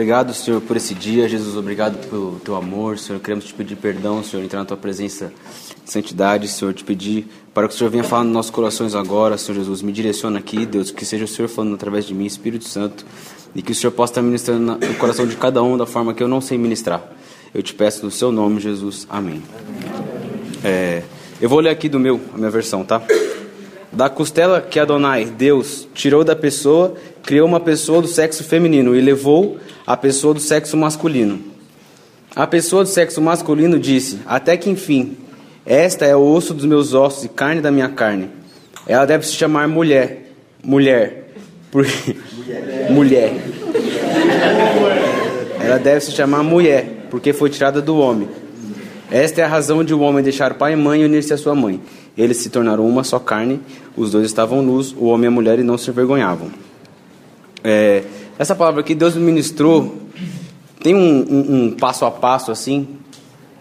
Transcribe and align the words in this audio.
obrigado, 0.00 0.32
Senhor, 0.32 0.62
por 0.62 0.78
esse 0.78 0.94
dia. 0.94 1.28
Jesus, 1.28 1.58
obrigado 1.58 2.08
pelo 2.08 2.40
teu 2.42 2.56
amor. 2.56 2.98
Senhor, 2.98 3.20
queremos 3.20 3.44
te 3.44 3.52
pedir 3.52 3.76
perdão, 3.76 4.24
Senhor, 4.24 4.42
entrar 4.42 4.60
na 4.60 4.64
tua 4.64 4.76
presença 4.78 5.30
de 5.84 5.90
santidade. 5.90 6.48
Senhor, 6.48 6.72
te 6.72 6.82
pedir 6.82 7.26
para 7.52 7.68
que 7.68 7.74
o 7.74 7.76
Senhor 7.76 7.90
venha 7.90 8.02
falar 8.02 8.24
nos 8.24 8.32
nossos 8.32 8.50
corações 8.50 8.94
agora, 8.94 9.36
Senhor 9.36 9.58
Jesus. 9.58 9.82
Me 9.82 9.92
direciona 9.92 10.38
aqui, 10.38 10.64
Deus, 10.64 10.90
que 10.90 11.04
seja 11.04 11.26
o 11.26 11.28
Senhor 11.28 11.48
falando 11.48 11.74
através 11.74 12.06
de 12.06 12.14
mim, 12.14 12.24
Espírito 12.24 12.64
Santo, 12.64 13.04
e 13.54 13.60
que 13.60 13.72
o 13.72 13.74
Senhor 13.74 13.92
possa 13.92 14.12
estar 14.12 14.22
ministrando 14.22 14.78
no 14.78 14.94
coração 14.94 15.26
de 15.26 15.36
cada 15.36 15.62
um 15.62 15.76
da 15.76 15.84
forma 15.84 16.14
que 16.14 16.22
eu 16.22 16.28
não 16.28 16.40
sei 16.40 16.56
ministrar. 16.56 17.06
Eu 17.52 17.62
te 17.62 17.74
peço 17.74 18.02
no 18.02 18.10
seu 18.10 18.32
nome, 18.32 18.58
Jesus. 18.58 19.06
Amém. 19.10 19.42
É, 20.64 21.02
eu 21.42 21.48
vou 21.50 21.60
ler 21.60 21.68
aqui 21.68 21.90
do 21.90 22.00
meu, 22.00 22.18
a 22.32 22.38
minha 22.38 22.50
versão, 22.50 22.84
tá? 22.84 23.02
Da 23.92 24.08
costela 24.08 24.60
que 24.60 24.78
Adonai, 24.78 25.24
Deus, 25.24 25.88
tirou 25.92 26.22
da 26.22 26.36
pessoa, 26.36 26.94
criou 27.24 27.46
uma 27.46 27.58
pessoa 27.58 28.00
do 28.00 28.06
sexo 28.06 28.44
feminino 28.44 28.94
e 28.94 29.00
levou 29.00 29.58
a 29.86 29.96
pessoa 29.96 30.32
do 30.32 30.40
sexo 30.40 30.76
masculino. 30.76 31.40
A 32.34 32.46
pessoa 32.46 32.84
do 32.84 32.88
sexo 32.88 33.20
masculino 33.20 33.78
disse: 33.78 34.20
Até 34.26 34.56
que 34.56 34.70
enfim, 34.70 35.16
esta 35.66 36.06
é 36.06 36.14
o 36.14 36.20
osso 36.20 36.54
dos 36.54 36.64
meus 36.64 36.94
ossos 36.94 37.24
e 37.24 37.28
carne 37.28 37.60
da 37.60 37.72
minha 37.72 37.88
carne. 37.88 38.30
Ela 38.86 39.04
deve 39.04 39.26
se 39.26 39.32
chamar 39.32 39.66
mulher. 39.66 40.30
Mulher. 40.62 41.32
Porque... 41.72 42.16
mulher. 42.90 43.32
Ela 45.60 45.78
deve 45.78 46.00
se 46.00 46.12
chamar 46.12 46.42
mulher, 46.44 47.06
porque 47.10 47.32
foi 47.32 47.50
tirada 47.50 47.82
do 47.82 47.98
homem. 47.98 48.28
Esta 49.10 49.40
é 49.40 49.44
a 49.44 49.48
razão 49.48 49.82
de 49.82 49.92
o 49.92 49.98
um 49.98 50.02
homem 50.02 50.22
deixar 50.22 50.54
pai 50.54 50.74
e 50.74 50.76
mãe 50.76 51.02
e 51.02 51.04
unir-se 51.04 51.32
à 51.32 51.36
sua 51.36 51.54
mãe. 51.54 51.80
Eles 52.16 52.38
se 52.38 52.50
tornaram 52.50 52.86
uma 52.86 53.04
só 53.04 53.18
carne, 53.18 53.60
os 53.96 54.10
dois 54.10 54.26
estavam 54.26 54.62
nus, 54.62 54.92
o 54.92 55.04
homem 55.04 55.24
e 55.24 55.28
a 55.28 55.30
mulher, 55.30 55.58
e 55.58 55.62
não 55.62 55.78
se 55.78 55.90
envergonhavam. 55.90 56.50
É, 57.62 58.04
essa 58.38 58.54
palavra 58.54 58.80
aqui, 58.80 58.94
Deus 58.94 59.14
ministrou, 59.14 59.98
tem 60.82 60.94
um, 60.94 60.98
um, 61.00 61.54
um 61.54 61.70
passo 61.72 62.04
a 62.04 62.10
passo, 62.10 62.50
assim, 62.50 62.88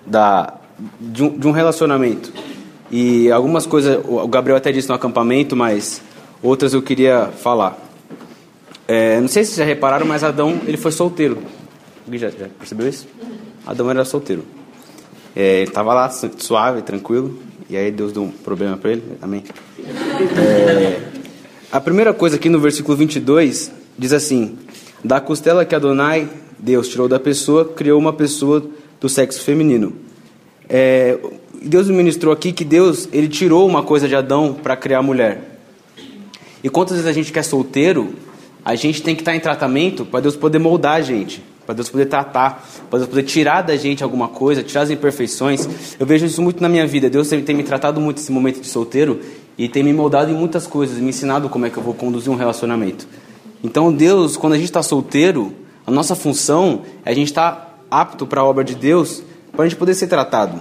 da, 0.05 0.53
de, 0.99 1.23
um, 1.23 1.37
de 1.37 1.47
um 1.47 1.51
relacionamento. 1.51 2.31
E 2.91 3.31
algumas 3.31 3.65
coisas, 3.65 3.99
o 4.07 4.27
Gabriel 4.27 4.57
até 4.57 4.71
disse 4.71 4.89
no 4.89 4.95
acampamento, 4.95 5.55
mas 5.55 6.01
outras 6.41 6.73
eu 6.73 6.81
queria 6.81 7.27
falar. 7.27 7.77
É, 8.87 9.19
não 9.19 9.27
sei 9.27 9.43
se 9.43 9.51
vocês 9.51 9.57
já 9.59 9.65
repararam, 9.65 10.05
mas 10.05 10.23
Adão 10.23 10.59
ele 10.65 10.77
foi 10.77 10.91
solteiro. 10.91 11.37
Alguém 12.05 12.19
já, 12.19 12.29
já 12.29 12.47
percebeu 12.57 12.87
isso? 12.87 13.07
Adão 13.67 13.89
era 13.91 14.03
solteiro. 14.03 14.43
É, 15.35 15.57
ele 15.57 15.69
estava 15.69 15.93
lá 15.93 16.09
suave, 16.09 16.81
tranquilo, 16.81 17.37
e 17.69 17.77
aí 17.77 17.91
Deus 17.91 18.11
deu 18.11 18.23
um 18.23 18.31
problema 18.31 18.75
para 18.77 18.91
ele. 18.91 19.03
Amém. 19.21 19.43
É, 20.37 20.99
a 21.71 21.79
primeira 21.79 22.13
coisa 22.13 22.35
aqui 22.35 22.49
no 22.49 22.59
versículo 22.59 22.97
22 22.97 23.71
diz 23.97 24.11
assim: 24.11 24.57
Da 25.03 25.21
costela 25.21 25.63
que 25.63 25.75
Adonai, 25.75 26.27
Deus 26.57 26.87
tirou 26.87 27.07
da 27.07 27.19
pessoa, 27.19 27.65
criou 27.65 27.99
uma 27.99 28.11
pessoa 28.11 28.65
do 28.99 29.07
sexo 29.07 29.43
feminino. 29.43 29.93
É, 30.67 31.17
Deus 31.61 31.87
ministrou 31.89 32.33
aqui 32.33 32.51
que 32.51 32.65
Deus 32.65 33.07
ele 33.11 33.27
tirou 33.27 33.67
uma 33.67 33.83
coisa 33.83 34.07
de 34.07 34.15
Adão 34.15 34.53
para 34.53 34.75
criar 34.75 34.99
a 34.99 35.03
mulher. 35.03 35.59
E 36.63 36.69
quantas 36.69 36.97
vezes 36.97 37.09
a 37.09 37.13
gente 37.13 37.31
quer 37.31 37.43
solteiro, 37.43 38.15
a 38.65 38.75
gente 38.75 39.01
tem 39.01 39.15
que 39.15 39.21
estar 39.21 39.35
em 39.35 39.39
tratamento 39.39 40.05
para 40.05 40.21
Deus 40.21 40.35
poder 40.35 40.59
moldar 40.59 40.95
a 40.95 41.01
gente, 41.01 41.43
para 41.69 41.75
Deus 41.75 41.87
poder 41.87 42.07
tratar, 42.07 42.67
para 42.89 42.97
Deus 42.97 43.09
poder 43.11 43.21
tirar 43.21 43.61
da 43.61 43.75
gente 43.75 44.03
alguma 44.03 44.27
coisa, 44.27 44.63
tirar 44.63 44.81
as 44.81 44.89
imperfeições. 44.89 45.69
Eu 45.99 46.05
vejo 46.07 46.25
isso 46.25 46.41
muito 46.41 46.63
na 46.63 46.67
minha 46.67 46.87
vida. 46.87 47.07
Deus 47.11 47.29
tem, 47.29 47.55
me 47.55 47.61
tratado 47.61 48.01
muito 48.01 48.17
esse 48.17 48.31
momento 48.31 48.59
de 48.59 48.65
solteiro 48.65 49.19
e 49.55 49.69
tem 49.69 49.83
me 49.83 49.93
moldado 49.93 50.31
em 50.31 50.33
muitas 50.33 50.65
coisas, 50.65 50.97
me 50.97 51.09
ensinado 51.09 51.47
como 51.47 51.67
é 51.67 51.69
que 51.69 51.77
eu 51.77 51.83
vou 51.83 51.93
conduzir 51.93 52.33
um 52.33 52.35
relacionamento. 52.35 53.07
Então, 53.63 53.93
Deus, 53.93 54.35
quando 54.35 54.53
a 54.53 54.55
gente 54.55 54.65
está 54.65 54.81
solteiro, 54.81 55.53
a 55.85 55.91
nossa 55.91 56.15
função 56.15 56.81
é 57.05 57.11
a 57.11 57.13
gente 57.13 57.27
estar 57.27 57.51
tá 57.51 57.75
apto 57.91 58.25
para 58.25 58.41
a 58.41 58.43
obra 58.43 58.63
de 58.63 58.73
Deus, 58.73 59.21
para 59.51 59.63
a 59.65 59.67
gente 59.67 59.77
poder 59.77 59.93
ser 59.93 60.07
tratado. 60.07 60.59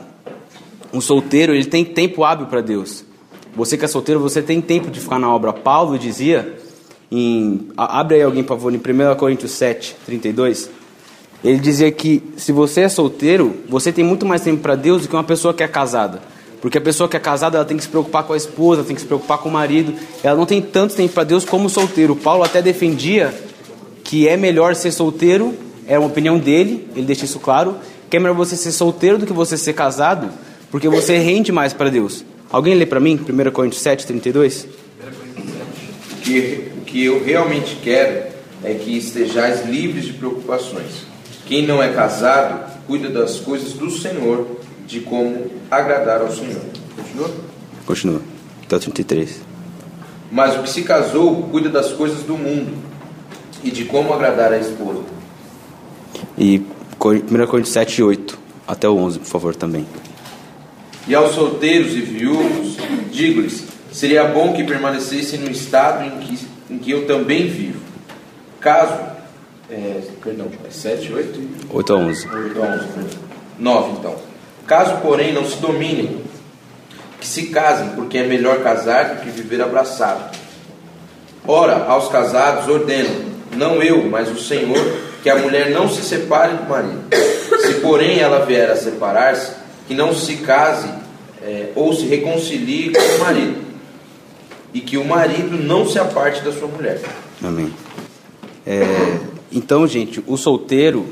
Um 0.92 1.00
solteiro, 1.00 1.54
ele 1.54 1.64
tem 1.64 1.86
tempo 1.86 2.22
hábil 2.22 2.48
para 2.48 2.60
Deus. 2.60 3.02
Você 3.56 3.78
que 3.78 3.84
é 3.86 3.88
solteiro, 3.88 4.20
você 4.20 4.42
tem 4.42 4.60
tempo 4.60 4.90
de 4.90 5.00
ficar 5.00 5.18
na 5.18 5.34
obra. 5.34 5.54
Paulo 5.54 5.98
dizia, 5.98 6.58
em, 7.10 7.68
abre 7.78 8.16
aí 8.16 8.22
alguém, 8.22 8.42
por 8.42 8.58
favor, 8.58 8.74
em 8.74 8.76
1 8.76 9.16
Coríntios 9.16 9.52
7, 9.52 9.96
32. 10.04 10.76
Ele 11.42 11.58
dizia 11.58 11.90
que 11.92 12.22
se 12.36 12.50
você 12.50 12.82
é 12.82 12.88
solteiro, 12.88 13.54
você 13.68 13.92
tem 13.92 14.04
muito 14.04 14.26
mais 14.26 14.42
tempo 14.42 14.60
para 14.60 14.74
Deus 14.74 15.02
do 15.02 15.08
que 15.08 15.14
uma 15.14 15.24
pessoa 15.24 15.54
que 15.54 15.62
é 15.62 15.68
casada. 15.68 16.20
Porque 16.60 16.78
a 16.78 16.80
pessoa 16.80 17.08
que 17.08 17.16
é 17.16 17.20
casada, 17.20 17.56
ela 17.56 17.64
tem 17.64 17.76
que 17.76 17.84
se 17.84 17.88
preocupar 17.88 18.24
com 18.24 18.32
a 18.32 18.36
esposa, 18.36 18.82
tem 18.82 18.94
que 18.94 19.00
se 19.00 19.06
preocupar 19.06 19.38
com 19.38 19.48
o 19.48 19.52
marido. 19.52 19.94
Ela 20.24 20.36
não 20.36 20.46
tem 20.46 20.60
tanto 20.60 20.94
tempo 20.94 21.14
para 21.14 21.22
Deus 21.22 21.44
como 21.44 21.68
solteiro. 21.68 22.16
Paulo 22.16 22.42
até 22.42 22.60
defendia 22.60 23.32
que 24.02 24.26
é 24.26 24.36
melhor 24.36 24.74
ser 24.74 24.90
solteiro, 24.90 25.54
é 25.86 25.98
uma 25.98 26.08
opinião 26.08 26.38
dele, 26.38 26.88
ele 26.96 27.06
deixa 27.06 27.26
isso 27.26 27.38
claro, 27.38 27.76
que 28.08 28.16
é 28.16 28.20
melhor 28.20 28.34
você 28.34 28.56
ser 28.56 28.72
solteiro 28.72 29.18
do 29.18 29.26
que 29.26 29.32
você 29.32 29.56
ser 29.56 29.74
casado, 29.74 30.30
porque 30.70 30.88
você 30.88 31.18
rende 31.18 31.52
mais 31.52 31.72
para 31.72 31.90
Deus. 31.90 32.24
Alguém 32.50 32.74
lê 32.74 32.86
para 32.86 32.98
mim, 32.98 33.20
1 33.20 33.50
Coríntios 33.50 33.82
7, 33.82 34.06
32? 34.06 34.66
O 36.12 36.20
que, 36.22 36.70
o 36.78 36.80
que 36.86 37.04
eu 37.04 37.22
realmente 37.22 37.76
quero 37.82 38.28
é 38.64 38.74
que 38.74 38.96
estejais 38.96 39.66
livres 39.66 40.06
de 40.06 40.14
preocupações. 40.14 41.07
Quem 41.48 41.66
não 41.66 41.82
é 41.82 41.88
casado, 41.94 42.70
cuida 42.86 43.08
das 43.08 43.40
coisas 43.40 43.72
do 43.72 43.90
Senhor, 43.90 44.46
de 44.86 45.00
como 45.00 45.46
agradar 45.70 46.20
ao 46.20 46.30
Senhor. 46.30 46.60
Continua? 46.94 47.30
Continua. 47.86 48.20
Até 48.66 48.78
33. 48.78 49.40
Mas 50.30 50.56
o 50.56 50.62
que 50.62 50.68
se 50.68 50.82
casou, 50.82 51.44
cuida 51.44 51.70
das 51.70 51.90
coisas 51.94 52.22
do 52.22 52.36
mundo 52.36 52.76
e 53.64 53.70
de 53.70 53.86
como 53.86 54.12
agradar 54.12 54.52
a 54.52 54.58
esposa. 54.58 55.00
E 56.36 56.58
1 56.58 57.46
Coríntios 57.46 57.70
7, 57.70 58.02
8. 58.02 58.38
Até 58.66 58.86
o 58.86 58.96
11, 58.98 59.18
por 59.20 59.28
favor, 59.28 59.56
também. 59.56 59.86
E 61.06 61.14
aos 61.14 61.34
solteiros 61.34 61.92
e 61.94 62.02
viúvos, 62.02 62.76
digo-lhes: 63.10 63.64
seria 63.90 64.24
bom 64.24 64.52
que 64.52 64.64
permanecessem 64.64 65.40
no 65.40 65.50
estado 65.50 66.04
em 66.04 66.18
que, 66.18 66.38
em 66.70 66.78
que 66.78 66.90
eu 66.90 67.06
também 67.06 67.48
vivo. 67.48 67.80
Caso. 68.60 69.17
É, 69.70 70.00
perdão, 70.22 70.48
é 70.66 70.70
7, 70.70 71.12
8? 71.12 71.40
8 71.70 71.92
a 71.92 71.96
11. 71.96 72.28
8 72.28 72.62
a 72.62 72.66
11. 72.66 72.86
9, 73.58 73.90
então. 73.98 74.16
Caso, 74.66 74.96
porém, 75.02 75.32
não 75.32 75.44
se 75.44 75.56
dominem, 75.56 76.22
que 77.20 77.26
se 77.26 77.46
casem, 77.46 77.90
porque 77.90 78.18
é 78.18 78.26
melhor 78.26 78.62
casar 78.62 79.14
do 79.14 79.22
que 79.22 79.30
viver 79.30 79.60
abraçado. 79.60 80.36
Ora, 81.46 81.84
aos 81.84 82.08
casados 82.08 82.68
ordeno, 82.68 83.24
não 83.56 83.82
eu, 83.82 84.08
mas 84.08 84.30
o 84.30 84.38
Senhor, 84.38 84.78
que 85.22 85.30
a 85.30 85.36
mulher 85.36 85.70
não 85.70 85.88
se 85.88 86.02
separe 86.02 86.54
do 86.54 86.68
marido. 86.68 87.08
Se, 87.66 87.74
porém, 87.80 88.20
ela 88.20 88.44
vier 88.44 88.70
a 88.70 88.76
separar-se, 88.76 89.52
que 89.86 89.94
não 89.94 90.14
se 90.14 90.36
case 90.36 90.88
é, 91.42 91.70
ou 91.74 91.92
se 91.94 92.06
reconcilie 92.06 92.92
com 92.92 93.00
o 93.00 93.18
marido, 93.20 93.62
e 94.72 94.80
que 94.80 94.96
o 94.96 95.04
marido 95.04 95.56
não 95.56 95.86
se 95.88 95.98
aparte 95.98 96.42
da 96.42 96.52
sua 96.52 96.68
mulher. 96.68 97.00
Amém. 97.42 97.72
É, 98.66 98.84
então, 99.50 99.86
gente, 99.86 100.22
o 100.26 100.36
solteiro, 100.36 101.06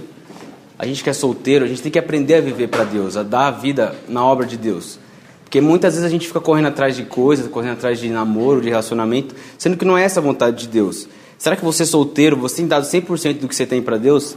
a 0.79 0.87
gente 0.87 1.03
que 1.03 1.09
é 1.09 1.13
solteiro, 1.13 1.65
a 1.65 1.69
gente 1.69 1.83
tem 1.83 1.91
que 1.91 1.99
aprender 1.99 2.35
a 2.35 2.41
viver 2.41 2.69
para 2.69 2.85
Deus, 2.85 3.17
a 3.17 3.23
dar 3.23 3.49
a 3.49 3.51
vida 3.51 3.95
na 4.09 4.25
obra 4.25 4.47
de 4.47 4.57
Deus. 4.57 4.99
Porque 5.43 5.61
muitas 5.61 5.95
vezes 5.95 6.07
a 6.07 6.11
gente 6.11 6.27
fica 6.27 6.41
correndo 6.41 6.67
atrás 6.67 6.97
de 6.97 7.05
coisas, 7.05 7.49
correndo 7.49 7.75
atrás 7.75 7.99
de 7.99 8.09
namoro, 8.11 8.61
de 8.61 8.69
relacionamento, 8.69 9.35
sendo 9.57 9.77
que 9.77 9.85
não 9.85 9.97
é 9.97 10.03
essa 10.03 10.21
a 10.21 10.23
vontade 10.23 10.57
de 10.57 10.69
Deus. 10.69 11.09
Será 11.39 11.55
que 11.57 11.65
você 11.65 11.87
solteiro, 11.87 12.37
você 12.37 12.57
tem 12.57 12.67
dado 12.67 12.85
100% 12.85 13.39
do 13.39 13.49
que 13.49 13.55
você 13.55 13.65
tem 13.65 13.81
para 13.81 13.97
Deus? 13.97 14.37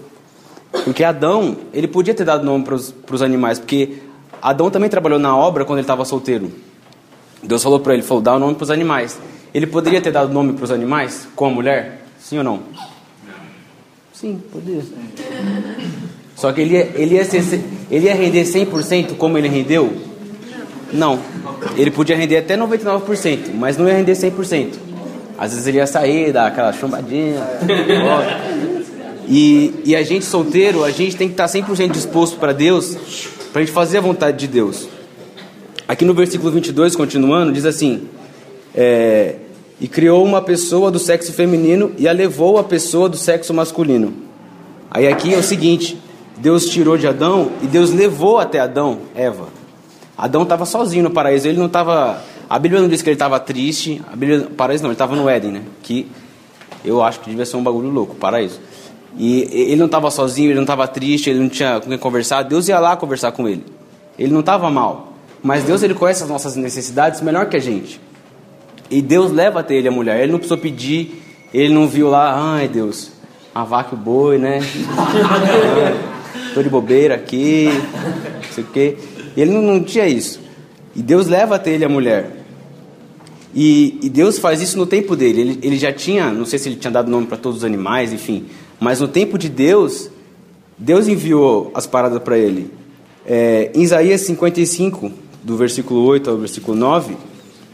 Porque 0.84 1.04
Adão, 1.04 1.58
ele 1.74 1.88
podia 1.88 2.14
ter 2.14 2.24
dado 2.24 2.46
nome 2.46 2.64
para 2.64 2.76
os 3.16 3.22
animais, 3.22 3.58
porque 3.58 3.98
Adão 4.42 4.70
também 4.70 4.90
trabalhou 4.90 5.20
na 5.20 5.36
obra 5.36 5.66
quando 5.66 5.80
ele 5.80 5.84
estava 5.84 6.06
solteiro. 6.06 6.52
Deus 7.42 7.64
falou 7.64 7.80
para 7.80 7.94
ele, 7.94 8.04
falou, 8.04 8.22
dá 8.22 8.36
o 8.36 8.40
nome 8.40 8.56
para 8.56 8.66
os 8.66 8.72
animais. 8.72 9.20
Ele 9.54 9.66
poderia 9.66 10.02
ter 10.02 10.12
dado 10.12 10.32
nome 10.32 10.54
para 10.54 10.64
os 10.64 10.72
animais 10.72 11.28
com 11.36 11.48
a 11.48 11.50
mulher? 11.50 12.06
Sim 12.20 12.38
ou 12.38 12.44
não? 12.44 12.60
Sim, 14.20 14.42
poderia. 14.52 14.84
Só 16.36 16.52
que 16.52 16.60
ele 16.60 16.74
ia, 16.74 16.92
ele 16.94 17.16
ia, 17.16 17.24
ser, 17.24 17.64
ele 17.90 18.06
ia 18.08 18.14
render 18.14 18.44
100% 18.44 19.16
como 19.16 19.38
ele 19.38 19.48
rendeu? 19.48 19.94
Não. 20.92 21.20
Ele 21.78 21.90
podia 21.90 22.18
render 22.18 22.36
até 22.36 22.58
99%, 22.58 23.54
mas 23.54 23.78
não 23.78 23.88
ia 23.88 23.94
render 23.94 24.12
100%. 24.12 24.74
Às 25.38 25.52
vezes 25.52 25.68
ele 25.68 25.78
ia 25.78 25.88
sair, 25.88 26.34
dar 26.34 26.48
aquela 26.48 26.74
chumbadinha. 26.74 27.42
e, 29.26 29.74
e 29.86 29.96
a 29.96 30.04
gente 30.04 30.26
solteiro, 30.26 30.84
a 30.84 30.92
gente 30.92 31.16
tem 31.16 31.30
que 31.30 31.34
estar 31.34 31.46
100% 31.46 31.92
disposto 31.92 32.38
para 32.38 32.52
Deus 32.52 32.98
para 33.54 33.62
a 33.62 33.66
gente 33.66 33.74
fazer 33.74 34.00
a 34.00 34.02
vontade 34.02 34.38
de 34.38 34.48
Deus. 34.48 34.90
Aqui 35.88 36.04
no 36.04 36.14
versículo 36.14 36.52
22, 36.52 36.94
continuando, 36.94 37.54
diz 37.54 37.66
assim: 37.66 38.10
é, 38.76 39.36
E 39.80 39.88
criou 39.88 40.24
uma 40.26 40.42
pessoa 40.42 40.92
do 40.92 41.00
sexo 41.00 41.32
feminino 41.32 41.92
e 41.98 42.08
a 42.08 42.12
levou 42.12 42.58
a 42.58 42.64
pessoa 42.64 43.08
do 43.08 43.16
sexo 43.16 43.54
masculino. 43.54 44.14
Aí 44.92 45.08
aqui 45.08 45.34
é 45.34 45.38
o 45.38 45.44
seguinte: 45.44 45.98
Deus 46.38 46.70
tirou 46.70 46.98
de 46.98 47.08
Adão 47.08 47.52
e 47.62 47.68
Deus 47.68 47.92
levou 47.92 48.40
até 48.40 48.60
Adão, 48.60 49.00
Eva. 49.16 49.48
Adão 50.18 50.44
estava 50.44 50.66
sozinho 50.66 51.04
no 51.04 51.12
paraíso, 51.12 51.48
ele 51.48 51.58
não 51.58 51.68
estava. 51.68 52.22
A 52.50 52.60
Bíblia 52.60 52.82
não 52.82 52.90
diz 52.90 53.02
que 53.02 53.10
ele 53.10 53.16
estava 53.16 53.40
triste, 53.40 54.02
a 54.12 54.16
Bíblia, 54.16 54.48
paraíso 54.58 54.84
não, 54.84 54.90
ele 54.90 54.96
estava 54.96 55.16
no 55.16 55.30
Éden, 55.30 55.52
né? 55.52 55.62
Que 55.82 56.08
eu 56.84 57.04
acho 57.04 57.20
que 57.20 57.30
devia 57.30 57.46
ser 57.46 57.58
um 57.58 57.64
bagulho 57.64 57.90
louco, 57.90 58.16
paraíso. 58.16 58.60
e 59.18 59.48
ele 59.52 59.76
não 59.78 59.86
estava 59.86 60.10
sozinho, 60.12 60.48
ele 60.48 60.56
não 60.56 60.64
estava 60.64 60.88
triste, 60.88 61.30
ele 61.30 61.40
não 61.40 61.50
tinha 61.50 61.80
com 61.80 61.90
quem 61.90 61.98
conversar, 61.98 62.44
Deus 62.44 62.68
ia 62.68 62.80
lá 62.80 62.98
conversar 62.98 63.32
com 63.32 63.48
ele. 63.48 63.64
Ele 64.18 64.34
não 64.34 64.42
estava 64.42 64.70
mal, 64.70 65.14
mas 65.42 65.64
Deus 65.64 65.84
ele 65.84 65.94
conhece 65.94 66.24
as 66.24 66.30
nossas 66.30 66.56
necessidades 66.56 67.22
melhor 67.22 67.48
que 67.48 67.56
a 67.56 67.60
gente. 67.60 68.00
E 68.90 69.02
Deus 69.02 69.32
leva 69.32 69.60
até 69.60 69.76
ele 69.76 69.88
a 69.88 69.92
mulher. 69.92 70.22
Ele 70.22 70.32
não 70.32 70.40
precisou 70.40 70.58
pedir, 70.58 71.22
ele 71.54 71.74
não 71.74 71.88
viu 71.88 72.10
lá, 72.10 72.56
ai 72.56 72.68
Deus, 72.68 73.12
a 73.54 73.64
vaca 73.64 73.96
e 73.96 73.98
o 73.98 74.02
boi, 74.02 74.38
né? 74.38 74.60
Tô 76.54 76.64
de 76.64 76.70
bobeira 76.70 77.16
aqui, 77.16 77.70
não 77.70 78.52
sei 78.52 78.64
o 78.64 78.68
quê. 78.68 78.98
Ele 79.38 79.52
não, 79.52 79.62
não 79.62 79.84
tinha 79.84 80.08
isso. 80.08 80.40
E 80.96 81.02
Deus 81.02 81.28
leva 81.28 81.56
até 81.56 81.72
ele 81.72 81.86
a 81.86 81.90
mulher. 81.90 82.38
E, 83.54 83.98
e, 84.02 84.10
Deus 84.10 84.38
faz 84.38 84.62
isso 84.62 84.78
no 84.78 84.86
tempo 84.86 85.16
dele. 85.16 85.42
Ele, 85.42 85.60
ele 85.62 85.78
já 85.78 85.92
tinha, 85.92 86.32
não 86.32 86.46
sei 86.46 86.60
se 86.60 86.70
ele 86.70 86.76
tinha 86.76 86.92
dado 86.92 87.10
nome 87.10 87.28
para 87.28 87.38
todos 87.38 87.60
os 87.60 87.64
animais, 87.64 88.14
enfim. 88.14 88.46
Mas 88.80 89.00
no 89.00 89.08
tempo 89.08 89.38
de 89.38 89.50
Deus, 89.50 90.10
Deus 90.78 91.08
enviou 91.08 91.72
as 91.74 91.88
paradas 91.88 92.22
para 92.22 92.38
ele. 92.38 92.72
É, 93.26 93.72
em 93.74 93.82
Isaías 93.82 94.22
55, 94.22 95.12
do 95.44 95.58
versículo 95.58 96.04
8 96.06 96.30
ao 96.30 96.38
versículo 96.38 96.78
9, 96.78 97.16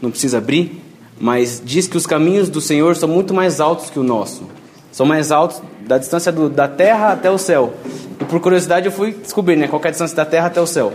não 0.00 0.10
precisa 0.10 0.38
abrir, 0.38 0.82
mas 1.18 1.62
diz 1.64 1.86
que 1.86 1.96
os 1.96 2.06
caminhos 2.06 2.48
do 2.48 2.60
Senhor 2.60 2.96
são 2.96 3.08
muito 3.08 3.32
mais 3.32 3.60
altos 3.60 3.90
que 3.90 3.98
o 3.98 4.02
nosso. 4.02 4.44
São 4.92 5.06
mais 5.06 5.30
altos 5.32 5.62
da 5.86 5.98
distância 5.98 6.32
do, 6.32 6.48
da 6.48 6.68
terra 6.68 7.12
até 7.12 7.30
o 7.30 7.38
céu. 7.38 7.74
E 8.20 8.24
por 8.24 8.40
curiosidade 8.40 8.86
eu 8.86 8.92
fui 8.92 9.12
descobrir 9.12 9.56
né, 9.56 9.68
qual 9.68 9.80
é 9.84 9.88
a 9.88 9.90
distância 9.90 10.16
da 10.16 10.24
terra 10.24 10.46
até 10.46 10.60
o 10.60 10.66
céu. 10.66 10.92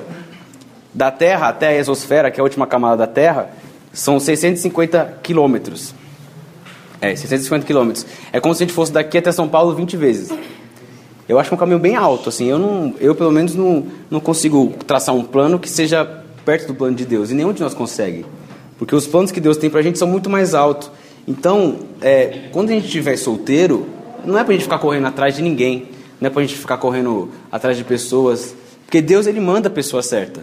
Da 0.94 1.12
terra 1.12 1.50
até 1.50 1.70
a 1.70 1.78
exosfera, 1.78 2.30
que 2.30 2.40
é 2.40 2.42
a 2.42 2.44
última 2.44 2.68
camada 2.68 2.98
da 2.98 3.08
terra, 3.08 3.50
são 3.94 4.20
650 4.20 5.20
quilômetros. 5.24 5.94
É, 7.00 7.16
650 7.16 7.66
quilômetros. 7.66 8.06
É 8.32 8.40
como 8.40 8.54
se 8.54 8.64
a 8.64 8.66
gente 8.66 8.76
fosse 8.76 8.92
daqui 8.92 9.18
até 9.18 9.32
São 9.32 9.48
Paulo 9.48 9.74
20 9.74 9.98
vezes. 9.98 10.32
Eu 11.28 11.40
acho 11.40 11.52
é 11.52 11.56
um 11.56 11.58
caminho 11.58 11.80
bem 11.80 11.96
alto, 11.96 12.30
assim. 12.30 12.48
Eu, 12.48 12.60
não, 12.60 12.94
eu 13.00 13.16
pelo 13.16 13.32
menos, 13.32 13.56
não, 13.56 13.86
não 14.10 14.20
consigo 14.20 14.74
traçar 14.86 15.16
um 15.16 15.24
plano 15.24 15.58
que 15.58 15.70
seja 15.70 16.06
perto 16.44 16.68
do 16.68 16.76
plano 16.76 16.96
de 16.96 17.06
Deus. 17.06 17.32
E 17.32 17.34
nenhum 17.34 17.54
de 17.54 17.62
nós 17.62 17.74
consegue. 17.74 18.26
Porque 18.82 18.96
os 18.96 19.06
planos 19.06 19.32
que 19.32 19.40
Deus 19.40 19.58
tem 19.58 19.70
pra 19.70 19.84
gente 19.84 20.00
são 20.00 20.08
muito 20.08 20.28
mais 20.28 20.56
altos. 20.56 20.90
Então, 21.28 21.82
é, 22.02 22.50
quando 22.52 22.72
a 22.72 22.74
gente 22.74 22.88
estiver 22.88 23.16
solteiro, 23.16 23.86
não 24.26 24.40
é 24.40 24.44
pra 24.44 24.54
gente 24.54 24.64
ficar 24.64 24.80
correndo 24.80 25.06
atrás 25.06 25.36
de 25.36 25.44
ninguém. 25.44 25.90
Não 26.20 26.26
é 26.26 26.32
pra 26.32 26.42
gente 26.42 26.56
ficar 26.56 26.78
correndo 26.78 27.30
atrás 27.52 27.78
de 27.78 27.84
pessoas. 27.84 28.56
Porque 28.84 29.00
Deus, 29.00 29.28
Ele 29.28 29.40
manda 29.40 29.68
a 29.68 29.72
pessoa 29.72 30.02
certa. 30.02 30.42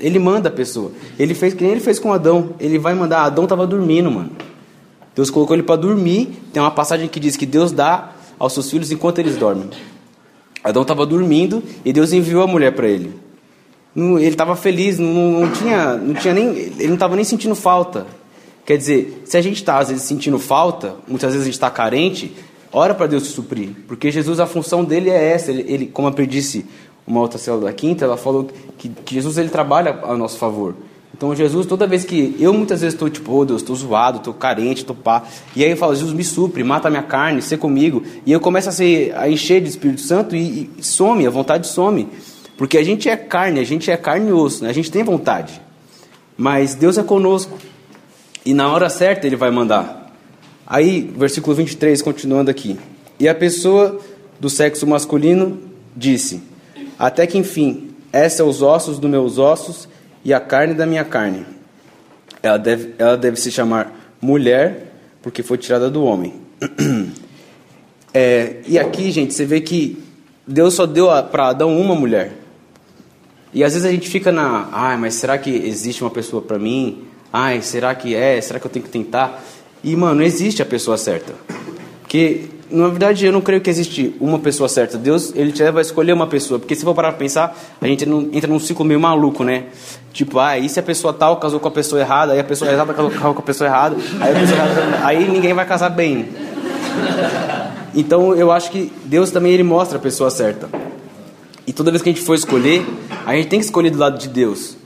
Ele 0.00 0.18
manda 0.18 0.48
a 0.48 0.50
pessoa. 0.50 0.90
Ele 1.16 1.32
fez 1.32 1.54
que 1.54 1.62
nem 1.62 1.74
ele 1.74 1.80
fez 1.80 2.00
com 2.00 2.12
Adão. 2.12 2.56
Ele 2.58 2.76
vai 2.76 2.92
mandar. 2.92 3.22
Adão 3.22 3.44
estava 3.44 3.64
dormindo, 3.64 4.10
mano. 4.10 4.32
Deus 5.14 5.30
colocou 5.30 5.54
ele 5.54 5.62
para 5.62 5.76
dormir. 5.76 6.42
Tem 6.52 6.60
uma 6.60 6.72
passagem 6.72 7.06
que 7.06 7.20
diz 7.20 7.36
que 7.36 7.46
Deus 7.46 7.70
dá 7.70 8.14
aos 8.36 8.52
seus 8.52 8.68
filhos 8.68 8.90
enquanto 8.90 9.20
eles 9.20 9.36
dormem. 9.36 9.70
Adão 10.64 10.82
estava 10.82 11.06
dormindo 11.06 11.62
e 11.84 11.92
Deus 11.92 12.12
enviou 12.12 12.42
a 12.42 12.48
mulher 12.48 12.72
para 12.72 12.88
ele. 12.88 13.14
Ele 13.96 14.26
estava 14.26 14.54
feliz, 14.54 14.98
não, 14.98 15.40
não, 15.40 15.50
tinha, 15.50 15.96
não 15.96 16.14
tinha 16.14 16.34
nem, 16.34 16.48
ele 16.48 16.88
não 16.88 16.94
estava 16.94 17.16
nem 17.16 17.24
sentindo 17.24 17.54
falta. 17.54 18.06
Quer 18.66 18.76
dizer, 18.76 19.22
se 19.24 19.38
a 19.38 19.40
gente 19.40 19.56
está 19.56 19.78
às 19.78 19.88
vezes 19.88 20.02
sentindo 20.02 20.38
falta, 20.38 20.96
muitas 21.08 21.32
vezes 21.32 21.42
a 21.42 21.44
gente 21.46 21.54
está 21.54 21.70
carente, 21.70 22.36
ora 22.72 22.94
para 22.94 23.06
Deus 23.06 23.22
te 23.22 23.28
suprir, 23.30 23.70
porque 23.88 24.10
Jesus 24.10 24.38
a 24.38 24.46
função 24.46 24.84
dele 24.84 25.08
é 25.08 25.32
essa. 25.32 25.50
Ele, 25.50 25.64
ele 25.66 25.86
como 25.86 26.12
eu 26.14 26.26
disse 26.26 26.66
uma 27.06 27.20
outra 27.20 27.38
célula 27.38 27.66
da 27.66 27.72
quinta, 27.72 28.04
ela 28.04 28.16
falou 28.16 28.48
que, 28.76 28.88
que 28.88 29.14
Jesus 29.14 29.38
ele 29.38 29.48
trabalha 29.48 30.00
a 30.02 30.16
nosso 30.16 30.36
favor. 30.36 30.74
Então 31.16 31.34
Jesus, 31.34 31.64
toda 31.64 31.86
vez 31.86 32.04
que 32.04 32.36
eu 32.38 32.52
muitas 32.52 32.82
vezes 32.82 32.92
estou 32.92 33.08
tipo, 33.08 33.32
oh 33.32 33.44
Deus, 33.46 33.62
estou 33.62 33.74
zoado, 33.74 34.18
estou 34.18 34.34
carente, 34.34 34.82
estou 34.82 34.94
pá, 34.94 35.22
e 35.54 35.64
aí 35.64 35.70
eu 35.70 35.76
falo, 35.76 35.94
Jesus 35.94 36.12
me 36.12 36.22
supre, 36.22 36.62
mata 36.62 36.88
a 36.88 36.90
minha 36.90 37.02
carne, 37.02 37.40
ser 37.40 37.56
comigo, 37.56 38.02
e 38.26 38.32
eu 38.32 38.40
começo 38.40 38.68
a, 38.68 38.72
ser, 38.72 39.16
a 39.16 39.30
encher 39.30 39.62
de 39.62 39.70
Espírito 39.70 40.02
Santo 40.02 40.36
e, 40.36 40.68
e 40.76 40.82
some, 40.82 41.26
a 41.26 41.30
vontade 41.30 41.68
some, 41.68 42.06
porque 42.56 42.78
a 42.78 42.84
gente 42.84 43.08
é 43.08 43.16
carne, 43.16 43.60
a 43.60 43.64
gente 43.64 43.90
é 43.90 43.96
carne 43.96 44.30
e 44.30 44.32
osso, 44.32 44.64
né? 44.64 44.70
a 44.70 44.72
gente 44.72 44.90
tem 44.90 45.02
vontade, 45.02 45.60
mas 46.36 46.74
Deus 46.74 46.98
é 46.98 47.02
conosco, 47.02 47.58
e 48.44 48.54
na 48.54 48.70
hora 48.70 48.88
certa 48.88 49.26
Ele 49.26 49.36
vai 49.36 49.50
mandar. 49.50 50.14
Aí, 50.66 51.12
versículo 51.16 51.54
23, 51.56 52.00
continuando 52.02 52.50
aqui, 52.50 52.78
e 53.18 53.28
a 53.28 53.34
pessoa 53.34 54.00
do 54.38 54.50
sexo 54.50 54.86
masculino 54.86 55.60
disse, 55.94 56.42
até 56.98 57.26
que 57.26 57.38
enfim, 57.38 57.90
essa 58.12 58.42
é 58.42 58.44
os 58.44 58.62
ossos 58.62 58.98
dos 58.98 59.10
meus 59.10 59.38
ossos 59.38 59.88
e 60.24 60.32
a 60.32 60.40
carne 60.40 60.74
da 60.74 60.86
minha 60.86 61.04
carne. 61.04 61.46
Ela 62.42 62.56
deve, 62.56 62.94
ela 62.98 63.16
deve 63.16 63.38
se 63.38 63.50
chamar 63.50 64.14
mulher, 64.20 64.92
porque 65.22 65.42
foi 65.42 65.58
tirada 65.58 65.90
do 65.90 66.04
homem. 66.04 66.34
É, 68.18 68.62
e 68.66 68.78
aqui, 68.78 69.10
gente, 69.10 69.34
você 69.34 69.44
vê 69.44 69.60
que 69.60 70.02
Deus 70.46 70.72
só 70.72 70.86
deu 70.86 71.08
para 71.30 71.48
Adão 71.48 71.78
uma 71.78 71.94
mulher. 71.94 72.32
E 73.52 73.64
às 73.64 73.72
vezes 73.72 73.88
a 73.88 73.90
gente 73.90 74.08
fica 74.08 74.30
na, 74.30 74.68
ai, 74.72 74.96
mas 74.96 75.14
será 75.14 75.38
que 75.38 75.50
existe 75.50 76.02
uma 76.02 76.10
pessoa 76.10 76.42
para 76.42 76.58
mim? 76.58 77.04
Ai, 77.32 77.62
será 77.62 77.94
que 77.94 78.14
é? 78.14 78.40
Será 78.40 78.58
que 78.58 78.66
eu 78.66 78.70
tenho 78.70 78.84
que 78.84 78.90
tentar? 78.90 79.42
E, 79.82 79.94
mano, 79.96 80.22
existe 80.22 80.62
a 80.62 80.66
pessoa 80.66 80.98
certa. 80.98 81.32
Porque 82.02 82.48
na 82.70 82.88
verdade, 82.88 83.24
eu 83.24 83.32
não 83.32 83.40
creio 83.40 83.60
que 83.60 83.70
existe 83.70 84.14
uma 84.20 84.38
pessoa 84.38 84.68
certa. 84.68 84.98
Deus, 84.98 85.32
ele 85.36 85.52
te 85.52 85.62
leva 85.62 85.78
a 85.78 85.82
escolher 85.82 86.12
uma 86.12 86.26
pessoa. 86.26 86.58
Porque 86.58 86.74
se 86.74 86.84
for 86.84 86.94
parar 86.94 87.10
para 87.10 87.18
pensar, 87.18 87.56
a 87.80 87.86
gente 87.86 88.04
entra 88.32 88.50
num 88.50 88.58
ciclo 88.58 88.84
meio 88.84 88.98
maluco, 88.98 89.44
né? 89.44 89.64
Tipo, 90.12 90.40
ah, 90.40 90.58
e 90.58 90.68
se 90.68 90.80
a 90.80 90.82
pessoa 90.82 91.12
tal 91.12 91.36
casou 91.36 91.60
com 91.60 91.68
a 91.68 91.70
pessoa 91.70 92.00
errada, 92.00 92.32
aí 92.32 92.40
a 92.40 92.44
pessoa 92.44 92.70
errada 92.70 92.92
casou 92.92 93.10
com 93.10 93.28
a 93.28 93.42
pessoa 93.42 93.68
errada, 93.68 93.96
aí, 94.20 94.34
pessoa 94.34 94.58
errada, 94.58 95.06
aí 95.06 95.28
ninguém 95.28 95.54
vai 95.54 95.64
casar 95.64 95.90
bem. 95.90 96.28
Então, 97.94 98.34
eu 98.34 98.50
acho 98.50 98.70
que 98.70 98.92
Deus 99.04 99.30
também 99.30 99.52
ele 99.52 99.62
mostra 99.62 99.98
a 99.98 100.00
pessoa 100.00 100.30
certa. 100.30 100.68
E 101.66 101.72
toda 101.72 101.90
vez 101.90 102.02
que 102.02 102.08
a 102.08 102.12
gente 102.12 102.24
for 102.24 102.34
escolher, 102.34 102.86
a 103.24 103.34
gente 103.34 103.48
tem 103.48 103.58
que 103.58 103.64
escolher 103.64 103.90
do 103.90 103.98
lado 103.98 104.18
de 104.18 104.28
Deus. 104.28 104.76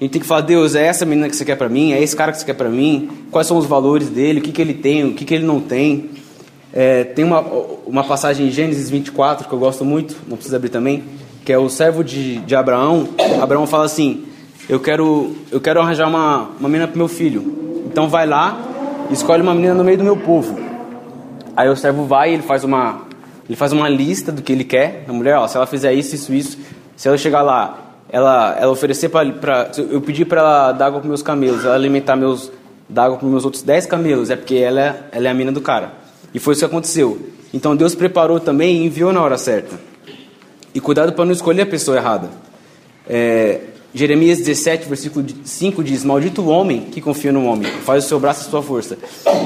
A 0.00 0.04
gente 0.04 0.12
tem 0.12 0.20
que 0.20 0.26
falar, 0.26 0.42
Deus, 0.42 0.74
é 0.74 0.86
essa 0.86 1.04
menina 1.04 1.28
que 1.28 1.36
você 1.36 1.44
quer 1.44 1.56
para 1.56 1.68
mim? 1.68 1.92
É 1.92 2.02
esse 2.02 2.14
cara 2.14 2.30
que 2.32 2.38
você 2.38 2.44
quer 2.44 2.54
para 2.54 2.68
mim? 2.68 3.10
Quais 3.30 3.46
são 3.46 3.56
os 3.56 3.66
valores 3.66 4.08
dele? 4.08 4.40
O 4.40 4.42
que, 4.42 4.52
que 4.52 4.62
ele 4.62 4.74
tem? 4.74 5.04
O 5.04 5.14
que, 5.14 5.24
que 5.24 5.34
ele 5.34 5.44
não 5.44 5.60
tem? 5.60 6.10
É, 6.72 7.04
tem 7.04 7.24
uma, 7.24 7.40
uma 7.86 8.02
passagem 8.02 8.46
em 8.46 8.50
Gênesis 8.50 8.88
24 8.88 9.46
que 9.46 9.54
eu 9.54 9.58
gosto 9.58 9.84
muito, 9.84 10.16
não 10.26 10.36
precisa 10.36 10.56
abrir 10.56 10.70
também, 10.70 11.04
que 11.44 11.52
é 11.52 11.58
o 11.58 11.68
servo 11.68 12.02
de, 12.02 12.38
de 12.38 12.56
Abraão. 12.56 13.08
Abraão 13.40 13.66
fala 13.66 13.84
assim: 13.84 14.24
Eu 14.68 14.80
quero, 14.80 15.36
eu 15.50 15.60
quero 15.60 15.80
arranjar 15.80 16.08
uma, 16.08 16.50
uma 16.58 16.68
menina 16.68 16.88
para 16.88 16.96
meu 16.96 17.08
filho. 17.08 17.82
Então 17.86 18.08
vai 18.08 18.26
lá, 18.26 18.58
escolhe 19.10 19.42
uma 19.42 19.54
menina 19.54 19.74
no 19.74 19.84
meio 19.84 19.98
do 19.98 20.04
meu 20.04 20.16
povo. 20.16 20.58
Aí 21.54 21.68
o 21.68 21.76
servo 21.76 22.06
vai 22.06 22.32
ele 22.32 22.42
faz 22.42 22.64
uma, 22.64 23.02
ele 23.48 23.56
faz 23.56 23.72
uma 23.72 23.88
lista 23.88 24.30
do 24.30 24.42
que 24.42 24.52
ele 24.52 24.64
quer 24.64 25.04
a 25.08 25.12
mulher. 25.12 25.36
Ó, 25.36 25.46
se 25.46 25.56
ela 25.56 25.66
fizer 25.66 25.92
isso, 25.92 26.14
isso, 26.14 26.32
isso. 26.32 26.58
Se 26.96 27.08
ela 27.08 27.18
chegar 27.18 27.42
lá, 27.42 27.96
ela, 28.08 28.56
ela 28.58 28.72
oferecer 28.72 29.08
para. 29.08 29.70
Eu 29.90 30.00
pedi 30.00 30.24
para 30.24 30.40
ela 30.40 30.72
dar 30.72 30.86
água 30.86 31.00
para 31.00 31.08
meus 31.08 31.22
camelos, 31.22 31.64
ela 31.64 31.74
alimentar 31.74 32.16
meus. 32.16 32.52
dar 32.88 33.04
água 33.04 33.18
para 33.18 33.28
meus 33.28 33.44
outros 33.44 33.62
10 33.62 33.86
camelos, 33.86 34.30
é 34.30 34.36
porque 34.36 34.56
ela, 34.56 34.80
é, 34.80 35.00
ela 35.12 35.28
é 35.28 35.30
a 35.30 35.34
mina 35.34 35.50
do 35.50 35.60
cara. 35.60 35.92
E 36.34 36.38
foi 36.38 36.52
isso 36.52 36.60
que 36.60 36.66
aconteceu. 36.66 37.18
Então 37.52 37.76
Deus 37.76 37.94
preparou 37.94 38.40
também 38.40 38.82
e 38.82 38.86
enviou 38.86 39.12
na 39.12 39.22
hora 39.22 39.36
certa. 39.36 39.78
E 40.74 40.80
cuidado 40.80 41.12
para 41.12 41.24
não 41.24 41.32
escolher 41.32 41.62
a 41.62 41.66
pessoa 41.66 41.96
errada. 41.96 42.30
É, 43.08 43.60
Jeremias 43.94 44.38
17, 44.38 44.88
versículo 44.88 45.26
5 45.44 45.84
diz: 45.84 46.04
Maldito 46.04 46.40
o 46.42 46.48
homem 46.48 46.82
que 46.82 47.00
confia 47.00 47.32
no 47.32 47.44
homem, 47.44 47.70
faz 47.84 48.04
o 48.04 48.08
seu 48.08 48.18
braço 48.18 48.46
a 48.46 48.50
sua 48.50 48.62
força. 48.62 48.96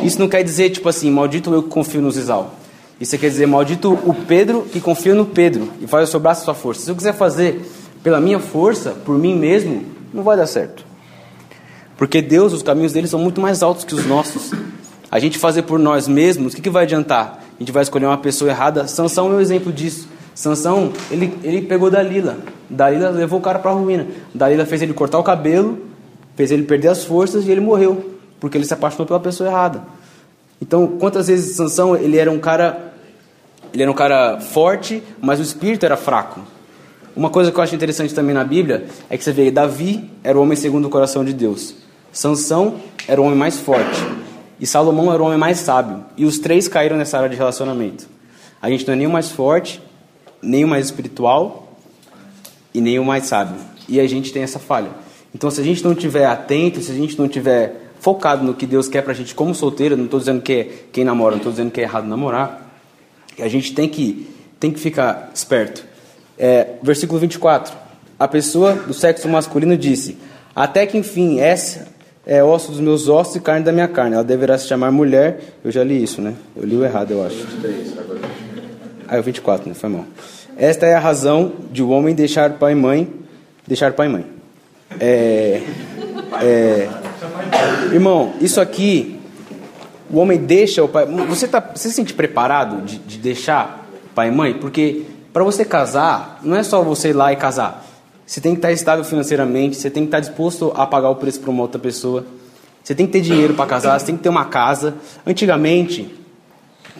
Isso 0.05 0.21
não 0.21 0.29
quer 0.29 0.45
dizer, 0.45 0.71
tipo 0.71 0.89
assim, 0.89 1.11
maldito 1.11 1.53
eu 1.53 1.63
que 1.63 1.69
confio 1.69 2.01
no 2.01 2.11
Zizal. 2.11 2.55
Isso 3.01 3.19
quer 3.19 3.29
dizer, 3.29 3.47
maldito 3.47 3.93
o 3.93 4.15
Pedro 4.15 4.63
que 4.63 4.81
confia 4.81 5.15
no 5.15 5.27
Pedro 5.27 5.71
e 5.81 5.87
faz 5.87 6.09
o 6.09 6.11
seu 6.11 6.19
braço 6.19 6.43
a 6.43 6.45
sua 6.47 6.55
força. 6.55 6.83
Se 6.83 6.91
eu 6.91 6.97
quiser 6.97 7.13
fazer 7.13 7.63
pela 8.03 8.21
minha 8.21 8.41
força, 8.41 8.91
por 8.91 9.19
mim 9.19 9.37
mesmo, 9.37 9.85
não 10.15 10.23
vai 10.23 10.37
dar 10.37 10.47
certo. 10.47 10.85
Porque 11.97 12.23
Deus, 12.23 12.53
os 12.53 12.63
caminhos 12.63 12.93
dele 12.93 13.07
são 13.07 13.21
muito 13.21 13.41
mais 13.41 13.63
altos 13.63 13.85
que 13.85 13.95
os 13.95 14.07
nossos. 14.07 14.53
A 15.11 15.19
gente 15.19 15.39
fazer 15.39 15.63
por 15.63 15.79
nós 15.79 16.09
mesmos, 16.09 16.53
o 16.53 16.57
que, 16.57 16.63
que 16.63 16.71
vai 16.71 16.85
adiantar? 16.85 17.43
A 17.57 17.59
gente 17.59 17.73
vai 17.73 17.83
escolher 17.83 18.07
uma 18.07 18.19
pessoa 18.19 18.51
errada. 18.51 18.87
Sansão 18.87 19.33
é 19.33 19.37
um 19.37 19.41
exemplo 19.41 19.73
disso. 19.73 20.09
Sansão, 20.35 20.93
ele, 21.11 21.33
ele 21.43 21.63
pegou 21.63 21.91
Dalila. 21.91 22.37
Dalila 22.69 23.09
levou 23.11 23.39
o 23.39 23.43
cara 23.43 23.59
para 23.59 23.71
a 23.71 23.75
ruína. 23.75 24.07
Dalila 24.35 24.67
fez 24.67 24.83
ele 24.83 24.93
cortar 24.93 25.19
o 25.19 25.23
cabelo, 25.23 25.79
fez 26.35 26.51
ele 26.51 26.65
perder 26.65 26.89
as 26.89 27.05
forças 27.05 27.47
e 27.47 27.51
ele 27.51 27.61
morreu, 27.61 28.13
porque 28.39 28.59
ele 28.59 28.67
se 28.67 28.75
apaixonou 28.75 29.07
pela 29.07 29.21
pessoa 29.21 29.49
errada. 29.49 29.83
Então, 30.61 30.99
quantas 30.99 31.29
vezes 31.29 31.57
Sansão, 31.57 31.97
ele 31.97 32.17
era 32.17 32.31
um 32.31 32.39
cara 32.39 32.87
ele 33.73 33.83
era 33.83 33.91
um 33.91 33.95
cara 33.95 34.41
forte, 34.41 35.03
mas 35.21 35.39
o 35.39 35.43
espírito 35.43 35.85
era 35.85 35.97
fraco. 35.99 36.41
Uma 37.15 37.29
coisa 37.29 37.53
que 37.53 37.59
eu 37.59 37.63
acho 37.63 37.75
interessante 37.75 38.15
também 38.15 38.35
na 38.35 38.45
Bíblia 38.45 38.87
é 39.11 39.19
que 39.19 39.25
você 39.25 39.33
vê, 39.33 39.51
Davi 39.51 40.11
era 40.25 40.39
o 40.39 40.43
homem 40.43 40.57
segundo 40.57 40.87
o 40.87 40.91
coração 40.91 41.25
de 41.25 41.35
Deus. 41.35 41.75
Sansão 42.13 42.77
era 43.07 43.21
o 43.21 43.25
homem 43.25 43.37
mais 43.37 43.59
forte. 43.61 44.03
E 44.59 44.67
Salomão 44.67 45.13
era 45.13 45.23
o 45.23 45.27
homem 45.27 45.39
mais 45.39 45.59
sábio. 45.59 46.05
E 46.17 46.25
os 46.25 46.39
três 46.39 46.69
caíram 46.69 46.97
nessa 46.97 47.19
área 47.19 47.29
de 47.29 47.37
relacionamento. 47.37 48.09
A 48.63 48.71
gente 48.71 48.87
não 48.87 48.95
é 48.95 48.97
nem 48.97 49.07
o 49.07 49.11
mais 49.11 49.31
forte, 49.31 49.83
nem 50.41 50.65
o 50.65 50.69
mais 50.69 50.87
espiritual 50.87 51.77
e 52.73 52.81
nem 52.81 52.99
o 52.99 53.05
mais 53.05 53.27
sábio. 53.27 53.57
E 53.87 54.01
a 54.01 54.07
gente 54.07 54.33
tem 54.33 54.43
essa 54.43 54.59
falha. 54.59 54.91
Então, 55.35 55.51
se 55.51 55.61
a 55.61 55.65
gente 55.65 55.85
não 55.85 55.95
tiver 55.95 56.25
atento, 56.25 56.81
se 56.81 56.91
a 56.91 56.95
gente 56.95 57.19
não 57.19 57.29
tiver 57.29 57.86
focado 58.07 58.45
no 58.45 58.55
que 58.55 58.69
Deus 58.69 58.87
quer 58.87 59.03
pra 59.03 59.13
gente 59.13 59.35
como 59.35 59.53
solteiro, 59.53 59.97
não 59.97 60.05
estou 60.05 60.21
dizendo 60.21 60.41
que 60.41 60.53
é 60.53 60.69
quem 60.93 61.05
namora, 61.05 61.33
não 61.33 61.39
estou 61.39 61.51
dizendo 61.51 61.73
que 61.73 61.81
é 61.81 61.83
errado 61.83 62.07
namorar. 62.07 62.71
A 63.37 63.49
gente 63.49 63.75
tem 63.75 63.89
que 63.89 64.31
tem 64.61 64.71
que 64.71 64.79
ficar 64.79 65.29
esperto. 65.35 65.85
É, 66.39 66.75
versículo 66.81 67.19
24. 67.19 67.75
A 68.17 68.29
pessoa 68.29 68.75
do 68.75 68.95
sexo 68.95 69.29
masculino 69.29 69.77
disse: 69.77 70.17
Até 70.55 70.87
que 70.87 70.97
enfim, 70.97 71.41
essa 71.41 71.89
é 72.25 72.45
osso 72.45 72.71
dos 72.71 72.79
meus 72.79 73.09
ossos 73.09 73.35
e 73.35 73.41
carne 73.41 73.65
da 73.65 73.73
minha 73.73 73.89
carne. 73.89 74.15
Ela 74.15 74.23
deverá 74.23 74.57
se 74.57 74.69
chamar 74.69 74.93
mulher. 74.93 75.41
Eu 75.65 75.73
já 75.73 75.83
li 75.83 76.01
isso, 76.01 76.23
né? 76.23 76.35
Eu 76.55 76.65
li 76.65 76.77
o 76.77 76.85
errado, 76.85 77.11
eu 77.11 77.27
acho. 77.27 77.45
Ah, 79.09 79.17
é 79.17 79.19
o 79.19 79.23
24, 79.25 79.69
né? 79.69 79.75
Foi 79.75 79.91
mal. 79.91 80.05
Esta 80.57 80.87
é 80.87 80.95
a 80.95 81.01
razão 81.01 81.55
de 81.73 81.83
o 81.83 81.89
homem 81.89 82.15
deixar 82.15 82.51
pai 82.53 82.71
e 82.71 82.77
mãe. 82.77 83.13
Deixar 83.67 83.93
pai 83.95 84.07
e 84.07 84.11
mãe. 84.11 84.27
É, 85.01 85.61
é, 86.41 86.89
irmão, 87.93 88.35
isso 88.41 88.61
aqui, 88.61 89.19
o 90.11 90.19
homem 90.19 90.39
deixa 90.39 90.83
o 90.83 90.89
pai. 90.89 91.07
Você, 91.29 91.49
tá, 91.49 91.61
você 91.61 91.89
se 91.89 91.95
sente 91.95 92.15
preparado 92.15 92.83
de, 92.83 92.99
de 92.99 93.19
deixar 93.19 93.87
pai 94.15 94.29
e 94.29 94.31
mãe? 94.31 94.55
Porque 94.55 95.05
para 95.33 95.45
você 95.45 95.65
casar, 95.65 96.41
não 96.43 96.57
é 96.57 96.63
só 96.63 96.83
você 96.83 97.11
ir 97.11 97.13
lá 97.13 97.33
e 97.33 97.37
casar. 97.37 97.85
Você 98.27 98.41
tem 98.41 98.53
que 98.53 98.59
estar 98.59 98.73
estável 98.73 99.05
financeiramente, 99.05 99.77
você 99.77 99.91
tem 99.91 100.03
que 100.03 100.09
estar 100.09 100.21
disposto 100.21 100.73
a 100.75 100.87
pagar 100.87 101.11
o 101.11 101.17
preço 101.17 101.41
para 101.41 101.51
uma 101.51 101.63
outra 101.63 101.79
pessoa. 101.79 102.25
Você 102.83 102.95
tem 102.95 103.07
que 103.07 103.13
ter 103.13 103.21
dinheiro 103.21 103.55
para 103.55 103.67
casar, 103.67 103.99
você 103.99 104.07
tem 104.07 104.17
que 104.17 104.23
ter 104.23 104.29
uma 104.29 104.47
casa. 104.47 104.95
Antigamente, 105.27 106.13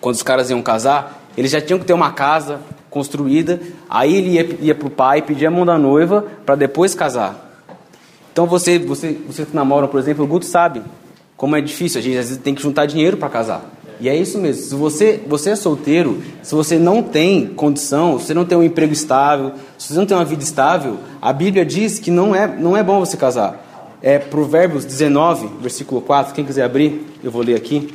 quando 0.01 0.15
os 0.15 0.23
caras 0.23 0.51
iam 0.51 0.63
casar, 0.63 1.27
eles 1.37 1.51
já 1.51 1.61
tinham 1.61 1.79
que 1.79 1.85
ter 1.85 1.93
uma 1.93 2.13
casa 2.13 2.61
construída, 2.91 3.61
aí 3.89 4.15
ele 4.15 4.31
ia, 4.31 4.57
ia 4.61 4.75
para 4.75 4.87
o 4.87 4.91
pai 4.91 5.23
pedir 5.23 5.47
a 5.47 5.51
mão 5.51 5.67
da 5.67 5.79
noiva 5.79 6.25
para 6.45 6.55
depois 6.55 6.95
casar. 6.95 7.46
Então 8.37 8.45
você, 8.45 8.79
você, 8.79 9.17
você 9.27 9.47
que 9.47 9.57
namora, 9.57 9.89
por 9.89 9.99
exemplo, 9.99 10.23
o 10.23 10.29
Guto 10.29 10.45
sabe 10.45 10.83
como 11.39 11.57
é 11.57 11.61
difícil, 11.63 11.99
a 11.99 12.03
gente 12.03 12.19
às 12.19 12.29
vezes 12.29 12.43
tem 12.43 12.55
que 12.55 12.61
juntar 12.61 12.85
dinheiro 12.85 13.17
para 13.17 13.31
casar. 13.31 13.65
E 13.99 14.11
é 14.11 14.15
isso 14.15 14.37
mesmo. 14.37 14.63
Se 14.63 14.75
você, 14.75 15.23
você 15.27 15.51
é 15.53 15.57
solteiro, 15.57 16.23
se 16.43 16.55
você 16.55 16.79
não 16.79 17.03
tem 17.03 17.47
condição, 17.47 18.19
se 18.19 18.27
você 18.27 18.35
não 18.35 18.45
tem 18.45 18.59
um 18.59 18.63
emprego 18.63 18.93
estável, 18.93 19.53
se 19.79 19.89
você 19.89 19.99
não 19.99 20.05
tem 20.05 20.15
uma 20.15 20.23
vida 20.23 20.43
estável, 20.43 20.99
a 21.23 21.33
Bíblia 21.33 21.65
diz 21.65 21.99
que 21.99 22.11
não 22.11 22.35
é, 22.35 22.47
não 22.47 22.77
é 22.77 22.83
bom 22.83 23.01
você 23.01 23.17
casar. 23.17 23.97
É 24.03 24.19
Provérbios 24.19 24.85
19, 24.85 25.49
versículo 25.63 26.03
4. 26.03 26.35
Quem 26.35 26.45
quiser 26.45 26.65
abrir, 26.65 27.07
eu 27.25 27.31
vou 27.31 27.41
ler 27.41 27.55
aqui. 27.55 27.89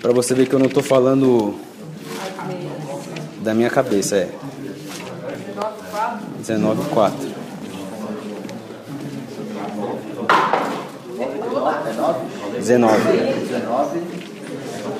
Para 0.00 0.12
você 0.14 0.32
ver 0.32 0.48
que 0.48 0.54
eu 0.54 0.58
não 0.58 0.68
estou 0.68 0.82
falando 0.82 1.54
da 3.42 3.52
minha 3.52 3.68
cabeça. 3.68 4.16
É 4.16 4.30
19, 6.38 6.88
4. 6.88 7.31
19. 12.58 13.02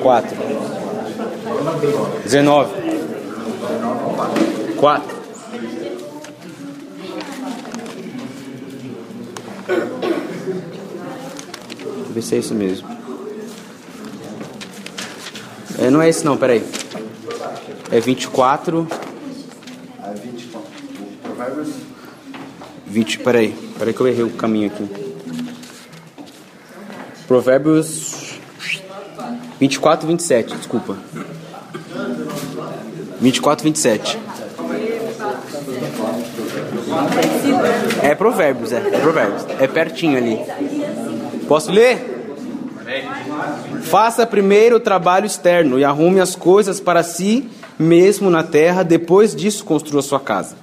4. 0.02 0.37
19. 2.25 2.71
4. 4.76 5.23
Ver 12.11 12.23
se 12.23 12.35
é 12.35 12.38
isso 12.38 12.54
mesmo. 12.54 12.88
É, 15.78 15.90
não 15.90 16.02
é 16.02 16.09
esse 16.09 16.25
não, 16.25 16.37
peraí. 16.37 16.62
É 17.90 18.00
24. 18.00 18.87
É 20.02 20.14
24. 20.14 20.71
Provérbios? 21.23 21.68
20, 22.87 23.18
peraí. 23.21 23.56
Peraí 23.78 23.94
que 23.94 24.00
eu 24.00 24.09
errei 24.09 24.25
o 24.25 24.30
caminho 24.30 24.66
aqui. 24.66 25.12
Provérbios 27.32 28.38
24, 29.58 30.06
27, 30.06 30.54
desculpa. 30.54 30.98
24, 33.22 33.64
27. 33.64 34.18
É 38.02 38.14
Provérbios, 38.14 38.70
é, 38.70 38.76
é 38.76 38.98
Provérbios. 38.98 39.46
É 39.58 39.66
pertinho 39.66 40.18
ali. 40.18 40.38
Posso 41.48 41.72
ler? 41.72 42.36
Faça 43.80 44.26
primeiro 44.26 44.76
o 44.76 44.80
trabalho 44.80 45.24
externo 45.24 45.78
e 45.78 45.84
arrume 45.86 46.20
as 46.20 46.36
coisas 46.36 46.80
para 46.80 47.02
si 47.02 47.48
mesmo 47.78 48.28
na 48.28 48.42
terra, 48.42 48.82
depois 48.82 49.34
disso 49.34 49.64
construa 49.64 50.02
sua 50.02 50.20
casa. 50.20 50.54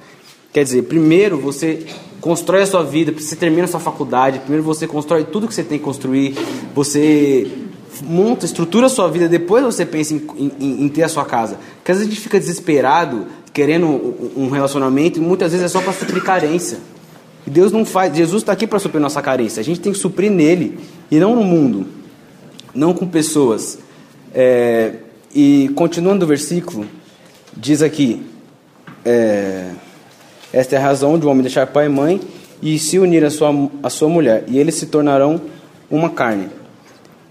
Quer 0.54 0.64
dizer, 0.66 0.84
primeiro 0.84 1.40
você 1.40 1.88
constrói 2.22 2.64
a 2.64 2.68
sua 2.68 2.84
vida, 2.84 3.12
você 3.12 3.36
termina 3.36 3.64
a 3.64 3.68
sua 3.68 3.80
faculdade, 3.80 4.40
primeiro 4.40 4.64
você 4.64 4.88
constrói 4.88 5.24
tudo 5.24 5.48
que 5.48 5.54
você 5.54 5.64
tem 5.64 5.78
que 5.78 5.84
construir, 5.84 6.36
você 6.76 7.50
monta, 8.04 8.46
estrutura 8.46 8.88
a 8.88 8.90
sua 8.90 9.10
vida, 9.10 9.28
depois 9.28 9.64
você 9.64 9.86
pensa 9.86 10.14
em, 10.14 10.22
em, 10.38 10.84
em 10.86 10.90
ter 10.90 11.04
a 11.04 11.10
sua 11.10 11.26
casa. 11.26 11.58
Porque 11.78 11.92
às 11.92 11.98
vezes 11.98 12.12
a 12.12 12.16
gente 12.16 12.24
fica 12.24 12.40
desesperado, 12.40 13.28
querendo 13.54 13.88
um 14.36 14.50
relacionamento, 14.50 15.20
e 15.20 15.22
muitas 15.22 15.52
vezes 15.52 15.66
é 15.66 15.70
só 15.70 15.82
para 15.82 15.94
suprir 15.94 16.24
carência. 16.24 16.78
E 17.46 17.50
Deus 17.50 17.72
não 17.72 17.86
faz, 17.86 18.16
Jesus 18.16 18.42
está 18.42 18.52
aqui 18.52 18.68
para 18.68 18.80
suprir 18.80 19.02
nossa 19.02 19.22
carência, 19.22 19.60
a 19.60 19.64
gente 19.64 19.80
tem 19.80 19.92
que 19.92 19.98
suprir 19.98 20.30
nele, 20.30 20.80
e 21.10 21.20
não 21.20 21.36
no 21.36 21.44
mundo, 21.44 21.88
não 22.74 22.94
com 22.94 23.08
pessoas. 23.08 23.80
É, 24.34 24.94
e 25.34 25.70
continuando 25.76 26.26
o 26.26 26.28
versículo, 26.28 26.86
diz 27.56 27.82
aqui. 27.82 28.24
É, 29.06 29.72
esta 30.52 30.76
é 30.76 30.80
a 30.80 30.82
razão 30.82 31.18
de 31.18 31.26
um 31.26 31.30
homem 31.30 31.44
deixar 31.44 31.68
pai 31.68 31.86
e 31.86 31.90
mãe 31.90 32.20
e 32.62 32.78
se 32.80 33.00
unir 33.00 33.24
à 33.24 33.30
sua, 33.30 33.50
à 33.84 33.90
sua 33.90 34.10
mulher, 34.10 34.44
e 34.48 34.58
eles 34.58 34.76
se 34.76 34.88
tornarão 34.88 35.42
uma 35.90 36.10
carne. 36.10 36.50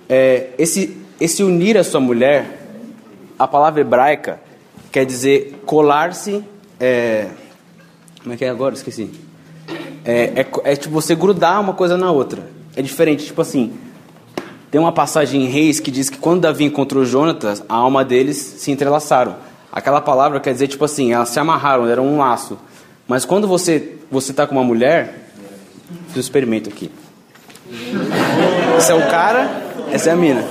É, 0.09 0.49
esse, 0.59 0.97
esse 1.21 1.43
unir 1.43 1.77
a 1.77 1.85
sua 1.85 2.01
mulher, 2.01 2.67
a 3.39 3.47
palavra 3.47 3.81
hebraica 3.81 4.41
quer 4.91 5.05
dizer 5.05 5.61
colar-se. 5.67 6.43
É, 6.81 7.27
como 8.23 8.35
é 8.35 8.37
que 8.37 8.45
é 8.45 8.49
agora? 8.49 8.75
Esqueci. 8.75 9.11
É, 10.05 10.41
é, 10.41 10.47
é, 10.65 10.77
tipo 10.77 10.95
você 10.95 11.15
grudar 11.15 11.61
uma 11.61 11.75
coisa 11.75 11.97
na 11.97 12.11
outra. 12.11 12.43
É 12.75 12.83
diferente, 12.83 13.27
tipo 13.27 13.43
assim. 13.43 13.73
Tem 14.71 14.81
uma 14.81 14.93
passagem 14.93 15.45
em 15.45 15.49
Reis 15.49 15.81
que 15.81 15.91
diz 15.91 16.11
que 16.11 16.19
quando 16.19 16.43
Davi 16.43 16.65
encontrou 16.65 17.05
Jonatas, 17.05 17.63
a 17.69 17.75
alma 17.75 18.05
deles 18.05 18.37
se 18.37 18.71
entrelaçaram. 18.71 19.37
Aquela 19.73 20.01
palavra 20.01 20.41
quer 20.41 20.53
dizer, 20.53 20.69
tipo 20.69 20.85
assim, 20.85 21.13
elas 21.13 21.29
se 21.31 21.39
amarraram, 21.39 21.87
era 21.87 22.01
um 22.01 22.19
laço. 22.19 22.59
Mas 23.09 23.25
quando 23.25 23.49
você 23.49 23.99
você 24.11 24.31
está 24.31 24.47
com 24.47 24.55
uma 24.55 24.65
mulher, 24.65 25.31
fiz 26.09 26.17
um 26.17 26.21
experimento 26.21 26.69
aqui. 26.69 26.91
Esse 28.79 28.93
é 28.93 28.95
o 28.95 29.07
cara, 29.09 29.62
essa 29.91 30.11
é 30.11 30.12
a 30.12 30.17
mina. 30.17 30.45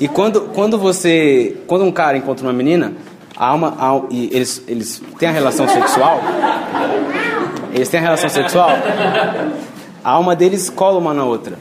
E 0.00 0.06
quando, 0.06 0.42
quando 0.54 0.78
você, 0.78 1.56
quando 1.66 1.84
um 1.84 1.90
cara 1.92 2.16
encontra 2.16 2.46
uma 2.46 2.52
menina, 2.52 2.94
a 3.36 3.46
alma, 3.46 4.06
e 4.10 4.30
eles, 4.32 4.62
eles 4.66 5.02
têm 5.18 5.28
a 5.28 5.32
relação 5.32 5.68
sexual, 5.68 6.20
eles 7.74 7.88
têm 7.88 8.00
a 8.00 8.02
relação 8.02 8.28
sexual, 8.28 8.70
a 10.02 10.10
alma 10.10 10.36
deles 10.36 10.70
cola 10.70 10.98
uma 10.98 11.12
na 11.12 11.24
outra. 11.24 11.58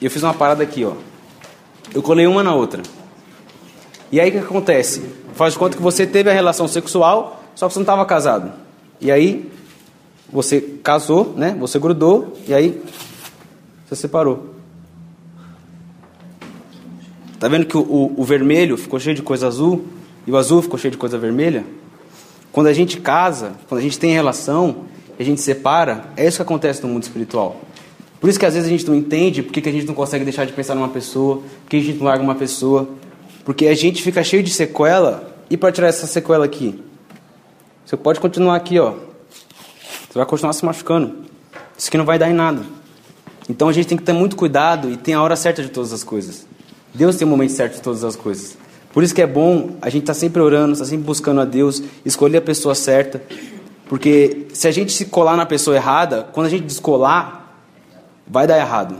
E 0.00 0.04
eu 0.04 0.10
fiz 0.10 0.22
uma 0.22 0.34
parada 0.34 0.62
aqui, 0.62 0.84
ó. 0.84 0.92
Eu 1.94 2.02
colei 2.02 2.26
uma 2.26 2.42
na 2.42 2.54
outra. 2.54 2.82
E 4.10 4.20
aí 4.20 4.28
o 4.30 4.32
que 4.32 4.38
acontece? 4.38 5.02
Faz 5.34 5.52
de 5.52 5.58
conta 5.58 5.76
que 5.76 5.82
você 5.82 6.06
teve 6.06 6.30
a 6.30 6.32
relação 6.32 6.66
sexual, 6.66 7.42
só 7.54 7.68
que 7.68 7.74
você 7.74 7.78
não 7.78 7.84
estava 7.84 8.04
casado. 8.04 8.65
E 9.00 9.10
aí 9.10 9.50
você 10.32 10.60
casou, 10.82 11.34
né? 11.36 11.56
Você 11.60 11.78
grudou 11.78 12.36
e 12.48 12.54
aí 12.54 12.82
você 13.86 13.96
separou. 13.96 14.54
Tá 17.38 17.48
vendo 17.48 17.66
que 17.66 17.76
o, 17.76 17.80
o, 17.80 18.20
o, 18.20 18.24
vermelho 18.24 18.76
ficou 18.76 18.98
cheio 18.98 19.14
de 19.14 19.22
coisa 19.22 19.46
azul 19.46 19.84
e 20.26 20.30
o 20.30 20.36
azul 20.36 20.62
ficou 20.62 20.78
cheio 20.78 20.90
de 20.90 20.96
coisa 20.96 21.18
vermelha? 21.18 21.64
Quando 22.50 22.68
a 22.68 22.72
gente 22.72 22.98
casa, 22.98 23.52
quando 23.68 23.80
a 23.80 23.82
gente 23.82 23.98
tem 23.98 24.12
relação, 24.12 24.84
a 25.18 25.22
gente 25.22 25.40
separa, 25.40 26.06
é 26.16 26.26
isso 26.26 26.38
que 26.38 26.42
acontece 26.42 26.82
no 26.82 26.88
mundo 26.88 27.02
espiritual. 27.02 27.60
Por 28.18 28.30
isso 28.30 28.38
que 28.38 28.46
às 28.46 28.54
vezes 28.54 28.66
a 28.66 28.70
gente 28.70 28.86
não 28.86 28.94
entende 28.94 29.42
porque 29.42 29.60
que 29.60 29.68
a 29.68 29.72
gente 29.72 29.86
não 29.86 29.94
consegue 29.94 30.24
deixar 30.24 30.46
de 30.46 30.52
pensar 30.52 30.74
numa 30.74 30.88
pessoa, 30.88 31.42
porque 31.62 31.76
a 31.76 31.80
gente 31.80 31.98
não 31.98 32.06
larga 32.06 32.24
uma 32.24 32.34
pessoa, 32.34 32.88
porque 33.44 33.66
a 33.66 33.74
gente 33.74 34.02
fica 34.02 34.24
cheio 34.24 34.42
de 34.42 34.50
sequela 34.50 35.36
e 35.50 35.56
para 35.56 35.70
tirar 35.70 35.88
essa 35.88 36.06
sequela 36.06 36.46
aqui, 36.46 36.82
você 37.86 37.96
pode 37.96 38.18
continuar 38.18 38.56
aqui, 38.56 38.80
ó. 38.80 38.94
Você 40.08 40.18
vai 40.18 40.26
continuar 40.26 40.52
se 40.54 40.64
machucando. 40.64 41.24
Isso 41.78 41.86
aqui 41.86 41.96
não 41.96 42.04
vai 42.04 42.18
dar 42.18 42.28
em 42.28 42.34
nada. 42.34 42.64
Então 43.48 43.68
a 43.68 43.72
gente 43.72 43.86
tem 43.86 43.96
que 43.96 44.02
ter 44.02 44.12
muito 44.12 44.34
cuidado 44.34 44.90
e 44.90 44.96
tem 44.96 45.14
a 45.14 45.22
hora 45.22 45.36
certa 45.36 45.62
de 45.62 45.68
todas 45.68 45.92
as 45.92 46.02
coisas. 46.02 46.44
Deus 46.92 47.14
tem 47.14 47.24
o 47.24 47.30
momento 47.30 47.52
certo 47.52 47.74
de 47.74 47.82
todas 47.82 48.02
as 48.02 48.16
coisas. 48.16 48.58
Por 48.92 49.04
isso 49.04 49.14
que 49.14 49.22
é 49.22 49.26
bom 49.26 49.76
a 49.80 49.88
gente 49.88 50.02
estar 50.02 50.14
tá 50.14 50.18
sempre 50.18 50.42
orando, 50.42 50.72
estar 50.72 50.84
tá 50.84 50.90
sempre 50.90 51.04
buscando 51.04 51.40
a 51.40 51.44
Deus, 51.44 51.80
escolher 52.04 52.38
a 52.38 52.42
pessoa 52.42 52.74
certa. 52.74 53.22
Porque 53.88 54.48
se 54.52 54.66
a 54.66 54.72
gente 54.72 54.92
se 54.92 55.04
colar 55.04 55.36
na 55.36 55.46
pessoa 55.46 55.76
errada, 55.76 56.26
quando 56.32 56.46
a 56.46 56.50
gente 56.50 56.64
descolar, 56.64 57.54
vai 58.26 58.48
dar 58.48 58.58
errado. 58.58 58.96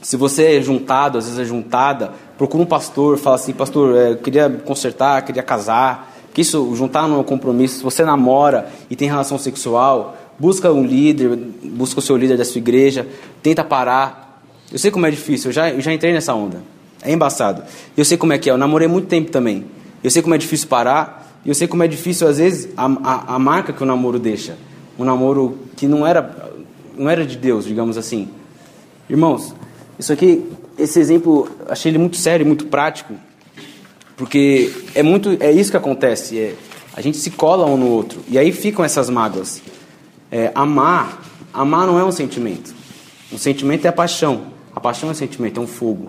Se 0.00 0.16
você 0.16 0.56
é 0.56 0.60
juntado, 0.60 1.18
às 1.18 1.26
vezes 1.26 1.38
é 1.38 1.44
juntada, 1.44 2.10
procura 2.36 2.64
um 2.64 2.66
pastor, 2.66 3.16
fala 3.16 3.36
assim, 3.36 3.52
pastor, 3.52 3.96
é, 3.96 4.10
eu 4.10 4.16
queria 4.16 4.50
consertar, 4.50 5.22
queria 5.22 5.44
casar, 5.44 6.11
que 6.32 6.40
isso 6.40 6.74
juntar 6.74 7.06
no 7.08 7.22
compromisso, 7.24 7.78
se 7.78 7.82
você 7.82 8.04
namora 8.04 8.68
e 8.90 8.96
tem 8.96 9.08
relação 9.08 9.38
sexual, 9.38 10.16
busca 10.38 10.72
um 10.72 10.84
líder, 10.84 11.36
busca 11.62 12.00
o 12.00 12.02
seu 12.02 12.16
líder 12.16 12.36
da 12.36 12.44
sua 12.44 12.58
igreja, 12.58 13.06
tenta 13.42 13.62
parar. 13.62 14.42
Eu 14.70 14.78
sei 14.78 14.90
como 14.90 15.06
é 15.06 15.10
difícil, 15.10 15.50
eu 15.50 15.52
já, 15.52 15.70
eu 15.70 15.80
já 15.80 15.92
entrei 15.92 16.12
nessa 16.12 16.34
onda. 16.34 16.62
É 17.02 17.12
embaçado. 17.12 17.62
Eu 17.96 18.04
sei 18.04 18.16
como 18.16 18.32
é 18.32 18.38
que 18.38 18.48
é, 18.48 18.52
eu 18.52 18.58
namorei 18.58 18.88
muito 18.88 19.08
tempo 19.08 19.30
também. 19.30 19.64
Eu 20.02 20.10
sei 20.10 20.22
como 20.22 20.34
é 20.34 20.38
difícil 20.38 20.68
parar. 20.68 21.22
E 21.44 21.48
eu 21.48 21.54
sei 21.54 21.66
como 21.66 21.82
é 21.82 21.88
difícil, 21.88 22.28
às 22.28 22.38
vezes, 22.38 22.68
a, 22.76 22.86
a, 22.86 23.34
a 23.34 23.38
marca 23.38 23.72
que 23.72 23.82
o 23.82 23.86
namoro 23.86 24.18
deixa. 24.18 24.56
Um 24.98 25.04
namoro 25.04 25.58
que 25.76 25.88
não 25.88 26.06
era, 26.06 26.52
não 26.96 27.10
era 27.10 27.26
de 27.26 27.36
Deus, 27.36 27.64
digamos 27.64 27.98
assim. 27.98 28.28
Irmãos, 29.10 29.52
isso 29.98 30.12
aqui, 30.12 30.46
esse 30.78 31.00
exemplo, 31.00 31.48
achei 31.68 31.90
ele 31.90 31.98
muito 31.98 32.16
sério 32.16 32.46
muito 32.46 32.66
prático. 32.66 33.14
Porque 34.16 34.72
é 34.94 35.02
muito, 35.02 35.36
é 35.40 35.50
isso 35.50 35.70
que 35.70 35.76
acontece. 35.76 36.38
É, 36.38 36.54
a 36.94 37.00
gente 37.00 37.16
se 37.16 37.30
cola 37.30 37.66
um 37.66 37.76
no 37.76 37.88
outro. 37.88 38.20
E 38.28 38.38
aí 38.38 38.52
ficam 38.52 38.84
essas 38.84 39.08
mágoas. 39.08 39.62
É, 40.30 40.50
amar, 40.54 41.22
amar 41.52 41.86
não 41.86 41.98
é 41.98 42.04
um 42.04 42.12
sentimento. 42.12 42.74
Um 43.32 43.38
sentimento 43.38 43.84
é 43.84 43.88
a 43.88 43.92
paixão. 43.92 44.42
A 44.74 44.80
paixão 44.80 45.08
é 45.08 45.12
um 45.12 45.14
sentimento, 45.14 45.60
é 45.60 45.62
um 45.62 45.66
fogo. 45.66 46.08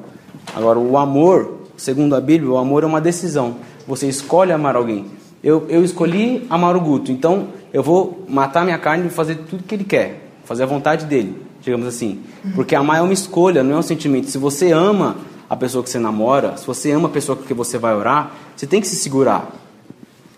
Agora, 0.55 0.77
o 0.79 0.97
amor, 0.97 1.59
segundo 1.77 2.15
a 2.15 2.21
Bíblia, 2.21 2.51
o 2.51 2.57
amor 2.57 2.83
é 2.83 2.85
uma 2.85 3.01
decisão. 3.01 3.55
Você 3.87 4.07
escolhe 4.07 4.51
amar 4.51 4.75
alguém. 4.75 5.05
Eu, 5.43 5.65
eu 5.69 5.83
escolhi 5.83 6.45
amar 6.49 6.75
o 6.75 6.79
Guto, 6.79 7.11
então 7.11 7.49
eu 7.73 7.83
vou 7.83 8.25
matar 8.29 8.63
minha 8.63 8.77
carne 8.77 9.07
e 9.07 9.09
fazer 9.09 9.35
tudo 9.49 9.63
que 9.63 9.75
ele 9.75 9.83
quer, 9.83 10.29
fazer 10.45 10.63
a 10.63 10.65
vontade 10.65 11.05
dele, 11.05 11.35
digamos 11.61 11.85
assim. 11.85 12.21
Porque 12.55 12.75
amar 12.75 12.99
é 12.99 13.01
uma 13.01 13.11
escolha, 13.11 13.61
não 13.61 13.75
é 13.75 13.77
um 13.79 13.81
sentimento. 13.81 14.29
Se 14.29 14.37
você 14.37 14.71
ama 14.71 15.17
a 15.53 15.55
pessoa 15.55 15.83
que 15.83 15.89
você 15.89 15.99
namora, 15.99 16.57
se 16.57 16.65
você 16.65 16.91
ama 16.91 17.07
a 17.07 17.11
pessoa 17.11 17.37
que 17.37 17.53
você 17.53 17.77
vai 17.77 17.93
orar, 17.93 18.31
você 18.55 18.65
tem 18.65 18.81
que 18.81 18.87
se 18.87 18.95
segurar. 18.95 19.51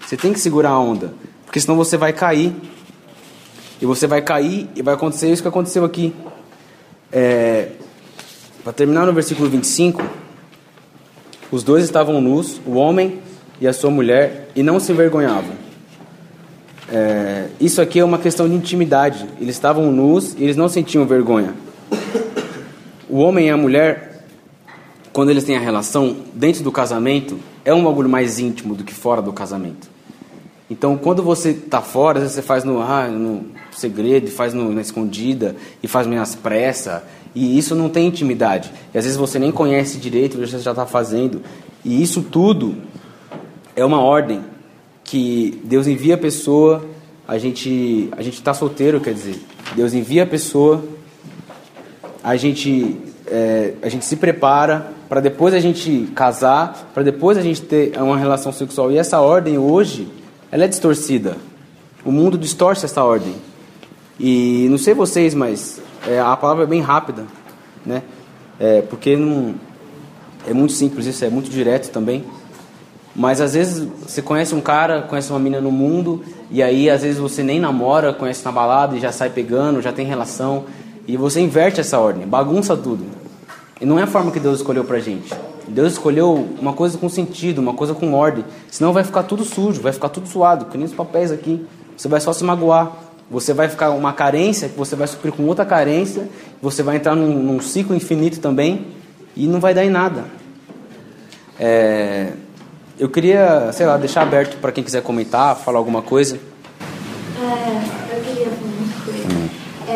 Você 0.06 0.18
tem 0.18 0.34
que 0.34 0.40
segurar 0.40 0.72
a 0.72 0.80
onda, 0.80 1.14
porque 1.46 1.60
senão 1.60 1.78
você 1.78 1.96
vai 1.96 2.12
cair. 2.12 2.54
E 3.82 3.86
você 3.86 4.08
vai 4.08 4.22
cair 4.22 4.70
e 4.76 4.82
vai 4.82 4.94
acontecer 4.94 5.32
isso 5.32 5.42
que 5.42 5.48
aconteceu 5.48 5.86
aqui. 5.86 6.14
É, 7.12 7.70
Para 8.64 8.74
terminar 8.74 9.06
no 9.06 9.14
versículo 9.14 9.50
25, 9.50 10.04
os 11.50 11.64
dois 11.64 11.86
estavam 11.86 12.20
nus, 12.20 12.60
o 12.66 12.74
homem 12.74 13.20
e 13.62 13.68
a 13.68 13.74
sua 13.74 13.90
mulher, 13.90 14.50
e 14.54 14.62
não 14.62 14.82
se 14.82 14.92
envergonhavam. 14.92 15.56
É, 16.92 17.48
isso 17.60 17.82
aqui 17.82 18.00
é 18.00 18.04
uma 18.04 18.20
questão 18.20 18.50
de 18.50 18.56
intimidade. 18.56 19.26
Eles 19.40 19.56
estavam 19.56 19.92
nus 19.94 20.36
e 20.38 20.44
eles 20.44 20.58
não 20.58 20.68
sentiam 20.68 21.06
vergonha. 21.06 21.54
O 23.08 23.20
homem 23.20 23.48
e 23.48 23.50
a 23.50 23.56
mulher, 23.58 24.15
quando 25.16 25.30
eles 25.30 25.46
têm 25.46 25.56
a 25.56 25.62
relação 25.62 26.14
dentro 26.34 26.62
do 26.62 26.74
casamento, 26.74 27.40
é 27.64 27.74
um 27.74 27.82
bagulho 27.86 28.10
mais 28.10 28.38
íntimo 28.38 28.76
do 28.76 28.84
que 28.84 28.94
fora 28.94 29.22
do 29.22 29.32
casamento. 29.32 29.88
Então, 30.70 30.98
quando 30.98 31.24
você 31.24 31.52
está 31.52 31.82
fora, 31.82 32.28
você 32.28 32.42
faz 32.42 32.66
no, 32.66 32.82
ah, 32.82 33.08
no 33.08 33.46
segredo, 33.72 34.30
faz 34.30 34.54
no, 34.54 34.74
na 34.74 34.82
escondida, 34.82 35.56
e 35.82 35.88
faz 35.88 36.06
meio 36.06 36.22
às 36.22 36.36
pressas, 36.36 37.02
e 37.34 37.58
isso 37.58 37.76
não 37.76 37.88
tem 37.88 38.08
intimidade. 38.08 38.70
E 38.94 38.98
às 38.98 39.06
vezes 39.06 39.18
você 39.18 39.40
nem 39.40 39.54
conhece 39.54 40.00
direito, 40.00 40.38
você 40.38 40.60
já 40.60 40.72
está 40.72 40.86
fazendo. 40.86 41.42
E 41.86 42.04
isso 42.04 42.22
tudo 42.22 42.76
é 43.74 43.86
uma 43.86 44.02
ordem 44.02 44.44
que 45.02 45.62
Deus 45.64 45.88
envia 45.88 46.16
a 46.16 46.18
pessoa, 46.18 46.86
a 47.26 47.38
gente 47.38 48.10
a 48.18 48.22
gente 48.22 48.34
está 48.34 48.54
solteiro, 48.54 49.00
quer 49.00 49.14
dizer, 49.14 49.42
Deus 49.78 49.94
envia 49.94 50.24
a 50.24 50.28
pessoa, 50.28 50.84
a 52.22 52.36
gente 52.36 52.98
é, 53.28 53.76
a 53.82 53.88
gente 53.88 54.04
se 54.04 54.18
prepara 54.18 54.94
para 55.08 55.22
depois 55.22 55.54
a 55.54 55.60
gente 55.60 56.10
casar, 56.16 56.90
para 56.94 57.04
depois 57.04 57.38
a 57.38 57.42
gente 57.42 57.62
ter 57.62 57.98
uma 57.98 58.18
relação 58.18 58.52
sexual. 58.52 58.92
E 58.92 58.98
essa 58.98 59.20
ordem 59.20 59.58
hoje 59.58 60.08
ela 60.52 60.64
é 60.64 60.68
distorcida. 60.68 61.38
O 62.04 62.12
mundo 62.12 62.38
distorce 62.38 62.86
essa 62.86 63.04
ordem. 63.04 63.36
E 64.20 64.68
não 64.70 64.78
sei 64.78 64.94
vocês, 64.94 65.34
mas 65.34 65.82
é, 66.08 66.20
a 66.20 66.36
palavra 66.36 66.64
é 66.64 66.68
bem 66.68 66.82
rápida, 66.82 67.26
né? 67.86 68.04
É, 68.60 68.82
porque 68.82 69.16
não, 69.18 69.56
é 70.48 70.54
muito 70.54 70.74
simples 70.74 71.06
isso, 71.06 71.26
é 71.26 71.30
muito 71.30 71.50
direto 71.50 71.92
também. 71.92 72.24
Mas 73.16 73.40
às 73.40 73.54
vezes 73.54 73.88
você 74.06 74.22
conhece 74.22 74.54
um 74.54 74.62
cara, 74.62 75.02
conhece 75.02 75.30
uma 75.30 75.40
menina 75.40 75.62
no 75.62 75.72
mundo, 75.72 76.24
e 76.52 76.62
aí 76.62 76.90
às 76.90 77.02
vezes 77.02 77.18
você 77.18 77.44
nem 77.44 77.60
namora, 77.60 78.14
conhece 78.14 78.44
na 78.44 78.52
balada 78.52 78.96
e 78.96 79.00
já 79.00 79.12
sai 79.12 79.30
pegando, 79.30 79.82
já 79.82 79.92
tem 79.92 80.06
relação, 80.06 80.66
e 81.08 81.16
você 81.16 81.40
inverte 81.40 81.80
essa 81.80 82.00
ordem, 82.00 82.28
bagunça 82.28 82.76
tudo. 82.76 83.06
E 83.80 83.86
não 83.86 84.00
é 84.00 84.04
a 84.04 84.08
forma 84.08 84.32
que 84.32 84.40
Deus 84.40 84.60
escolheu 84.60 84.84
pra 84.84 85.00
gente. 85.00 85.34
Deus 85.68 85.94
escolheu 85.94 86.48
uma 86.60 86.74
coisa 86.74 86.98
com 86.98 87.10
sentido, 87.10 87.60
uma 87.60 87.74
coisa 87.74 87.94
com 87.94 88.14
ordem. 88.14 88.46
Senão 88.72 88.94
vai 88.94 89.04
ficar 89.04 89.24
tudo 89.24 89.44
sujo, 89.44 89.82
vai 89.82 89.92
ficar 89.92 90.10
tudo 90.10 90.28
suado, 90.28 90.66
que 90.66 90.78
nem 90.78 90.86
os 90.86 90.94
papéis 90.94 91.32
aqui. 91.32 91.66
Você 91.98 92.08
vai 92.08 92.22
só 92.22 92.32
se 92.32 92.44
magoar. 92.44 92.92
Você 93.30 93.54
vai 93.54 93.68
ficar 93.68 93.90
uma 93.90 94.14
carência 94.14 94.70
que 94.70 94.78
você 94.78 94.96
vai 94.96 95.08
suprir 95.08 95.34
com 95.34 95.44
outra 95.46 95.66
carência. 95.66 96.30
Você 96.62 96.84
vai 96.84 96.98
entrar 96.98 97.16
num, 97.16 97.42
num 97.42 97.60
ciclo 97.60 97.96
infinito 97.96 98.40
também 98.40 98.88
e 99.36 99.48
não 99.48 99.60
vai 99.60 99.74
dar 99.74 99.84
em 99.84 99.90
nada. 99.90 100.26
É, 101.60 102.34
eu 102.98 103.10
queria, 103.10 103.72
sei 103.74 103.86
lá, 103.86 103.98
deixar 103.98 104.22
aberto 104.22 104.58
para 104.60 104.72
quem 104.72 104.84
quiser 104.84 105.02
comentar, 105.02 105.56
falar 105.56 105.80
alguma 105.80 106.02
coisa. 106.02 106.40
É, 107.38 108.16
eu 108.16 108.24
queria 108.24 108.46
falar 108.46 108.72
uma 108.72 109.04
coisa. 109.04 109.50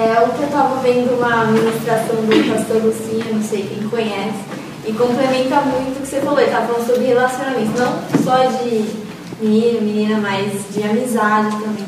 É, 0.10 0.24
eu 0.24 0.43
estava 0.43 0.82
vendo 0.82 1.19
uma 1.19 1.45
ministração 1.45 2.15
do 2.15 2.52
pastor 2.52 2.84
Lucinha, 2.84 3.26
não 3.32 3.43
sei 3.43 3.62
quem 3.62 3.88
conhece, 3.89 4.39
e 4.84 4.91
complementa 4.91 5.62
muito 5.62 6.00
o 6.00 6.02
que 6.02 6.08
você 6.08 6.19
falou. 6.19 6.39
Ele 6.39 6.50
estava 6.50 6.65
falando 6.65 6.88
sobre 6.88 7.06
relacionamento, 7.06 7.80
não 7.80 8.24
só 8.24 8.43
de 8.58 8.86
menino, 9.39 9.82
menina, 9.82 10.17
mas 10.17 10.63
de 10.74 10.82
amizade 10.82 11.52
também. 11.58 11.86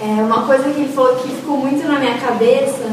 É, 0.00 0.20
uma 0.20 0.44
coisa 0.44 0.64
que 0.64 0.80
ele 0.80 0.92
falou 0.92 1.14
que 1.14 1.28
ficou 1.28 1.58
muito 1.58 1.86
na 1.86 2.00
minha 2.00 2.18
cabeça 2.18 2.90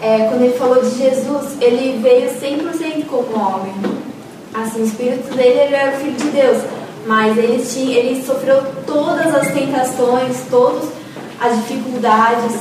é 0.00 0.28
quando 0.30 0.44
ele 0.44 0.56
falou 0.56 0.82
de 0.82 0.96
Jesus, 0.96 1.58
ele 1.60 2.00
veio 2.00 2.30
100% 2.30 3.04
como 3.08 3.38
homem. 3.38 3.74
Assim, 4.54 4.80
o 4.80 4.86
espírito 4.86 5.34
dele 5.36 5.60
ele 5.60 5.74
era 5.74 5.98
o 5.98 6.00
filho 6.00 6.16
de 6.16 6.28
Deus, 6.30 6.62
mas 7.06 7.36
ele, 7.36 7.62
tinha, 7.62 7.98
ele 7.98 8.24
sofreu 8.24 8.62
todas 8.86 9.34
as 9.34 9.48
tentações, 9.48 10.44
todas 10.50 11.01
as 11.42 11.56
dificuldades. 11.56 12.54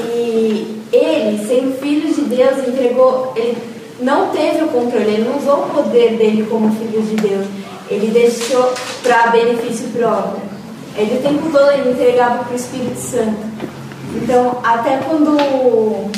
E 0.00 0.82
ele, 0.92 1.46
sendo 1.46 1.78
filho 1.78 2.12
de 2.12 2.22
Deus, 2.22 2.66
entregou, 2.66 3.32
ele 3.36 3.56
não 4.00 4.28
teve 4.30 4.64
o 4.64 4.68
controle, 4.68 5.04
ele 5.04 5.28
não 5.28 5.38
usou 5.38 5.64
o 5.64 5.70
poder 5.70 6.16
dele 6.16 6.46
como 6.50 6.74
filho 6.74 7.02
de 7.02 7.16
Deus. 7.16 7.46
Ele 7.90 8.10
deixou 8.10 8.72
para 9.02 9.28
benefício 9.28 9.88
próprio. 9.88 10.42
Ele 10.96 11.18
o 11.18 11.22
tempo 11.22 11.50
todo 11.52 11.70
ele 11.72 11.90
entregava 11.90 12.44
para 12.44 12.52
o 12.52 12.56
Espírito 12.56 12.98
Santo. 12.98 13.36
Então, 14.14 14.58
até 14.64 14.96
quando, 14.98 16.10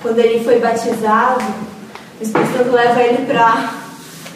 quando 0.00 0.18
ele 0.18 0.44
foi 0.44 0.60
batizado, 0.60 1.42
o 2.20 2.22
Espírito 2.22 2.56
Santo 2.56 2.70
leva 2.70 3.02
ele 3.02 3.26
para 3.26 3.74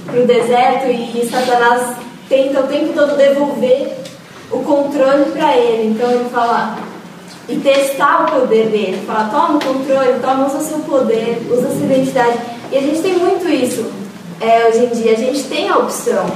o 0.09 0.26
deserto 0.26 0.87
e 0.88 1.29
Satanás 1.31 1.96
tenta 2.29 2.61
o 2.61 2.66
tempo 2.66 2.92
todo 2.92 3.16
devolver 3.16 3.96
o 4.50 4.59
controle 4.61 5.26
para 5.32 5.56
ele. 5.56 5.90
Então 5.90 6.11
ele 6.11 6.28
fala, 6.30 6.76
e 7.48 7.56
testar 7.56 8.24
o 8.24 8.40
poder 8.40 8.68
dele. 8.68 9.02
Fala, 9.06 9.28
toma 9.28 9.59
o 9.59 9.61
controle, 9.61 10.18
toma, 10.20 10.46
usa 10.46 10.61
seu 10.61 10.78
poder, 10.80 11.46
usa 11.50 11.68
sua 11.68 11.85
identidade. 11.85 12.38
E 12.72 12.76
a 12.76 12.80
gente 12.80 13.00
tem 13.00 13.18
muito 13.18 13.48
isso 13.48 13.87
é, 14.40 14.68
hoje 14.68 14.85
em 14.85 14.88
dia. 14.90 15.12
A 15.12 15.16
gente 15.16 15.44
tem 15.44 15.68
a 15.68 15.78
opção. 15.78 16.26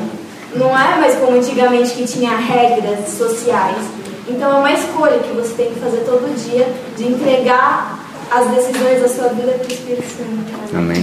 Não 0.55 0.68
é 0.68 0.99
mais 0.99 1.16
como 1.16 1.37
antigamente 1.37 1.92
que 1.92 2.07
tinha 2.07 2.37
regras 2.37 3.09
sociais. 3.09 3.85
Então 4.29 4.51
é 4.53 4.59
uma 4.59 4.73
escolha 4.73 5.18
que 5.18 5.33
você 5.35 5.55
tem 5.55 5.73
que 5.73 5.81
fazer 5.81 6.05
todo 6.05 6.35
dia 6.51 6.68
de 6.96 7.05
entregar 7.05 7.99
as 8.31 8.49
decisões 8.55 9.03
da 9.03 9.09
sua 9.09 9.29
vida 9.29 9.53
para 9.53 9.66
o 9.66 9.73
Espírito 9.73 10.07
Santo. 10.07 10.77
Amém. 10.77 11.03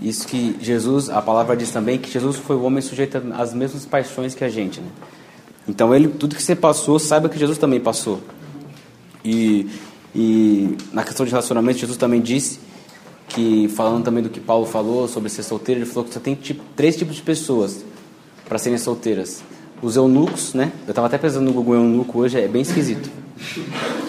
Isso 0.00 0.26
que 0.26 0.56
Jesus, 0.60 1.10
a 1.10 1.20
palavra 1.20 1.56
diz 1.56 1.70
também 1.70 1.98
que 1.98 2.10
Jesus 2.10 2.36
foi 2.36 2.56
o 2.56 2.62
homem 2.62 2.80
sujeito 2.80 3.20
às 3.36 3.52
mesmas 3.52 3.84
paixões 3.84 4.34
que 4.34 4.44
a 4.44 4.48
gente, 4.48 4.80
né? 4.80 4.88
Então 5.68 5.94
ele, 5.94 6.08
tudo 6.08 6.36
que 6.36 6.42
você 6.42 6.54
passou, 6.54 6.98
saiba 6.98 7.28
que 7.28 7.38
Jesus 7.38 7.58
também 7.58 7.80
passou. 7.80 8.20
E, 9.24 9.68
e 10.14 10.76
na 10.92 11.02
questão 11.02 11.26
de 11.26 11.30
relacionamento, 11.30 11.78
Jesus 11.78 11.98
também 11.98 12.20
disse 12.20 12.60
que, 13.28 13.68
falando 13.68 14.04
também 14.04 14.22
do 14.22 14.30
que 14.30 14.40
Paulo 14.40 14.66
falou 14.66 15.08
sobre 15.08 15.28
ser 15.28 15.42
solteiro, 15.42 15.80
ele 15.80 15.86
falou 15.86 16.04
que 16.04 16.14
só 16.14 16.20
tem 16.20 16.34
tipo, 16.34 16.62
três 16.76 16.96
tipos 16.96 17.16
de 17.16 17.22
pessoas 17.22 17.84
para 18.48 18.58
serem 18.58 18.78
solteiras. 18.78 19.42
Os 19.82 19.96
eunucos, 19.96 20.54
né? 20.54 20.72
Eu 20.86 20.90
estava 20.90 21.08
até 21.08 21.18
pensando 21.18 21.44
no 21.44 21.52
Google 21.52 21.74
eunuco 21.74 22.20
hoje, 22.20 22.40
é 22.40 22.48
bem 22.48 22.62
esquisito. 22.62 23.10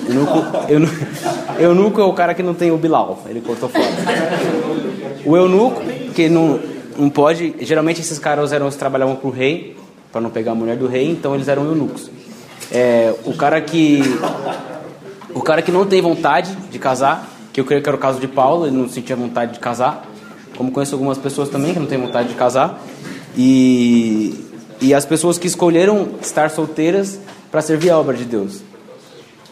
Eunuco, 0.08 0.72
eunuco, 0.72 0.96
eunuco 1.60 2.02
é 2.02 2.04
o 2.06 2.13
cara 2.13 2.34
que 2.34 2.41
não 2.41 2.54
tem 2.54 2.72
o 2.72 2.78
Bilal, 2.78 3.22
ele 3.28 3.41
cortou 3.41 3.67
fora. 3.67 3.86
O 5.26 5.36
eunuco, 5.36 5.82
que 6.15 6.30
não, 6.30 6.60
não 6.98 7.10
pode. 7.10 7.54
Geralmente 7.60 8.00
esses 8.00 8.17
caras 8.17 8.54
eram 8.54 8.67
os 8.67 8.76
que 8.76 8.80
trabalhavam 8.80 9.17
para 9.17 9.28
o 9.28 9.32
rei, 9.32 9.76
para 10.12 10.22
não 10.22 10.30
pegar 10.30 10.52
a 10.52 10.56
mulher 10.56 10.78
do 10.78 10.88
rei, 10.88 11.10
então 11.10 11.36
eles 11.36 11.48
eram 11.48 11.65
eunucos. 11.65 12.10
É, 12.72 13.13
o 13.26 13.34
cara 13.34 13.62
que. 13.62 14.02
O 15.34 15.41
cara 15.41 15.62
que 15.62 15.72
não 15.72 15.86
tem 15.86 16.02
vontade 16.02 16.56
de 16.72 16.80
casar, 16.80 17.30
que 17.54 17.60
eu 17.60 17.65
creio 17.65 17.82
que 17.82 17.89
era 17.89 17.96
o 17.96 18.00
caso 18.00 18.20
de 18.20 18.28
Paulo, 18.28 18.65
ele 18.65 18.76
não 18.76 18.89
sentia 18.89 19.15
vontade 19.15 19.54
de 19.54 19.60
casar. 19.60 20.06
Como 20.58 20.72
conheço 20.72 20.96
algumas 20.96 21.17
pessoas 21.17 21.50
também 21.50 21.74
que 21.74 21.80
não 21.80 21.86
têm 21.86 22.00
vontade 22.00 22.30
de 22.30 22.36
casar. 22.36 22.82
E, 23.36 24.46
e 24.82 24.93
as 24.93 25.06
pessoas 25.06 25.38
que 25.38 25.46
escolheram 25.46 26.10
estar 26.20 26.50
solteiras 26.50 27.20
para 27.52 27.62
servir 27.62 27.91
a 27.91 28.00
obra 28.00 28.15
de 28.15 28.26
Deus. 28.26 28.62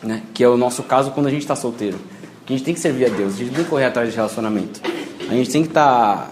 Né? 0.02 0.24
Que 0.34 0.44
é 0.44 0.50
o 0.50 0.58
nosso 0.58 0.82
caso 0.84 1.12
quando 1.12 1.28
a 1.28 1.30
gente 1.30 1.42
está 1.42 1.56
solteiro. 1.56 2.00
A 2.48 2.52
gente 2.52 2.64
tem 2.64 2.74
que 2.74 2.80
servir 2.80 3.06
a 3.06 3.10
Deus, 3.10 3.34
a 3.34 3.38
gente 3.38 3.52
tem 3.54 3.64
que 3.64 3.70
correr 3.70 3.86
atrás 3.86 4.10
de 4.10 4.16
relacionamento. 4.16 4.82
A 5.30 5.34
gente 5.34 5.52
tem 5.52 5.64
que 5.64 5.70
estar. 5.70 6.18
Tá, 6.18 6.30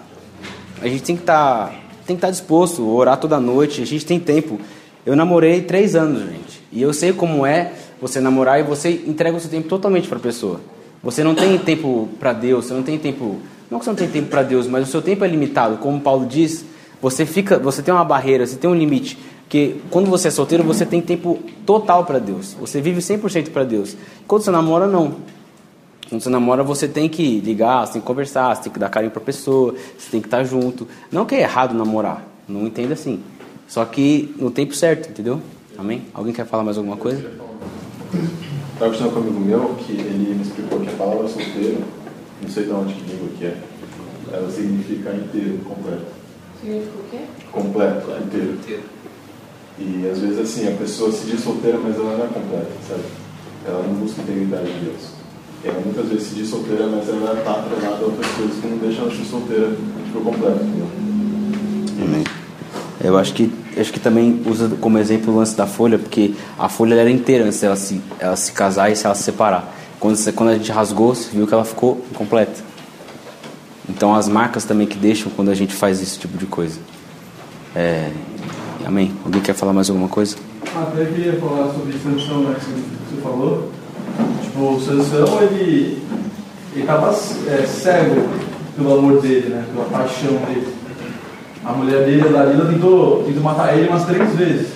a 0.81 0.87
gente 0.87 1.03
tem 1.03 1.15
que 1.15 1.23
estar 1.23 1.67
tá 1.67 1.82
tem 2.05 2.15
que 2.15 2.19
estar 2.19 2.31
disposto, 2.31 2.87
orar 2.87 3.17
toda 3.17 3.39
noite, 3.39 3.81
a 3.81 3.85
gente 3.85 4.05
tem 4.05 4.19
tempo. 4.19 4.59
Eu 5.05 5.15
namorei 5.15 5.61
três 5.61 5.95
anos, 5.95 6.21
gente. 6.21 6.61
E 6.71 6.81
eu 6.81 6.93
sei 6.93 7.13
como 7.13 7.45
é 7.45 7.71
você 8.01 8.19
namorar 8.19 8.59
e 8.59 8.63
você 8.63 8.89
entrega 9.07 9.37
o 9.37 9.39
seu 9.39 9.49
tempo 9.49 9.67
totalmente 9.67 10.07
para 10.07 10.17
a 10.17 10.21
pessoa. 10.21 10.59
Você 11.03 11.23
não 11.23 11.35
tem 11.35 11.57
tempo 11.57 12.07
para 12.19 12.31
Deus, 12.33 12.65
você 12.65 12.73
não 12.73 12.83
tem 12.83 12.97
tempo. 12.97 13.37
Não 13.69 13.79
que 13.79 13.85
você 13.85 13.91
não 13.91 13.97
tem 13.97 14.07
tempo 14.07 14.29
para 14.29 14.43
Deus, 14.43 14.67
mas 14.67 14.87
o 14.87 14.91
seu 14.91 15.01
tempo 15.01 15.25
é 15.25 15.27
limitado. 15.27 15.77
Como 15.77 15.99
Paulo 15.99 16.25
diz, 16.25 16.65
você 17.01 17.25
fica, 17.25 17.59
você 17.59 17.81
tem 17.81 17.93
uma 17.93 18.05
barreira, 18.05 18.47
você 18.47 18.55
tem 18.55 18.69
um 18.69 18.75
limite. 18.75 19.17
Porque 19.43 19.75
quando 19.91 20.09
você 20.09 20.29
é 20.29 20.31
solteiro, 20.31 20.63
você 20.63 20.85
tem 20.85 21.01
tempo 21.01 21.39
total 21.65 22.05
para 22.05 22.17
Deus. 22.19 22.55
Você 22.59 22.81
vive 22.81 23.01
100% 23.01 23.49
para 23.49 23.63
Deus. 23.63 23.95
Quando 24.25 24.41
você 24.41 24.51
namora, 24.51 24.87
não. 24.87 25.15
Quando 26.13 26.21
você 26.21 26.29
namora, 26.29 26.61
você 26.61 26.87
tem 26.87 27.09
que 27.09 27.39
ligar, 27.39 27.87
você 27.87 27.93
tem 27.93 28.01
que 28.01 28.05
conversar, 28.05 28.55
você 28.55 28.61
tem 28.61 28.71
que 28.71 28.77
dar 28.77 28.87
carinho 28.87 29.09
para 29.09 29.19
a 29.19 29.25
pessoa, 29.25 29.73
você 29.97 30.11
tem 30.11 30.21
que 30.21 30.27
estar 30.27 30.43
junto. 30.43 30.87
Não 31.11 31.25
que 31.25 31.33
é 31.33 31.41
errado 31.41 31.73
namorar, 31.73 32.23
não 32.47 32.67
entenda 32.67 32.93
assim. 32.93 33.19
Só 33.67 33.83
que 33.83 34.31
no 34.37 34.51
tempo 34.51 34.75
certo, 34.75 35.09
entendeu? 35.09 35.41
Amém? 35.75 36.03
Alguém 36.13 36.31
quer 36.31 36.45
falar 36.45 36.63
mais 36.63 36.77
alguma 36.77 36.97
coisa? 36.97 37.17
Estava 37.17 38.91
conversando 38.91 39.11
com 39.11 39.21
um 39.21 39.23
amigo 39.23 39.39
meu 39.39 39.75
que 39.79 39.93
ele 39.93 40.35
me 40.35 40.43
explicou 40.43 40.81
que 40.81 40.89
a 40.89 40.91
palavra 40.91 41.27
solteiro, 41.27 41.83
não 42.43 42.47
sei 42.47 42.65
de 42.65 42.71
onde 42.71 42.93
que 42.93 43.11
língua 43.11 43.29
que 43.39 43.45
é, 43.45 43.57
ela 44.33 44.51
significa 44.51 45.15
inteiro, 45.15 45.57
completo. 45.67 46.05
Significa 46.61 46.91
o 46.95 47.09
quê? 47.09 47.19
Completo, 47.51 48.11
inteiro. 48.23 48.59
E 49.79 50.07
às 50.11 50.19
vezes 50.19 50.37
assim, 50.37 50.71
a 50.71 50.77
pessoa 50.77 51.11
se 51.11 51.25
diz 51.25 51.41
solteira, 51.41 51.79
mas 51.83 51.95
ela 51.95 52.15
não 52.15 52.25
é 52.25 52.27
completa, 52.27 52.71
sabe? 52.87 53.03
Ela 53.65 53.81
não 53.81 53.95
busca 53.95 54.21
a 54.21 54.23
integridade 54.25 54.71
de 54.71 54.79
Deus. 54.85 55.22
E 55.63 55.67
ela 55.67 55.79
muitas 55.79 56.07
vezes 56.09 56.27
se 56.27 56.35
diz 56.35 56.49
solteira, 56.49 56.87
mas 56.87 57.07
ela 57.07 57.37
está 57.37 57.51
atrelada 57.51 58.03
a 58.03 58.05
outras 58.05 58.31
coisas 58.31 58.57
que 58.57 58.67
não 58.67 58.77
deixam 58.77 59.05
ela 59.05 59.15
ser 59.15 59.23
solteira 59.23 59.71
por 60.11 60.23
completo? 60.23 60.59
Amém. 62.01 62.23
Eu 63.01 63.17
acho 63.17 63.33
que 63.33 63.51
acho 63.77 63.91
que 63.91 63.99
também 63.99 64.41
usa 64.45 64.69
como 64.79 64.97
exemplo 64.97 65.33
o 65.33 65.37
lance 65.37 65.55
da 65.55 65.65
folha, 65.65 65.97
porque 65.97 66.33
a 66.59 66.69
folha 66.69 66.95
era 66.95 67.09
inteira 67.09 67.45
antes 67.45 67.59
dela 67.59 67.75
se, 67.75 68.01
ela 68.19 68.35
se 68.35 68.51
casar 68.51 68.91
e 68.91 68.95
se 68.95 69.05
ela 69.05 69.15
se 69.15 69.23
separar. 69.23 69.73
Quando, 69.99 70.15
você, 70.15 70.31
quando 70.31 70.49
a 70.49 70.57
gente 70.57 70.71
rasgou, 70.71 71.15
você 71.15 71.29
viu 71.31 71.47
que 71.47 71.53
ela 71.53 71.65
ficou 71.65 72.05
incompleta. 72.11 72.61
Então 73.89 74.13
as 74.13 74.27
marcas 74.27 74.63
também 74.63 74.85
que 74.85 74.97
deixam 74.97 75.31
quando 75.35 75.49
a 75.49 75.55
gente 75.55 75.73
faz 75.73 76.01
esse 76.01 76.19
tipo 76.19 76.37
de 76.37 76.45
coisa. 76.45 76.79
É, 77.75 78.11
amém. 78.85 79.11
Alguém 79.25 79.41
quer 79.41 79.53
falar 79.53 79.73
mais 79.73 79.89
alguma 79.89 80.09
coisa? 80.09 80.35
Até 80.75 81.05
queria 81.05 81.39
falar 81.39 81.73
sobre 81.73 81.93
Sansão, 81.93 82.43
né, 82.43 82.55
que 82.59 83.15
você 83.15 83.21
falou. 83.21 83.71
Tipo, 84.53 84.75
o 84.75 84.79
Sansão, 84.79 85.41
ele 85.41 85.99
estava 86.75 87.09
é, 87.09 87.65
cego 87.65 88.21
pelo 88.77 88.99
amor 88.99 89.19
dele, 89.19 89.49
né, 89.49 89.65
pela 89.73 89.85
paixão 89.85 90.33
dele. 90.45 90.67
A 91.65 91.71
mulher 91.71 92.05
dele, 92.05 92.21
a 92.21 92.31
Dalila, 92.31 92.71
tentou, 92.71 93.23
tentou 93.23 93.41
matar 93.41 93.75
ele 93.75 93.89
umas 93.89 94.05
três 94.05 94.35
vezes. 94.35 94.73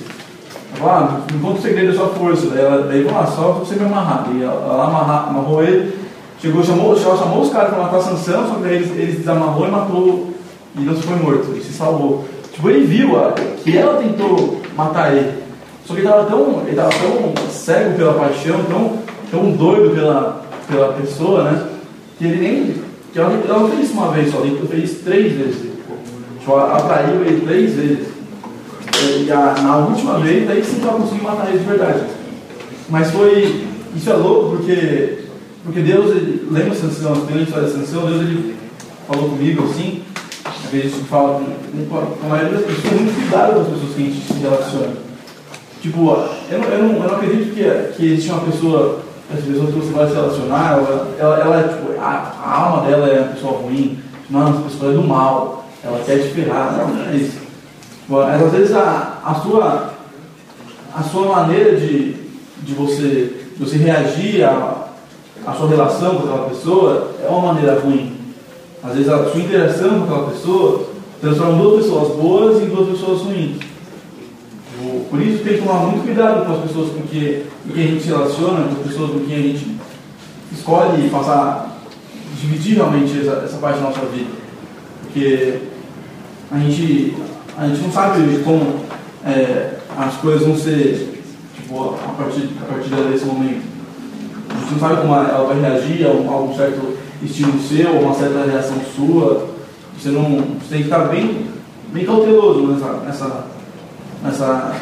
Ela 0.80 1.22
ah, 1.22 1.32
não 1.32 1.40
conta 1.40 1.60
o 1.60 1.62
segredo 1.62 1.92
da 1.92 1.94
sua 1.94 2.10
força. 2.10 2.48
Daí, 2.48 2.60
ela, 2.60 2.88
daí 2.88 3.04
falou, 3.04 3.20
ah, 3.20 3.28
só 3.28 3.52
você 3.52 3.76
me 3.76 3.86
amarrar. 3.86 4.28
E 4.34 4.42
ela, 4.42 4.54
ela 4.54 5.28
amarrou 5.30 5.62
ele, 5.62 5.96
chegou, 6.42 6.64
chamou, 6.64 6.98
chamou, 6.98 7.42
os 7.42 7.52
caras 7.52 7.70
para 7.70 7.84
matar 7.84 8.02
Sansão, 8.02 8.48
só 8.48 8.56
que 8.56 8.64
daí 8.64 8.76
eles, 8.78 8.92
eles 8.92 9.18
desamarrou 9.18 9.68
e 9.68 9.72
matou, 9.72 10.34
e 10.76 10.82
não 10.82 10.96
foi 10.96 11.18
morto, 11.18 11.52
ele 11.52 11.64
se 11.64 11.74
salvou. 11.74 12.26
Tipo, 12.52 12.72
ele 12.72 12.84
viu 12.84 13.14
ó, 13.14 13.30
que 13.32 13.78
ela 13.78 14.02
tentou 14.02 14.60
matar 14.76 15.16
ele. 15.16 15.38
Só 15.86 15.94
que 15.94 16.00
ele 16.00 16.08
estava 16.08 16.26
tão, 16.26 16.64
ele 16.66 16.76
tava 16.76 16.90
tão 16.90 17.48
cego 17.52 17.96
pela 17.96 18.14
paixão, 18.16 18.64
tão, 18.64 19.07
tão 19.32 19.52
doido 19.52 19.94
pela, 19.94 20.46
pela 20.68 20.94
pessoa, 20.94 21.44
né? 21.44 21.70
Que 22.18 22.26
ele 22.26 22.38
nem. 22.38 22.74
Que 23.12 23.20
ela, 23.20 23.32
ela 23.34 23.60
não 23.60 23.70
fez 23.70 23.92
uma 23.92 24.12
vez 24.12 24.32
só, 24.32 24.42
ele 24.42 24.68
fez 24.68 25.00
três 25.04 25.34
vezes. 25.34 25.72
Tipo, 26.40 26.56
atraiu 26.56 27.24
ele 27.24 27.46
três 27.46 27.74
vezes. 27.74 28.08
E 29.26 29.32
a, 29.32 29.56
na 29.62 29.78
última 29.78 30.20
vez, 30.20 30.48
daí 30.48 30.64
sim 30.64 30.82
ela 30.82 30.94
conseguiu 30.94 31.24
matar 31.24 31.50
ele 31.50 31.60
de 31.60 31.66
verdade. 31.66 32.04
Mas 32.90 33.12
foi. 33.12 33.66
Isso 33.96 34.10
é 34.10 34.14
louco 34.14 34.58
porque. 34.58 35.20
Porque 35.64 35.82
Deus, 35.82 36.12
ele, 36.12 36.48
lembra 36.50 36.74
Sansão, 36.74 37.14
lembra 37.14 37.40
a 37.40 37.44
história 37.44 37.68
de 37.68 37.74
Sansão? 37.74 38.06
Deus 38.06 38.22
ele 38.22 38.56
falou 39.08 39.30
comigo 39.30 39.66
assim. 39.66 40.04
Às 40.46 40.72
vezes 40.72 40.94
a 41.02 41.06
fala 41.06 41.42
com, 41.42 41.86
com 41.86 42.26
a 42.26 42.30
maioria 42.30 42.58
das 42.58 42.66
pessoas, 42.66 42.94
muito 42.94 43.16
cuidado 43.16 43.54
com 43.54 43.62
as 43.62 43.68
pessoas 43.68 43.94
que 43.94 44.02
a 44.02 44.06
gente 44.06 44.22
se 44.22 44.34
relaciona. 44.40 45.08
Tipo, 45.82 46.00
eu 46.50 46.60
não, 46.60 46.68
eu 46.70 46.84
não, 46.84 46.94
eu 46.96 47.10
não 47.10 47.16
acredito 47.16 47.54
que, 47.54 47.94
que 47.96 48.06
existe 48.06 48.32
uma 48.32 48.42
pessoa, 48.42 49.02
as 49.34 49.44
pessoas 49.44 49.74
que 49.74 49.80
você 49.80 49.92
vai 49.92 50.08
se 50.08 50.14
relacionar, 50.14 50.74
ela, 50.74 51.16
ela, 51.20 51.38
ela 51.40 51.68
tipo, 51.68 52.00
a, 52.00 52.34
a, 52.44 52.62
alma 52.62 52.88
dela 52.88 53.08
é 53.10 53.20
uma 53.20 53.34
pessoa 53.34 53.62
ruim, 53.62 54.00
não, 54.30 54.50
essa 54.50 54.62
pessoa 54.62 54.92
é 54.92 54.96
do 54.96 55.04
mal, 55.04 55.66
ela 55.84 56.02
quer 56.06 56.20
te 56.20 56.30
ferrar, 56.30 56.78
não, 56.78 57.12
é 57.12 57.16
isso. 57.16 57.38
Às 58.10 58.52
vezes 58.52 58.74
a, 58.74 59.20
a, 59.24 59.36
sua, 59.36 59.94
a 60.96 61.04
sua 61.04 61.36
maneira 61.36 61.76
de, 61.76 62.14
de 62.64 62.74
você, 62.74 63.46
de 63.58 63.60
você 63.60 63.78
reagir 63.78 64.46
à, 64.46 64.88
à 65.46 65.54
sua 65.54 65.68
relação 65.68 66.16
com 66.16 66.28
aquela 66.30 66.50
pessoa 66.50 67.12
é 67.22 67.28
uma 67.28 67.54
maneira 67.54 67.80
ruim. 67.80 68.16
Às 68.82 68.94
vezes 68.94 69.10
a 69.10 69.30
sua 69.30 69.42
interação 69.42 70.00
com 70.00 70.04
aquela 70.06 70.30
pessoa 70.30 70.88
transforma 71.20 71.62
duas 71.62 71.84
pessoas 71.84 72.16
boas 72.16 72.62
em 72.62 72.68
duas 72.68 72.90
pessoas 72.90 73.22
ruins. 73.24 73.58
Por 75.10 75.22
isso 75.22 75.44
tem 75.44 75.54
que 75.54 75.62
tomar 75.62 75.80
muito 75.86 76.04
cuidado 76.04 76.46
com 76.46 76.54
as 76.54 76.62
pessoas 76.64 76.92
com 76.92 77.02
que, 77.04 77.46
com 77.64 77.74
quem 77.74 77.84
a 77.84 77.88
gente 77.88 78.04
se 78.04 78.10
relaciona, 78.10 78.68
com 78.68 78.82
as 78.82 78.88
pessoas 78.88 79.12
com 79.12 79.20
quem 79.22 79.36
a 79.36 79.42
gente 79.42 79.78
escolhe 80.52 81.10
passar, 81.10 81.78
dividir 82.40 82.76
realmente 82.76 83.20
essa, 83.20 83.44
essa 83.46 83.58
parte 83.58 83.80
da 83.80 83.86
nossa 83.86 84.06
vida. 84.08 84.30
Porque 85.04 85.60
a 86.52 86.60
gente, 86.60 87.16
a 87.58 87.68
gente 87.68 87.82
não 87.82 87.92
sabe 87.92 88.44
como 88.44 88.82
é, 89.26 89.78
as 89.98 90.16
coisas 90.16 90.46
vão 90.46 90.58
ser 90.58 91.24
tipo, 91.56 91.96
a, 91.96 92.14
partir, 92.14 92.50
a 92.62 92.74
partir 92.74 92.90
desse 92.90 93.26
momento. 93.26 93.64
A 94.50 94.60
gente 94.60 94.72
não 94.74 94.80
sabe 94.80 95.02
como 95.02 95.14
ela 95.14 95.46
vai 95.46 95.60
reagir 95.60 96.06
a, 96.06 96.12
um, 96.12 96.56
certo 96.56 96.98
estilo 97.22 97.60
seu, 97.62 97.92
uma 98.00 98.14
certa 98.14 98.46
reação 98.46 98.78
sua. 98.96 99.50
Você, 99.98 100.10
não, 100.10 100.24
você 100.60 100.70
tem 100.70 100.78
que 100.80 100.84
estar 100.86 101.06
bem, 101.06 101.48
bem 101.92 102.06
cauteloso 102.06 102.68
nessa, 102.68 102.94
nessa, 103.00 103.48
nessa, 104.24 104.76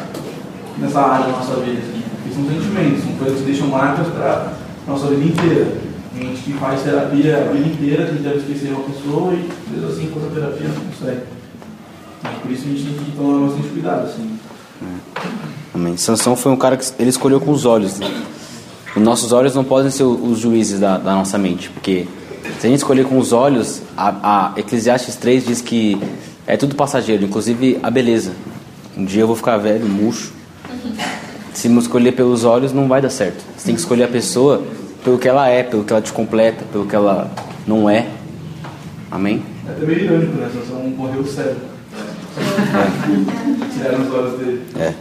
nessa 0.78 1.00
área 1.00 1.26
da 1.26 1.32
nossa 1.32 1.54
vida. 1.56 1.78
Assim. 1.78 2.02
Porque 2.22 2.34
são 2.34 2.48
sentimentos, 2.48 3.04
são 3.04 3.12
coisas 3.14 3.38
que 3.38 3.44
deixam 3.44 3.68
marcas 3.68 4.06
para 4.08 4.52
a 4.86 4.90
nossa 4.90 5.08
vida 5.08 5.24
inteira. 5.24 5.86
Tem 6.12 6.28
gente 6.28 6.42
que 6.42 6.52
faz 6.54 6.82
terapia 6.82 7.38
a 7.38 7.52
vida 7.52 7.68
inteira 7.68 8.06
tentando 8.06 8.38
esquecer 8.38 8.70
uma 8.70 8.84
pessoa 8.84 9.34
e, 9.34 9.48
mesmo 9.70 9.88
assim, 9.88 10.10
com 10.10 10.20
a 10.20 10.30
terapia 10.30 10.68
não 10.68 10.84
consegue. 10.86 11.22
Então, 12.20 12.32
por 12.40 12.50
isso 12.50 12.64
a 12.64 12.68
gente 12.68 12.84
tem 12.84 13.04
que 13.04 13.16
tomar 13.16 13.46
bastante 13.46 13.68
cuidado. 13.68 14.06
Assim. 14.06 14.38
Amém. 15.74 15.96
Sansão 15.96 16.34
foi 16.34 16.52
um 16.52 16.56
cara 16.56 16.76
que 16.76 16.86
ele 16.98 17.10
escolheu 17.10 17.40
com 17.40 17.50
os 17.50 17.66
olhos. 17.66 17.98
Né? 17.98 18.06
Os 18.96 19.02
nossos 19.02 19.30
olhos 19.32 19.54
não 19.54 19.62
podem 19.62 19.90
ser 19.90 20.04
os 20.04 20.38
juízes 20.38 20.80
da, 20.80 20.96
da 20.96 21.14
nossa 21.14 21.36
mente, 21.36 21.68
porque 21.68 22.08
se 22.58 22.66
a 22.66 22.70
gente 22.70 22.78
escolher 22.78 23.04
com 23.04 23.18
os 23.18 23.32
olhos, 23.32 23.82
a, 23.94 24.52
a 24.54 24.58
Eclesiastes 24.58 25.16
3 25.16 25.44
diz 25.44 25.60
que 25.60 26.00
é 26.46 26.56
tudo 26.56 26.74
passageiro, 26.74 27.24
inclusive 27.24 27.78
a 27.82 27.90
beleza. 27.90 28.32
Um 28.96 29.04
dia 29.04 29.22
eu 29.22 29.26
vou 29.26 29.36
ficar 29.36 29.58
velho, 29.58 29.86
murcho. 29.86 30.32
Se 31.52 31.68
me 31.68 31.78
escolher 31.78 32.12
pelos 32.12 32.44
olhos, 32.44 32.72
não 32.72 32.88
vai 32.88 33.00
dar 33.00 33.10
certo. 33.10 33.44
Você 33.56 33.66
tem 33.66 33.74
que 33.74 33.80
escolher 33.80 34.04
a 34.04 34.08
pessoa 34.08 34.62
pelo 35.04 35.18
que 35.18 35.28
ela 35.28 35.48
é, 35.48 35.62
pelo 35.62 35.84
que 35.84 35.92
ela 35.92 36.00
te 36.00 36.12
completa, 36.12 36.64
pelo 36.72 36.86
que 36.86 36.96
ela 36.96 37.30
não 37.66 37.88
é. 37.88 38.06
Amém? 39.10 39.42
É 39.68 39.72
até 39.72 39.86
meio 39.86 40.00
irônico, 40.00 40.32
né? 40.38 40.50
Sansão 40.52 40.82
morreu 40.88 41.24
cego. 41.26 41.60
É. 42.38 43.72
Tiraram 43.72 44.06
os 44.06 44.14
olhos 44.14 44.38
dele. 44.38 44.62
É, 44.78 44.94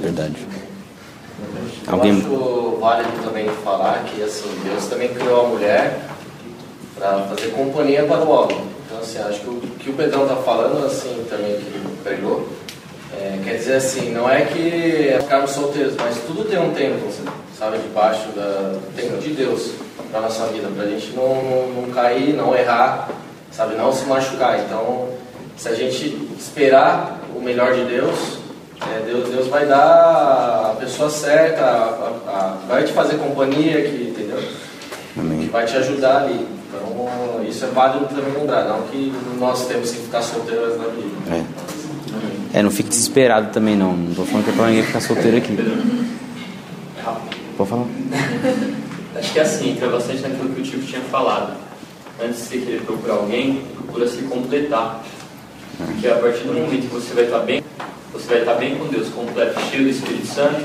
verdade. 0.00 0.36
Eu 1.86 2.02
acho 2.02 2.78
válido 2.80 3.10
também 3.24 3.48
falar 3.62 4.04
que 4.04 4.22
assim, 4.22 4.48
Deus 4.64 4.86
também 4.86 5.08
criou 5.08 5.46
a 5.46 5.48
mulher 5.48 6.00
para 6.96 7.18
fazer 7.24 7.48
companhia 7.48 8.04
para 8.04 8.24
o 8.24 8.30
homem. 8.30 8.60
Então, 8.86 8.98
assim, 8.98 9.18
acho 9.18 9.40
que 9.40 9.48
o 9.48 9.60
que 9.78 9.90
o 9.90 9.92
Pedrão 9.94 10.22
está 10.22 10.36
falando, 10.36 10.84
assim, 10.86 11.24
também 11.28 11.56
que 11.56 11.66
ele 11.66 11.98
pregou, 12.02 12.48
é, 13.20 13.40
quer 13.42 13.56
dizer 13.56 13.74
assim, 13.76 14.12
não 14.12 14.28
é 14.30 14.42
que 14.42 15.08
é 15.08 15.18
ficarmos 15.20 15.50
solteiros, 15.50 15.94
mas 15.96 16.16
tudo 16.26 16.44
tem 16.44 16.58
um 16.58 16.72
tempo, 16.74 17.06
sabe, 17.58 17.78
debaixo 17.78 18.28
da, 18.34 18.72
do 18.72 18.96
tempo 18.96 19.16
de 19.18 19.30
Deus 19.30 19.72
para 20.10 20.20
nossa 20.20 20.46
vida, 20.46 20.68
para 20.74 20.84
a 20.84 20.88
gente 20.88 21.12
não, 21.14 21.42
não, 21.42 21.82
não 21.82 21.90
cair, 21.90 22.34
não 22.34 22.56
errar, 22.56 23.08
sabe, 23.50 23.74
não 23.74 23.92
se 23.92 24.04
machucar. 24.06 24.60
Então, 24.60 25.08
se 25.56 25.68
a 25.68 25.74
gente 25.74 26.28
esperar 26.38 27.20
o 27.34 27.40
melhor 27.40 27.74
de 27.74 27.84
Deus, 27.84 28.38
é, 28.80 29.02
Deus, 29.06 29.28
Deus 29.28 29.48
vai 29.48 29.66
dar 29.66 30.72
a 30.72 30.76
pessoa 30.78 31.10
certa, 31.10 31.64
a, 31.64 32.12
a, 32.26 32.30
a, 32.30 32.56
vai 32.68 32.84
te 32.84 32.92
fazer 32.92 33.16
companhia, 33.16 33.82
que, 33.82 34.10
entendeu? 34.10 34.38
Amém. 35.16 35.48
Vai 35.48 35.64
te 35.64 35.76
ajudar 35.76 36.22
ali. 36.22 36.46
Então, 36.68 37.44
isso 37.44 37.64
é 37.64 37.68
válido 37.68 38.06
também 38.06 38.32
lembrar, 38.32 38.64
não 38.64 38.82
que 38.82 39.12
nós 39.38 39.66
temos 39.66 39.90
que 39.90 39.98
ficar 39.98 40.22
solteiros 40.22 40.76
na 40.78 40.86
vida. 40.86 41.36
É. 41.36 41.83
é, 42.54 42.62
não 42.62 42.70
fique 42.70 42.88
desesperado 42.88 43.52
também, 43.52 43.74
não. 43.74 43.96
Não 43.96 44.14
tô 44.14 44.24
falando 44.24 44.44
que 44.44 44.50
é 44.50 44.52
pra 44.54 44.66
ninguém 44.68 44.84
ficar 44.84 45.00
solteiro 45.00 45.36
aqui. 45.36 45.58
Pode 47.56 47.68
falar? 47.68 47.86
Acho 49.18 49.32
que 49.32 49.38
é 49.40 49.42
assim, 49.42 49.70
entra 49.72 49.88
bastante 49.88 50.22
naquilo 50.22 50.50
que 50.50 50.60
o 50.60 50.64
Tico 50.64 50.86
tinha 50.86 51.00
falado. 51.00 51.56
Antes 52.22 52.42
de 52.42 52.46
você 52.46 52.58
querer 52.58 52.80
procurar 52.82 53.14
alguém, 53.14 53.64
procura 53.74 54.06
se 54.06 54.22
completar. 54.22 55.04
Porque 55.76 56.06
a 56.06 56.14
partir 56.14 56.44
do 56.44 56.54
momento 56.54 56.82
que 56.82 56.94
você 56.94 57.12
vai 57.12 57.24
estar 57.24 57.40
bem, 57.40 57.64
você 58.12 58.28
vai 58.28 58.38
estar 58.38 58.54
bem 58.54 58.76
com 58.76 58.86
Deus, 58.86 59.08
completo, 59.08 59.60
cheio 59.68 59.82
do 59.82 59.90
Espírito 59.90 60.26
Santo, 60.28 60.64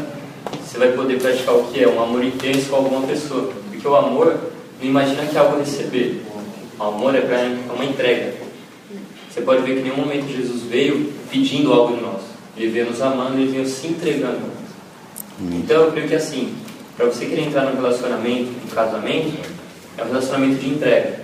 você 0.63 0.77
vai 0.77 0.91
poder 0.91 1.19
praticar 1.19 1.55
o 1.55 1.63
que 1.71 1.83
é 1.83 1.87
um 1.87 2.03
amor 2.03 2.23
intenso 2.23 2.69
com 2.69 2.75
alguma 2.75 3.07
pessoa. 3.07 3.51
Porque 3.71 3.87
o 3.87 3.95
amor 3.95 4.39
não 4.79 4.87
imagina 4.87 5.25
que 5.25 5.35
é 5.35 5.39
algo 5.39 5.57
receber. 5.57 6.23
O 6.79 6.83
amor 6.83 7.15
é, 7.15 7.21
pra, 7.21 7.39
é 7.39 7.57
uma 7.73 7.85
entrega. 7.85 8.48
Você 9.29 9.41
pode 9.41 9.61
ver 9.61 9.75
que 9.75 9.79
em 9.79 9.83
nenhum 9.83 9.97
momento 9.97 10.27
Jesus 10.27 10.63
veio 10.63 11.13
pedindo 11.29 11.71
algo 11.71 11.95
de 11.95 12.01
nós. 12.01 12.21
Ele 12.57 12.71
veio 12.71 12.87
nos 12.87 13.01
amando, 13.01 13.37
ele 13.37 13.51
veio 13.51 13.67
se 13.67 13.87
entregando. 13.87 14.41
Então 15.53 15.83
eu 15.83 15.91
creio 15.91 16.07
que 16.07 16.15
assim, 16.15 16.53
para 16.97 17.05
você 17.05 17.25
querer 17.25 17.43
entrar 17.43 17.65
num 17.65 17.75
relacionamento, 17.75 18.51
num 18.51 18.73
casamento, 18.73 19.37
é 19.97 20.03
um 20.03 20.07
relacionamento 20.07 20.59
de 20.59 20.69
entrega, 20.69 21.21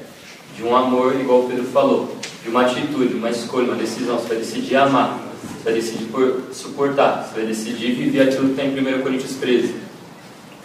de 0.55 0.63
um 0.63 0.75
amor, 0.75 1.19
igual 1.19 1.41
o 1.41 1.49
Pedro 1.49 1.65
falou, 1.65 2.15
de 2.43 2.49
uma 2.49 2.61
atitude, 2.61 3.15
uma 3.15 3.29
escolha, 3.29 3.65
uma 3.65 3.75
decisão. 3.75 4.17
Você 4.17 4.27
vai 4.29 4.37
decidir 4.37 4.75
amar, 4.77 5.19
você 5.41 5.63
vai 5.65 5.73
decidir 5.73 6.05
por, 6.05 6.43
suportar, 6.53 7.27
você 7.27 7.39
vai 7.39 7.47
decidir 7.47 7.93
viver 7.93 8.21
aquilo 8.21 8.53
que 8.53 8.61
está 8.61 8.63
em 8.63 8.97
1 8.97 9.01
Coríntios 9.01 9.33
13. 9.35 9.73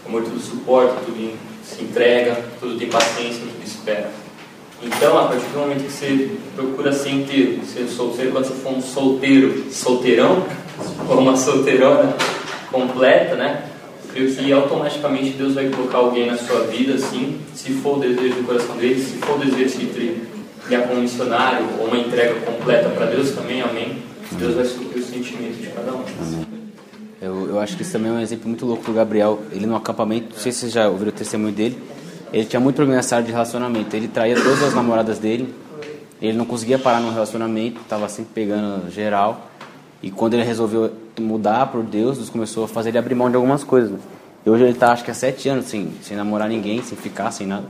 O 0.04 0.08
amor 0.08 0.22
tudo 0.22 0.40
suporta, 0.40 0.94
tudo 1.04 1.36
se 1.64 1.82
entrega, 1.82 2.44
tudo 2.60 2.78
tem 2.78 2.88
paciência, 2.88 3.40
tudo 3.40 3.64
espera. 3.64 4.10
Então, 4.82 5.18
a 5.18 5.24
partir 5.28 5.46
do 5.46 5.58
momento 5.58 5.84
que 5.84 5.92
você 5.92 6.30
procura 6.54 6.92
ser 6.92 7.10
inteiro, 7.10 7.64
ser 7.66 7.86
solteiro, 7.86 8.32
quando 8.32 8.46
você 8.46 8.54
for 8.54 8.72
um 8.72 8.80
solteiro, 8.80 9.66
solteirão, 9.70 10.46
ou 11.08 11.18
uma 11.18 11.36
solteirona 11.36 12.14
completa, 12.70 13.34
né? 13.34 13.70
creio 14.12 14.34
que 14.34 14.52
automaticamente 14.52 15.30
Deus 15.30 15.54
vai 15.54 15.68
colocar 15.68 15.98
alguém 15.98 16.26
na 16.26 16.36
sua 16.36 16.64
vida, 16.64 16.94
assim, 16.94 17.40
se 17.54 17.72
for 17.74 17.98
o 17.98 18.00
desejo 18.00 18.34
do 18.36 18.46
coração 18.46 18.76
dele, 18.76 19.00
se 19.00 19.18
for 19.18 19.36
o 19.36 19.38
desejo 19.38 19.78
de 19.78 20.22
criar 20.66 20.82
como 20.82 21.00
missionário, 21.00 21.66
ou 21.78 21.86
uma 21.86 21.98
entrega 21.98 22.34
completa 22.40 22.88
para 22.90 23.06
Deus 23.06 23.30
também, 23.30 23.62
amém. 23.62 24.02
Deus 24.32 24.54
vai 24.54 24.64
suprir 24.64 25.02
o 25.02 25.06
sentimento 25.06 25.60
de 25.60 25.68
cada 25.68 25.92
um. 25.92 26.04
Eu, 27.20 27.48
eu 27.48 27.60
acho 27.60 27.76
que 27.76 27.82
isso 27.82 27.92
também 27.92 28.10
é 28.10 28.14
um 28.14 28.20
exemplo 28.20 28.48
muito 28.48 28.64
louco 28.64 28.84
do 28.84 28.92
Gabriel. 28.92 29.40
Ele 29.52 29.66
no 29.66 29.76
acampamento, 29.76 30.34
não 30.34 30.40
sei 30.40 30.52
se 30.52 30.60
vocês 30.60 30.72
já 30.72 30.88
ouviram 30.88 31.10
o 31.10 31.14
testemunho 31.14 31.52
dele, 31.52 31.76
ele 32.32 32.44
tinha 32.44 32.60
muito 32.60 32.76
problema 32.76 32.96
nessa 32.96 33.16
área 33.16 33.26
de 33.26 33.32
relacionamento. 33.32 33.94
Ele 33.94 34.08
traía 34.08 34.36
todas 34.36 34.62
as 34.62 34.74
namoradas 34.74 35.18
dele, 35.18 35.52
ele 36.20 36.36
não 36.36 36.44
conseguia 36.44 36.78
parar 36.78 37.00
no 37.00 37.10
relacionamento, 37.10 37.80
estava 37.80 38.08
sempre 38.08 38.32
pegando 38.34 38.90
geral. 38.90 39.50
E 40.02 40.10
quando 40.10 40.34
ele 40.34 40.44
resolveu 40.44 40.92
mudar 41.18 41.66
por 41.66 41.82
Deus, 41.82 42.16
Deus 42.16 42.30
começou 42.30 42.64
a 42.64 42.68
fazer 42.68 42.90
ele 42.90 42.98
abrir 42.98 43.14
mão 43.14 43.28
de 43.28 43.36
algumas 43.36 43.64
coisas. 43.64 43.98
E 44.44 44.48
hoje 44.48 44.64
ele 44.64 44.72
está, 44.72 44.92
acho 44.92 45.04
que 45.04 45.10
há 45.10 45.14
sete 45.14 45.48
anos, 45.48 45.66
sem, 45.66 45.90
sem 46.02 46.16
namorar 46.16 46.48
ninguém, 46.48 46.82
sem 46.82 46.96
ficar, 46.96 47.30
sem 47.30 47.46
nada. 47.46 47.64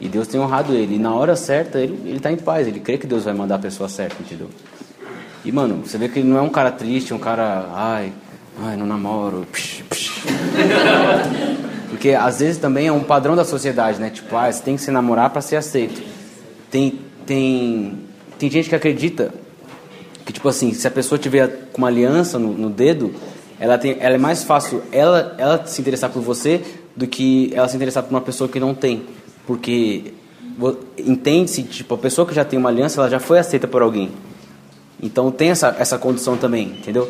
E 0.00 0.08
Deus 0.08 0.28
tem 0.28 0.40
honrado 0.40 0.72
ele. 0.72 0.94
E 0.94 0.98
na 0.98 1.12
hora 1.12 1.34
certa, 1.34 1.80
ele, 1.80 1.98
ele 2.04 2.20
tá 2.20 2.30
em 2.30 2.36
paz. 2.36 2.68
Ele 2.68 2.78
crê 2.78 2.98
que 2.98 3.06
Deus 3.06 3.24
vai 3.24 3.34
mandar 3.34 3.56
a 3.56 3.58
pessoa 3.58 3.88
certa, 3.88 4.16
entendeu? 4.20 4.48
E, 5.44 5.50
mano, 5.50 5.82
você 5.84 5.98
vê 5.98 6.08
que 6.08 6.20
ele 6.20 6.28
não 6.28 6.38
é 6.38 6.42
um 6.42 6.48
cara 6.48 6.70
triste, 6.70 7.12
um 7.12 7.18
cara, 7.18 7.68
ai, 7.72 8.12
ai, 8.62 8.76
não 8.76 8.86
namoro, 8.86 9.46
psh, 9.52 9.82
psh. 9.88 10.22
Porque 11.88 12.10
às 12.10 12.40
vezes 12.40 12.58
também 12.58 12.86
é 12.86 12.92
um 12.92 13.02
padrão 13.02 13.34
da 13.34 13.44
sociedade, 13.44 13.98
né? 13.98 14.10
Tipo, 14.10 14.36
ah, 14.36 14.50
você 14.50 14.62
tem 14.62 14.76
que 14.76 14.82
se 14.82 14.90
namorar 14.90 15.30
para 15.30 15.40
ser 15.40 15.56
aceito. 15.56 16.02
Tem, 16.70 17.00
tem, 17.26 18.00
tem 18.38 18.50
gente 18.50 18.68
que 18.68 18.74
acredita 18.74 19.32
que, 20.24 20.32
tipo 20.32 20.48
assim, 20.48 20.74
se 20.74 20.86
a 20.86 20.90
pessoa 20.90 21.18
tiver 21.18 21.48
com 21.72 21.78
uma 21.78 21.88
aliança 21.88 22.38
no, 22.38 22.52
no 22.52 22.68
dedo, 22.68 23.14
ela, 23.58 23.78
tem, 23.78 23.96
ela 23.98 24.14
é 24.14 24.18
mais 24.18 24.44
fácil 24.44 24.82
ela, 24.92 25.34
ela 25.38 25.66
se 25.66 25.80
interessar 25.80 26.10
por 26.10 26.22
você 26.22 26.60
do 26.94 27.06
que 27.06 27.50
ela 27.54 27.66
se 27.68 27.76
interessar 27.76 28.02
por 28.02 28.10
uma 28.10 28.20
pessoa 28.20 28.48
que 28.48 28.60
não 28.60 28.74
tem. 28.74 29.04
Porque 29.46 30.12
entende-se, 30.98 31.62
tipo, 31.62 31.94
a 31.94 31.98
pessoa 31.98 32.26
que 32.26 32.34
já 32.34 32.44
tem 32.44 32.58
uma 32.58 32.68
aliança, 32.68 33.00
ela 33.00 33.08
já 33.08 33.18
foi 33.18 33.38
aceita 33.38 33.66
por 33.66 33.80
alguém. 33.80 34.10
Então 35.02 35.30
tem 35.30 35.50
essa, 35.50 35.74
essa 35.78 35.96
condição 35.96 36.36
também, 36.36 36.64
entendeu? 36.66 37.08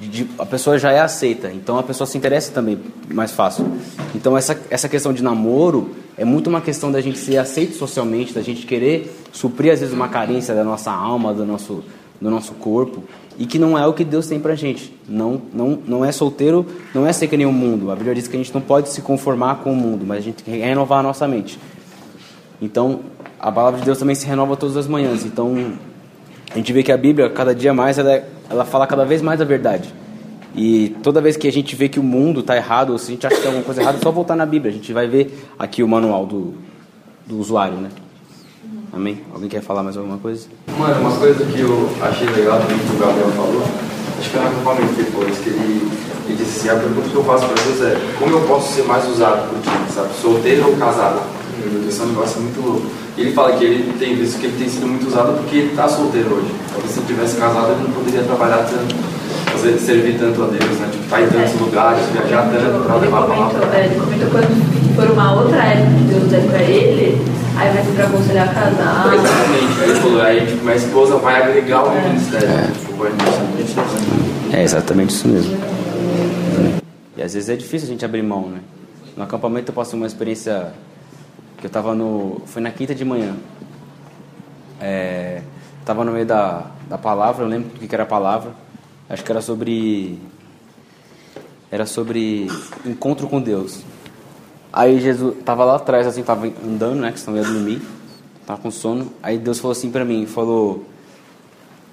De, 0.00 0.08
de, 0.08 0.30
a 0.38 0.46
pessoa 0.46 0.78
já 0.78 0.90
é 0.90 1.00
aceita, 1.00 1.50
então 1.52 1.78
a 1.78 1.82
pessoa 1.82 2.06
se 2.06 2.18
interessa 2.18 2.50
também 2.52 2.78
mais 3.08 3.30
fácil. 3.30 3.70
Então 4.14 4.36
essa, 4.36 4.60
essa 4.68 4.88
questão 4.88 5.12
de 5.12 5.22
namoro 5.22 5.94
é 6.16 6.24
muito 6.24 6.48
uma 6.48 6.60
questão 6.60 6.90
da 6.90 7.00
gente 7.00 7.18
ser 7.18 7.36
aceito 7.38 7.76
socialmente, 7.76 8.32
da 8.32 8.42
gente 8.42 8.66
querer 8.66 9.14
suprir 9.32 9.72
às 9.72 9.80
vezes 9.80 9.94
uma 9.94 10.08
carência 10.08 10.54
da 10.54 10.64
nossa 10.64 10.90
alma, 10.90 11.32
do 11.32 11.46
nosso 11.46 11.84
do 12.22 12.30
nosso 12.30 12.52
corpo 12.54 13.02
e 13.38 13.46
que 13.46 13.58
não 13.58 13.76
é 13.76 13.86
o 13.86 13.92
que 13.92 14.04
Deus 14.04 14.26
tem 14.26 14.38
pra 14.38 14.54
gente. 14.54 14.94
Não, 15.08 15.42
não, 15.52 15.78
não 15.86 16.04
é 16.04 16.12
solteiro, 16.12 16.64
não 16.94 17.06
é 17.06 17.12
ser 17.12 17.26
que 17.26 17.36
nem 17.36 17.46
o 17.46 17.52
mundo. 17.52 17.90
A 17.90 17.96
Bíblia 17.96 18.14
diz 18.14 18.28
que 18.28 18.36
a 18.36 18.38
gente 18.38 18.54
não 18.54 18.60
pode 18.60 18.88
se 18.90 19.02
conformar 19.02 19.56
com 19.56 19.72
o 19.72 19.76
mundo, 19.76 20.04
mas 20.06 20.18
a 20.18 20.20
gente 20.20 20.42
tem 20.42 20.54
que 20.54 20.60
renovar 20.60 21.00
a 21.00 21.02
nossa 21.02 21.26
mente. 21.26 21.58
Então, 22.60 23.00
a 23.40 23.50
palavra 23.50 23.80
de 23.80 23.86
Deus 23.86 23.98
também 23.98 24.14
se 24.14 24.26
renova 24.26 24.56
todas 24.56 24.76
as 24.76 24.86
manhãs. 24.86 25.24
Então, 25.24 25.72
a 26.52 26.58
gente 26.58 26.72
vê 26.72 26.82
que 26.82 26.92
a 26.92 26.96
Bíblia, 26.96 27.30
cada 27.30 27.54
dia 27.54 27.72
mais, 27.72 27.98
ela, 27.98 28.12
é, 28.12 28.24
ela 28.50 28.64
fala 28.64 28.86
cada 28.86 29.04
vez 29.04 29.22
mais 29.22 29.40
a 29.40 29.44
verdade. 29.44 29.92
E 30.54 30.94
toda 31.02 31.20
vez 31.20 31.34
que 31.34 31.48
a 31.48 31.52
gente 31.52 31.74
vê 31.74 31.88
que 31.88 31.98
o 31.98 32.02
mundo 32.02 32.40
está 32.40 32.54
errado, 32.54 32.90
ou 32.90 32.98
se 32.98 33.10
a 33.10 33.14
gente 33.14 33.26
acha 33.26 33.36
que 33.36 33.40
tem 33.40 33.50
alguma 33.50 33.64
coisa 33.64 33.80
errada, 33.80 33.96
é 33.96 34.00
só 34.02 34.10
voltar 34.10 34.36
na 34.36 34.44
Bíblia. 34.44 34.70
A 34.70 34.74
gente 34.74 34.92
vai 34.92 35.06
ver 35.06 35.46
aqui 35.58 35.82
o 35.82 35.88
manual 35.88 36.26
do, 36.26 36.54
do 37.26 37.38
usuário, 37.38 37.78
né? 37.78 37.88
Amém? 38.92 39.22
Alguém 39.32 39.48
quer 39.48 39.62
falar 39.62 39.82
mais 39.82 39.96
alguma 39.96 40.18
coisa? 40.18 40.46
Mano, 40.78 41.00
uma 41.00 41.16
coisa 41.16 41.42
que 41.46 41.60
eu 41.60 41.88
achei 42.02 42.28
legal 42.28 42.60
também 42.60 42.78
que 42.78 42.94
o 42.94 42.98
Gabriel 42.98 43.30
falou, 43.30 43.62
acho 44.18 44.28
que 44.28 44.36
foi 44.36 44.40
no 44.42 44.48
acampamento 44.48 44.92
depois, 44.92 45.38
que 45.38 45.48
ele, 45.48 45.90
ele 46.26 46.36
disse 46.36 46.68
assim, 46.68 46.68
a 46.68 46.80
pergunta 46.80 47.08
que 47.08 47.14
eu 47.14 47.24
faço 47.24 47.46
para 47.46 47.62
Deus 47.64 47.80
é, 47.80 47.96
como 48.18 48.36
eu 48.36 48.42
posso 48.42 48.74
ser 48.74 48.82
mais 48.82 49.08
usado 49.08 49.48
por 49.48 49.58
ti, 49.62 49.92
sabe? 49.92 50.12
Solteiro 50.20 50.68
ou 50.68 50.76
casado? 50.76 51.22
Esse 51.88 52.00
é 52.00 52.04
um 52.04 52.08
negócio 52.08 52.40
muito 52.40 52.60
louco. 52.60 52.86
E 53.16 53.20
ele 53.20 53.32
fala 53.32 53.52
que 53.56 53.64
ele 53.64 53.92
tem 53.98 54.16
visto 54.16 54.38
que 54.40 54.46
ele 54.46 54.56
tem 54.58 54.68
sido 54.68 54.86
muito 54.86 55.06
usado 55.06 55.34
porque 55.38 55.56
ele 55.56 55.70
está 55.70 55.88
solteiro 55.88 56.34
hoje. 56.34 56.50
Talvez 56.72 56.92
se 56.92 57.00
ele 57.00 57.06
tivesse 57.06 57.36
casado 57.36 57.72
ele 57.72 57.82
não 57.82 57.92
poderia 57.92 58.22
trabalhar 58.22 58.58
tanto, 58.58 58.94
fazer, 59.52 59.78
servir 59.78 60.18
tanto 60.18 60.42
a 60.42 60.46
Deus, 60.46 60.78
né? 60.78 60.88
Tipo, 60.90 61.04
estar 61.04 61.16
tá 61.16 61.22
em 61.22 61.28
tantos 61.28 61.54
é. 61.54 61.64
lugares, 61.64 62.04
viajar 62.12 62.50
tanto 62.50 62.84
para 62.84 62.96
levar 62.96 63.18
a 63.18 63.26
palavra. 63.26 63.76
É, 63.76 63.86
ele 63.86 64.00
comentou 64.00 64.28
quando 64.30 64.96
for 64.96 65.10
uma 65.10 65.40
outra 65.40 65.62
época 65.62 65.96
que 65.98 66.04
Deus 66.04 66.30
der 66.30 66.46
para 66.48 66.62
ele, 66.62 67.32
Aí 67.54 67.70
vai 67.70 67.84
ser 67.84 67.92
pra 67.92 68.06
aconselhar 68.06 68.54
casar. 68.54 69.12
Exatamente. 69.12 69.82
Ele 69.82 70.00
falou, 70.00 70.22
aí 70.22 70.46
tipo, 70.46 70.64
minha 70.64 70.76
esposa 70.76 71.16
vai 71.16 71.42
agregar 71.42 71.84
o 71.84 71.92
é. 71.92 72.08
ministério. 72.08 72.48
É. 72.48 72.70
Tipo, 72.72 72.94
vai 72.94 73.12
é 74.52 74.62
exatamente 74.62 75.10
isso 75.10 75.28
mesmo. 75.28 75.56
E 77.16 77.22
às 77.22 77.32
vezes 77.32 77.48
é 77.48 77.56
difícil 77.56 77.88
a 77.88 77.90
gente 77.90 78.04
abrir 78.04 78.22
mão, 78.22 78.48
né? 78.48 78.60
No 79.16 79.24
acampamento 79.24 79.70
eu 79.70 79.74
passei 79.74 79.98
uma 79.98 80.06
experiência 80.06 80.72
que 81.62 81.66
eu 81.66 81.70
tava 81.70 81.94
no. 81.94 82.42
Foi 82.46 82.60
na 82.60 82.72
quinta 82.72 82.92
de 82.92 83.04
manhã. 83.04 83.36
É, 84.80 85.42
tava 85.84 86.04
no 86.04 86.10
meio 86.10 86.26
da, 86.26 86.66
da 86.88 86.98
palavra, 86.98 87.44
eu 87.44 87.48
lembro 87.48 87.70
do 87.70 87.86
que 87.86 87.94
era 87.94 88.02
a 88.02 88.06
palavra. 88.06 88.50
Acho 89.08 89.22
que 89.22 89.30
era 89.30 89.40
sobre. 89.40 90.18
Era 91.70 91.86
sobre 91.86 92.48
encontro 92.84 93.28
com 93.28 93.40
Deus. 93.40 93.80
Aí 94.72 95.00
Jesus 95.00 95.36
tava 95.44 95.64
lá 95.64 95.76
atrás, 95.76 96.04
assim, 96.04 96.24
tava 96.24 96.46
andando, 96.46 96.96
né? 96.96 97.12
Que 97.12 97.20
senão 97.20 97.36
ia 97.36 97.44
dormir. 97.44 97.80
Tava 98.44 98.60
com 98.60 98.70
sono. 98.70 99.12
Aí 99.22 99.38
Deus 99.38 99.60
falou 99.60 99.72
assim 99.72 99.90
pra 99.90 100.04
mim, 100.04 100.26
falou... 100.26 100.84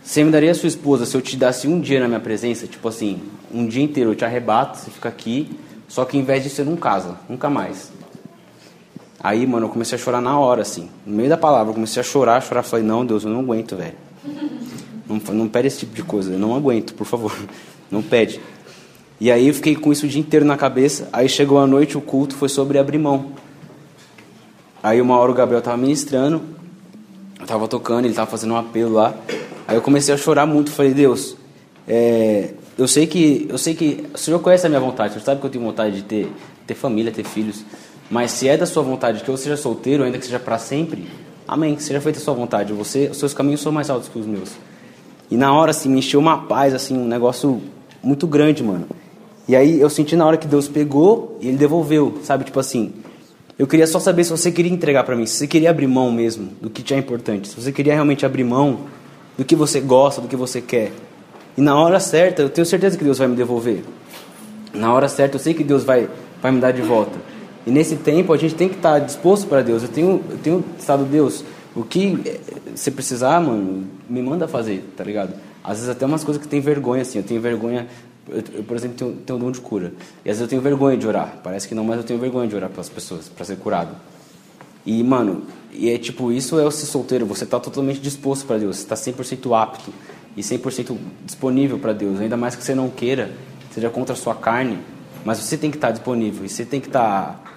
Você 0.01 0.23
me 0.23 0.31
daria 0.31 0.51
a 0.51 0.55
sua 0.55 0.67
esposa 0.67 1.05
se 1.05 1.15
eu 1.15 1.21
te 1.21 1.37
desse 1.37 1.67
um 1.67 1.79
dia 1.79 1.99
na 1.99 2.07
minha 2.07 2.19
presença? 2.19 2.65
Tipo 2.65 2.87
assim, 2.87 3.21
um 3.53 3.67
dia 3.67 3.83
inteiro 3.83 4.11
eu 4.11 4.15
te 4.15 4.25
arrebato, 4.25 4.77
você 4.77 4.89
fica 4.89 5.07
aqui. 5.07 5.59
Só 5.87 6.03
que 6.05 6.17
em 6.17 6.23
vez 6.23 6.43
disso 6.43 6.55
você 6.55 6.63
não 6.63 6.75
casa, 6.75 7.17
nunca 7.29 7.49
mais. 7.49 7.91
Aí, 9.21 9.45
mano, 9.45 9.65
eu 9.65 9.69
comecei 9.69 9.97
a 9.97 10.01
chorar 10.01 10.21
na 10.21 10.39
hora, 10.39 10.61
assim. 10.61 10.89
No 11.05 11.15
meio 11.15 11.29
da 11.29 11.37
palavra, 11.37 11.71
eu 11.71 11.73
comecei 11.73 11.99
a 11.99 12.03
chorar, 12.03 12.41
chorar. 12.41 12.63
Falei, 12.63 12.85
não, 12.85 13.05
Deus, 13.05 13.23
eu 13.23 13.29
não 13.29 13.41
aguento, 13.41 13.75
velho. 13.75 13.95
Não, 15.07 15.17
não 15.33 15.47
pede 15.47 15.67
esse 15.67 15.79
tipo 15.79 15.95
de 15.95 16.03
coisa, 16.03 16.31
eu 16.31 16.39
não 16.39 16.55
aguento, 16.55 16.93
por 16.93 17.05
favor. 17.05 17.35
Não 17.91 18.03
pede. 18.03 18.39
E 19.19 19.31
aí 19.31 19.47
eu 19.47 19.53
fiquei 19.55 19.75
com 19.75 19.91
isso 19.91 20.05
o 20.05 20.07
dia 20.07 20.21
inteiro 20.21 20.45
na 20.45 20.55
cabeça. 20.55 21.09
Aí 21.11 21.27
chegou 21.27 21.57
a 21.57 21.65
noite, 21.65 21.97
o 21.97 22.01
culto 22.01 22.35
foi 22.35 22.47
sobre 22.47 22.77
abrir 22.77 22.99
mão. 22.99 23.31
Aí 24.83 25.01
uma 25.01 25.17
hora 25.17 25.31
o 25.31 25.33
Gabriel 25.33 25.57
estava 25.57 25.75
ministrando, 25.75 26.39
eu 27.39 27.43
estava 27.45 27.67
tocando, 27.67 28.01
ele 28.01 28.09
estava 28.09 28.29
fazendo 28.29 28.53
um 28.53 28.57
apelo 28.57 28.93
lá. 28.93 29.15
Aí 29.67 29.75
eu 29.75 29.81
comecei 29.81 30.13
a 30.13 30.17
chorar 30.17 30.45
muito. 30.45 30.69
Falei, 30.69 30.93
Deus, 30.93 31.35
é, 31.87 32.51
eu 32.77 32.87
sei 32.87 33.07
que 33.07 33.47
eu 33.49 33.57
sei 33.57 33.73
que 33.73 34.05
o 34.13 34.17
Senhor 34.19 34.39
conhece 34.39 34.67
a 34.67 34.69
minha 34.69 34.79
vontade. 34.79 35.09
O 35.09 35.13
Senhor 35.13 35.25
sabe 35.25 35.41
que 35.41 35.47
eu 35.47 35.51
tenho 35.51 35.65
vontade 35.65 35.95
de 35.95 36.03
ter 36.03 36.31
ter 36.69 36.75
família, 36.75 37.11
ter 37.11 37.23
filhos. 37.23 37.65
Mas 38.09 38.31
se 38.31 38.47
é 38.47 38.57
da 38.57 38.65
Sua 38.65 38.83
vontade 38.83 39.23
que 39.23 39.29
eu 39.29 39.37
seja 39.37 39.55
solteiro, 39.55 40.03
ainda 40.03 40.17
que 40.17 40.25
seja 40.25 40.39
para 40.39 40.57
sempre, 40.57 41.07
Amém. 41.49 41.79
Seja 41.79 41.99
feita 41.99 42.19
a 42.19 42.21
Sua 42.21 42.35
vontade. 42.35 42.71
Você, 42.73 43.07
os 43.09 43.17
seus 43.17 43.33
caminhos 43.33 43.61
são 43.61 43.71
mais 43.71 43.89
altos 43.89 44.07
que 44.07 44.19
os 44.19 44.25
meus. 44.27 44.51
E 45.31 45.35
na 45.35 45.51
hora 45.51 45.71
assim 45.71 45.89
me 45.89 45.97
encheu 45.97 46.19
uma 46.19 46.37
paz, 46.43 46.75
assim, 46.75 46.95
um 46.95 47.07
negócio 47.07 47.59
muito 48.03 48.27
grande, 48.27 48.63
mano. 48.63 48.85
E 49.47 49.55
aí 49.55 49.81
eu 49.81 49.89
senti 49.89 50.15
na 50.15 50.27
hora 50.27 50.37
que 50.37 50.45
Deus 50.45 50.67
pegou 50.67 51.39
e 51.41 51.47
ele 51.47 51.57
devolveu, 51.57 52.19
sabe? 52.23 52.43
Tipo 52.43 52.59
assim, 52.59 52.93
eu 53.57 53.65
queria 53.65 53.87
só 53.87 53.99
saber 53.99 54.23
se 54.25 54.29
você 54.29 54.51
queria 54.51 54.71
entregar 54.71 55.03
para 55.03 55.15
mim, 55.15 55.25
se 55.25 55.37
você 55.37 55.47
queria 55.47 55.71
abrir 55.71 55.87
mão 55.87 56.11
mesmo 56.11 56.49
do 56.61 56.69
que 56.69 56.83
te 56.83 56.93
é 56.93 56.97
importante, 56.97 57.47
se 57.47 57.59
você 57.59 57.71
queria 57.71 57.93
realmente 57.93 58.27
abrir 58.27 58.43
mão 58.43 58.81
do 59.35 59.43
que 59.43 59.55
você 59.55 59.79
gosta, 59.79 60.21
do 60.21 60.27
que 60.27 60.35
você 60.35 60.61
quer. 60.61 60.91
E 61.57 61.61
na 61.61 61.75
hora 61.75 61.99
certa, 61.99 62.43
eu 62.43 62.49
tenho 62.49 62.65
certeza 62.65 62.95
que 62.95 63.03
Deus 63.03 63.17
vai 63.17 63.27
me 63.27 63.35
devolver. 63.35 63.83
Na 64.71 64.93
hora 64.93 65.09
certa, 65.09 65.35
eu 65.35 65.39
sei 65.39 65.55
que 65.55 65.63
Deus 65.63 65.83
vai, 65.83 66.07
vai 66.43 66.51
me 66.51 66.59
dar 66.61 66.71
de 66.71 66.83
volta. 66.83 67.17
E 67.69 67.71
nesse 67.71 67.97
tempo, 67.97 68.33
a 68.33 68.37
gente 68.37 68.55
tem 68.55 68.67
que 68.67 68.77
estar 68.77 68.97
disposto 68.97 69.45
para 69.45 69.61
Deus. 69.61 69.83
Eu 69.83 69.89
tenho, 69.89 70.23
eu 70.27 70.37
tenho 70.39 70.65
estado, 70.79 71.05
Deus, 71.05 71.45
O 71.75 71.83
que 71.83 72.19
eh, 72.25 72.39
você 72.75 72.89
precisar, 72.89 73.39
mano, 73.39 73.87
me 74.09 74.23
manda 74.23 74.47
fazer, 74.47 74.83
tá 74.97 75.03
ligado? 75.03 75.35
Às 75.63 75.77
vezes 75.77 75.87
até 75.87 76.03
umas 76.03 76.23
coisas 76.23 76.41
que 76.41 76.49
tem 76.49 76.59
vergonha, 76.59 77.03
assim. 77.03 77.19
Eu 77.19 77.23
tenho 77.23 77.39
vergonha, 77.39 77.87
eu, 78.27 78.41
eu, 78.55 78.63
por 78.63 78.75
exemplo, 78.75 78.97
tenho, 78.97 79.13
tenho 79.17 79.37
um 79.37 79.41
dom 79.43 79.51
de 79.51 79.61
cura. 79.61 79.93
E 80.25 80.31
às 80.31 80.37
vezes 80.37 80.41
eu 80.41 80.47
tenho 80.47 80.63
vergonha 80.63 80.97
de 80.97 81.05
orar. 81.05 81.37
Parece 81.43 81.67
que 81.67 81.75
não, 81.75 81.83
mas 81.83 81.97
eu 81.97 82.03
tenho 82.03 82.19
vergonha 82.19 82.47
de 82.47 82.55
orar 82.55 82.71
pelas 82.71 82.89
pessoas, 82.89 83.29
para 83.29 83.45
ser 83.45 83.57
curado. 83.57 83.95
E, 84.83 85.03
mano, 85.03 85.43
e 85.71 85.91
é 85.91 85.97
tipo, 85.99 86.31
isso 86.31 86.59
é 86.59 86.65
o 86.65 86.71
ser 86.71 86.87
solteiro. 86.87 87.27
Você 87.27 87.45
tá 87.45 87.59
totalmente 87.59 87.99
disposto 87.99 88.47
para 88.47 88.57
Deus. 88.57 88.77
Você 88.77 88.87
tá 88.87 88.95
100% 88.95 89.55
apto 89.55 89.93
e 90.35 90.41
100% 90.41 90.97
disponível 91.23 91.77
para 91.77 91.93
Deus. 91.93 92.19
Ainda 92.19 92.35
mais 92.35 92.55
que 92.55 92.63
você 92.63 92.73
não 92.73 92.89
queira, 92.89 93.29
seja 93.69 93.91
contra 93.91 94.13
a 94.13 94.17
sua 94.17 94.33
carne. 94.33 94.79
Mas 95.23 95.37
você 95.37 95.55
tem 95.55 95.69
que 95.69 95.77
estar 95.77 95.89
tá 95.89 95.93
disponível. 95.93 96.43
E 96.43 96.49
você 96.49 96.65
tem 96.65 96.81
que 96.81 96.87
estar... 96.87 97.43
Tá, 97.43 97.48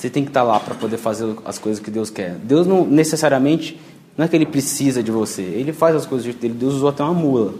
você 0.00 0.08
tem 0.08 0.24
que 0.24 0.30
estar 0.30 0.40
tá 0.40 0.46
lá 0.46 0.58
para 0.58 0.74
poder 0.74 0.96
fazer 0.96 1.30
as 1.44 1.58
coisas 1.58 1.82
que 1.82 1.90
Deus 1.90 2.08
quer. 2.08 2.36
Deus 2.36 2.66
não 2.66 2.86
necessariamente 2.86 3.78
não 4.16 4.24
é 4.24 4.28
que 4.28 4.34
ele 4.34 4.46
precisa 4.46 5.02
de 5.02 5.10
você. 5.10 5.42
Ele 5.42 5.74
faz 5.74 5.94
as 5.94 6.06
coisas 6.06 6.34
dele. 6.34 6.54
Deus 6.54 6.74
usou 6.74 6.88
até 6.88 7.02
uma 7.02 7.12
mula. 7.12 7.52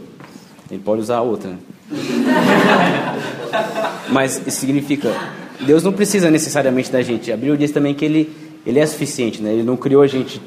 Ele 0.71 0.81
pode 0.81 1.03
usar 1.03 1.21
outra. 1.21 1.51
Né? 1.51 1.59
Mas 4.11 4.41
isso 4.47 4.61
significa 4.61 5.15
Deus 5.61 5.83
não 5.83 5.93
precisa 5.93 6.31
necessariamente 6.31 6.91
da 6.91 7.03
gente. 7.03 7.31
A 7.31 7.37
Bíblia 7.37 7.59
diz 7.59 7.73
também 7.73 7.95
que 7.95 8.05
ele 8.05 8.35
ele 8.65 8.79
é 8.79 8.87
suficiente, 8.87 9.43
né? 9.43 9.53
Ele 9.53 9.63
não 9.63 9.77
criou 9.77 10.03
a 10.03 10.07
gente 10.07 10.41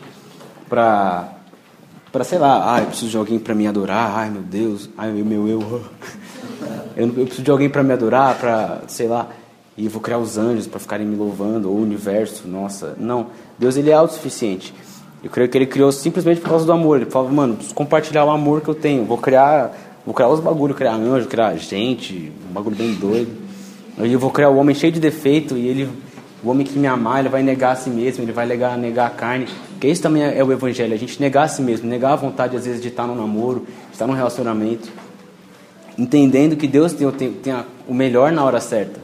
para 0.67 1.31
para 2.11 2.23
sei 2.23 2.39
lá, 2.39 2.75
ah, 2.75 2.79
eu 2.79 2.87
preciso 2.87 3.11
de 3.11 3.17
alguém 3.17 3.37
para 3.37 3.53
me 3.53 3.67
adorar. 3.67 4.17
Ai, 4.17 4.31
meu 4.31 4.41
Deus. 4.41 4.89
Ai, 4.97 5.11
meu 5.11 5.47
eu. 5.47 5.83
Eu, 6.95 7.07
eu 7.07 7.25
preciso 7.25 7.41
de 7.41 7.49
alguém 7.49 7.67
para 7.67 7.81
me 7.81 7.91
adorar, 7.91 8.37
para, 8.37 8.83
sei 8.87 9.07
lá, 9.07 9.27
e 9.77 9.87
vou 9.87 10.01
criar 10.01 10.19
os 10.19 10.37
anjos 10.37 10.67
para 10.67 10.79
ficarem 10.79 11.05
me 11.05 11.15
louvando, 11.15 11.69
ou 11.69 11.77
o 11.77 11.81
universo, 11.81 12.47
nossa. 12.47 12.95
Não, 12.99 13.27
Deus 13.57 13.75
ele 13.75 13.89
é 13.89 13.93
autossuficiente. 13.93 14.73
Eu 15.23 15.29
creio 15.29 15.49
que 15.49 15.57
ele 15.57 15.65
criou 15.65 15.91
simplesmente 15.91 16.41
por 16.41 16.49
causa 16.49 16.65
do 16.65 16.71
amor. 16.71 16.97
Ele 17.01 17.09
falava, 17.09 17.33
mano, 17.33 17.55
preciso 17.55 17.73
compartilhar 17.73 18.25
o 18.25 18.29
amor 18.29 18.61
que 18.61 18.67
eu 18.67 18.75
tenho. 18.75 19.05
Vou 19.05 19.17
criar, 19.17 19.71
vou 20.05 20.13
criar 20.13 20.27
os 20.27 20.41
bagulhos, 20.41 20.75
criar 20.75 20.95
anjo, 20.95 21.27
criar 21.27 21.55
gente, 21.55 22.31
um 22.49 22.53
bagulho 22.53 22.75
bem 22.75 22.93
doido. 22.93 23.31
Eu 23.97 24.19
vou 24.19 24.29
criar 24.29 24.49
o 24.49 24.57
homem 24.57 24.75
cheio 24.75 24.91
de 24.91 24.99
defeito 24.99 25.55
e 25.55 25.65
ele, 25.65 25.89
o 26.43 26.49
homem 26.49 26.65
que 26.65 26.77
me 26.77 26.87
amar, 26.87 27.21
ele 27.21 27.29
vai 27.29 27.41
negar 27.41 27.71
a 27.71 27.75
si 27.75 27.89
mesmo, 27.89 28.23
ele 28.23 28.33
vai 28.33 28.45
negar, 28.45 28.77
negar 28.77 29.07
a 29.07 29.09
carne. 29.09 29.47
Porque 29.69 29.87
isso 29.87 30.01
também 30.01 30.23
é 30.23 30.43
o 30.43 30.51
evangelho, 30.51 30.93
a 30.93 30.97
gente 30.97 31.19
negar 31.21 31.43
a 31.43 31.47
si 31.47 31.61
mesmo, 31.61 31.87
negar 31.87 32.13
a 32.13 32.15
vontade 32.17 32.57
às 32.57 32.65
vezes 32.65 32.81
de 32.81 32.89
estar 32.89 33.07
no 33.07 33.15
namoro, 33.15 33.61
de 33.87 33.93
estar 33.93 34.07
no 34.07 34.13
relacionamento, 34.13 34.89
entendendo 35.97 36.57
que 36.57 36.67
Deus 36.67 36.91
tem, 36.91 37.09
tem, 37.11 37.31
tem 37.31 37.53
a, 37.53 37.63
o 37.87 37.93
melhor 37.93 38.31
na 38.31 38.43
hora 38.43 38.59
certa. 38.59 38.99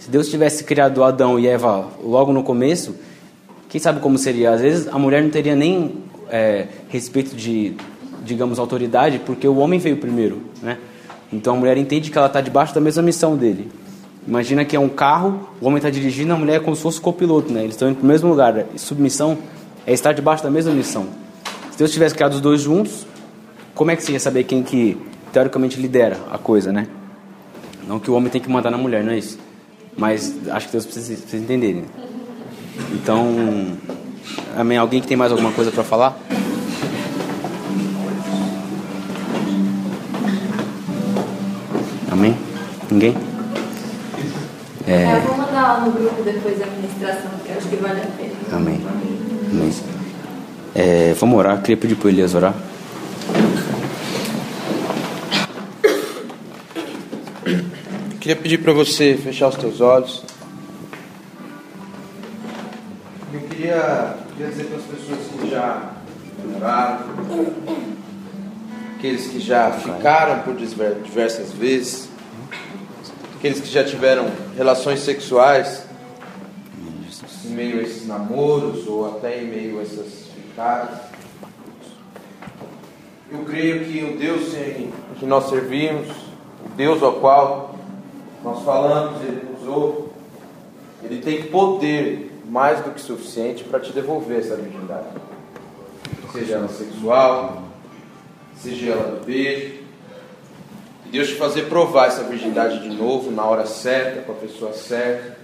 Se 0.00 0.10
Deus 0.10 0.30
tivesse 0.30 0.64
criado 0.64 1.04
Adão 1.04 1.38
e 1.38 1.46
Eva 1.46 1.86
logo 2.02 2.32
no 2.32 2.42
começo, 2.42 2.96
quem 3.68 3.78
sabe 3.78 4.00
como 4.00 4.16
seria? 4.16 4.50
Às 4.50 4.62
vezes 4.62 4.88
a 4.88 4.98
mulher 4.98 5.22
não 5.22 5.28
teria 5.28 5.54
nem 5.54 5.96
é, 6.30 6.68
respeito 6.88 7.36
de, 7.36 7.76
digamos, 8.24 8.58
autoridade, 8.58 9.18
porque 9.18 9.46
o 9.46 9.58
homem 9.58 9.78
veio 9.78 9.98
primeiro, 9.98 10.40
né? 10.62 10.78
Então 11.30 11.54
a 11.54 11.56
mulher 11.58 11.76
entende 11.76 12.10
que 12.10 12.16
ela 12.16 12.28
está 12.28 12.40
debaixo 12.40 12.74
da 12.74 12.80
mesma 12.80 13.02
missão 13.02 13.36
dele. 13.36 13.70
Imagina 14.26 14.64
que 14.64 14.74
é 14.74 14.80
um 14.80 14.88
carro, 14.88 15.50
o 15.60 15.66
homem 15.66 15.76
está 15.76 15.90
dirigindo, 15.90 16.32
a 16.32 16.36
mulher 16.36 16.56
é 16.56 16.60
como 16.60 16.74
se 16.74 16.80
fosse 16.80 16.98
copiloto, 16.98 17.52
né? 17.52 17.60
Eles 17.60 17.74
estão 17.74 17.90
indo 17.90 17.96
para 17.96 18.04
o 18.04 18.08
mesmo 18.08 18.30
lugar. 18.30 18.66
E 18.74 18.78
submissão 18.78 19.36
é 19.86 19.92
estar 19.92 20.12
debaixo 20.12 20.42
da 20.42 20.50
mesma 20.50 20.72
missão. 20.72 21.08
Se 21.70 21.76
Deus 21.76 21.92
tivesse 21.92 22.14
criado 22.14 22.32
os 22.32 22.40
dois 22.40 22.62
juntos, 22.62 23.06
como 23.74 23.90
é 23.90 23.96
que 23.96 24.02
você 24.02 24.12
ia 24.12 24.20
saber 24.20 24.44
quem 24.44 24.62
que 24.62 24.96
teoricamente 25.30 25.78
lidera 25.78 26.18
a 26.32 26.38
coisa, 26.38 26.72
né? 26.72 26.88
Não 27.86 28.00
que 28.00 28.10
o 28.10 28.14
homem 28.14 28.30
tem 28.30 28.40
que 28.40 28.48
mandar 28.48 28.70
na 28.70 28.78
mulher, 28.78 29.04
não 29.04 29.12
é 29.12 29.18
isso. 29.18 29.49
Mas 29.96 30.34
acho 30.48 30.66
que 30.66 30.72
Deus 30.72 30.86
precisa, 30.86 31.20
precisa 31.20 31.42
entender, 31.42 31.74
né? 31.74 31.84
Então, 32.92 33.76
amém. 34.56 34.78
Alguém 34.78 35.00
que 35.00 35.06
tem 35.06 35.16
mais 35.16 35.32
alguma 35.32 35.52
coisa 35.52 35.70
para 35.70 35.84
falar? 35.84 36.18
Amém? 42.10 42.36
Ninguém? 42.90 43.16
É... 44.86 44.92
é 44.92 45.16
eu 45.16 45.22
vou 45.22 45.36
mandar 45.36 45.62
lá 45.62 45.80
no 45.80 45.92
grupo 45.92 46.22
depois 46.22 46.60
a 46.60 46.64
administração, 46.64 47.30
que 47.44 47.52
acho 47.52 47.68
que 47.68 47.76
vale 47.76 48.00
a 48.00 48.06
pena. 48.06 48.32
Amém. 48.52 48.80
Amém. 49.52 49.72
É, 50.74 51.14
vamos 51.14 51.38
orar. 51.38 51.60
Queria 51.60 51.76
pedir 51.76 51.96
para 51.96 52.06
o 52.06 52.10
Elias 52.10 52.34
orar. 52.34 52.54
Queria 58.30 58.42
pedir 58.44 58.58
para 58.58 58.72
você 58.72 59.16
fechar 59.16 59.48
os 59.48 59.56
teus 59.56 59.80
olhos. 59.80 60.22
queria, 63.48 64.18
queria 64.28 64.52
dizer 64.52 64.66
para 64.66 64.76
as 64.76 64.84
pessoas 64.84 65.18
que 65.26 65.50
já 65.50 65.94
oraram, 66.54 67.06
aqueles 68.96 69.26
que 69.26 69.40
já 69.40 69.72
ficaram 69.72 70.44
por 70.44 70.54
diversas 70.54 71.50
vezes, 71.50 72.08
aqueles 73.36 73.60
que 73.60 73.66
já 73.66 73.82
tiveram 73.82 74.30
relações 74.56 75.00
sexuais 75.00 75.82
em 77.44 77.48
meio 77.48 77.80
a 77.80 77.82
esses 77.82 78.06
namoros 78.06 78.86
ou 78.86 79.08
até 79.08 79.42
em 79.42 79.48
meio 79.48 79.80
a 79.80 79.82
essas 79.82 80.28
ficadas. 80.36 81.00
Eu 83.32 83.40
creio 83.40 83.84
que 83.86 84.04
o 84.04 84.16
Deus 84.16 84.54
que 85.18 85.26
nós 85.26 85.48
servimos, 85.48 86.06
o 86.64 86.68
Deus 86.76 87.02
ao 87.02 87.14
qual 87.14 87.69
nós 88.42 88.62
falamos, 88.64 89.22
Ele 89.22 89.48
usou, 89.60 90.12
Ele 91.02 91.20
tem 91.20 91.44
poder 91.44 92.30
mais 92.48 92.80
do 92.80 92.90
que 92.90 93.00
suficiente 93.00 93.64
para 93.64 93.80
te 93.80 93.92
devolver 93.92 94.40
essa 94.40 94.56
virgindade. 94.56 95.06
Seja 96.32 96.54
ela 96.54 96.68
sexual, 96.68 97.62
seja 98.56 98.92
ela 98.92 99.16
do 99.16 99.24
beijo. 99.24 99.80
E 101.06 101.10
Deus 101.10 101.28
te 101.28 101.34
fazer 101.34 101.68
provar 101.68 102.06
essa 102.06 102.24
virgindade 102.24 102.80
de 102.80 102.88
novo, 102.88 103.30
na 103.30 103.44
hora 103.44 103.66
certa, 103.66 104.22
com 104.22 104.32
a 104.32 104.36
pessoa 104.36 104.72
certa, 104.72 105.36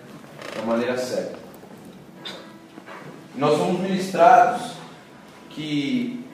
da 0.56 0.62
maneira 0.62 0.96
certa. 0.96 1.36
Nós 3.34 3.58
somos 3.58 3.80
ministrados 3.80 4.72
que 5.50 6.24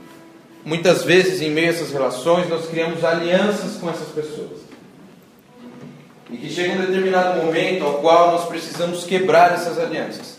muitas 0.65 1.03
vezes, 1.05 1.41
em 1.41 1.51
meio 1.51 1.69
a 1.69 1.71
essas 1.71 1.93
relações, 1.93 2.49
nós 2.49 2.67
criamos 2.69 3.05
alianças 3.05 3.77
com 3.77 3.91
essas 3.91 4.09
pessoas. 4.09 4.62
E 6.33 6.37
que 6.39 6.49
chega 6.49 6.73
um 6.73 6.87
determinado 6.87 7.45
momento 7.45 7.85
ao 7.85 7.95
qual 7.95 8.33
nós 8.33 8.47
precisamos 8.47 9.05
quebrar 9.05 9.53
essas 9.53 9.79
alianças. 9.79 10.39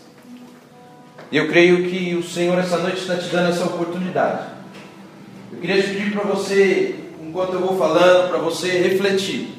E 1.30 1.36
eu 1.36 1.48
creio 1.48 1.88
que 1.88 2.14
o 2.14 2.22
Senhor 2.22 2.58
essa 2.58 2.78
noite 2.78 2.98
está 2.98 3.16
te 3.16 3.28
dando 3.28 3.50
essa 3.50 3.64
oportunidade. 3.64 4.42
Eu 5.52 5.60
queria 5.60 5.80
te 5.80 5.88
pedir 5.88 6.12
para 6.12 6.24
você, 6.24 6.96
enquanto 7.22 7.54
eu 7.54 7.60
vou 7.60 7.78
falando, 7.78 8.28
para 8.28 8.38
você 8.38 8.68
refletir 8.78 9.50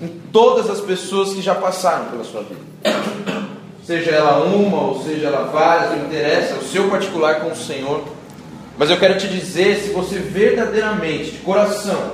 em 0.00 0.08
todas 0.32 0.70
as 0.70 0.80
pessoas 0.80 1.32
que 1.32 1.42
já 1.42 1.54
passaram 1.54 2.06
pela 2.06 2.24
sua 2.24 2.42
vida. 2.42 2.60
Seja 3.84 4.12
ela 4.12 4.44
uma 4.44 4.80
ou 4.80 5.02
seja 5.02 5.26
ela 5.26 5.44
várias, 5.44 5.90
não 5.90 6.06
interessa, 6.06 6.54
o 6.54 6.64
seu 6.64 6.88
particular 6.88 7.40
com 7.40 7.50
o 7.50 7.56
Senhor. 7.56 8.04
Mas 8.78 8.90
eu 8.90 8.98
quero 8.98 9.18
te 9.18 9.28
dizer, 9.28 9.76
se 9.76 9.90
você 9.90 10.18
verdadeiramente, 10.18 11.32
de 11.32 11.38
coração, 11.38 12.12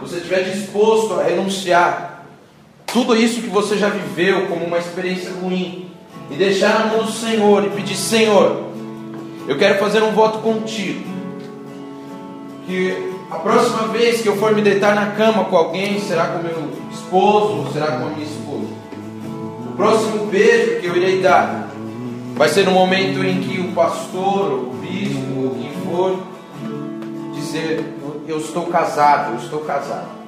você 0.00 0.16
estiver 0.16 0.44
disposto 0.44 1.14
a 1.14 1.24
renunciar 1.24 2.09
tudo 2.92 3.16
isso 3.16 3.40
que 3.40 3.48
você 3.48 3.76
já 3.76 3.88
viveu 3.88 4.46
como 4.46 4.64
uma 4.64 4.78
experiência 4.78 5.30
ruim, 5.40 5.90
e 6.30 6.36
deixar 6.36 6.78
na 6.78 6.86
mão 6.86 7.04
do 7.04 7.12
Senhor 7.12 7.64
e 7.64 7.70
pedir: 7.70 7.96
Senhor, 7.96 8.64
eu 9.48 9.58
quero 9.58 9.78
fazer 9.78 10.02
um 10.02 10.12
voto 10.12 10.38
contigo. 10.38 11.08
Que 12.66 13.12
a 13.30 13.36
próxima 13.36 13.88
vez 13.88 14.22
que 14.22 14.28
eu 14.28 14.36
for 14.36 14.54
me 14.54 14.62
deitar 14.62 14.94
na 14.94 15.06
cama 15.12 15.44
com 15.44 15.56
alguém, 15.56 16.00
será 16.00 16.28
com 16.28 16.42
meu 16.42 16.70
esposo 16.92 17.72
será 17.72 17.98
com 17.98 18.06
a 18.06 18.10
minha 18.10 18.24
esposa. 18.24 18.68
O 19.68 19.72
próximo 19.76 20.26
beijo 20.26 20.80
que 20.80 20.86
eu 20.86 20.96
irei 20.96 21.20
dar 21.20 21.68
vai 22.36 22.48
ser 22.48 22.64
no 22.64 22.70
momento 22.70 23.24
em 23.24 23.40
que 23.40 23.60
o 23.60 23.72
pastor, 23.72 24.52
o 24.52 24.74
bispo, 24.80 25.42
ou 25.42 25.50
quem 25.56 25.72
for, 25.84 26.22
dizer: 27.34 27.84
Eu 28.28 28.38
estou 28.38 28.66
casado, 28.66 29.32
eu 29.32 29.38
estou 29.40 29.60
casado. 29.60 30.19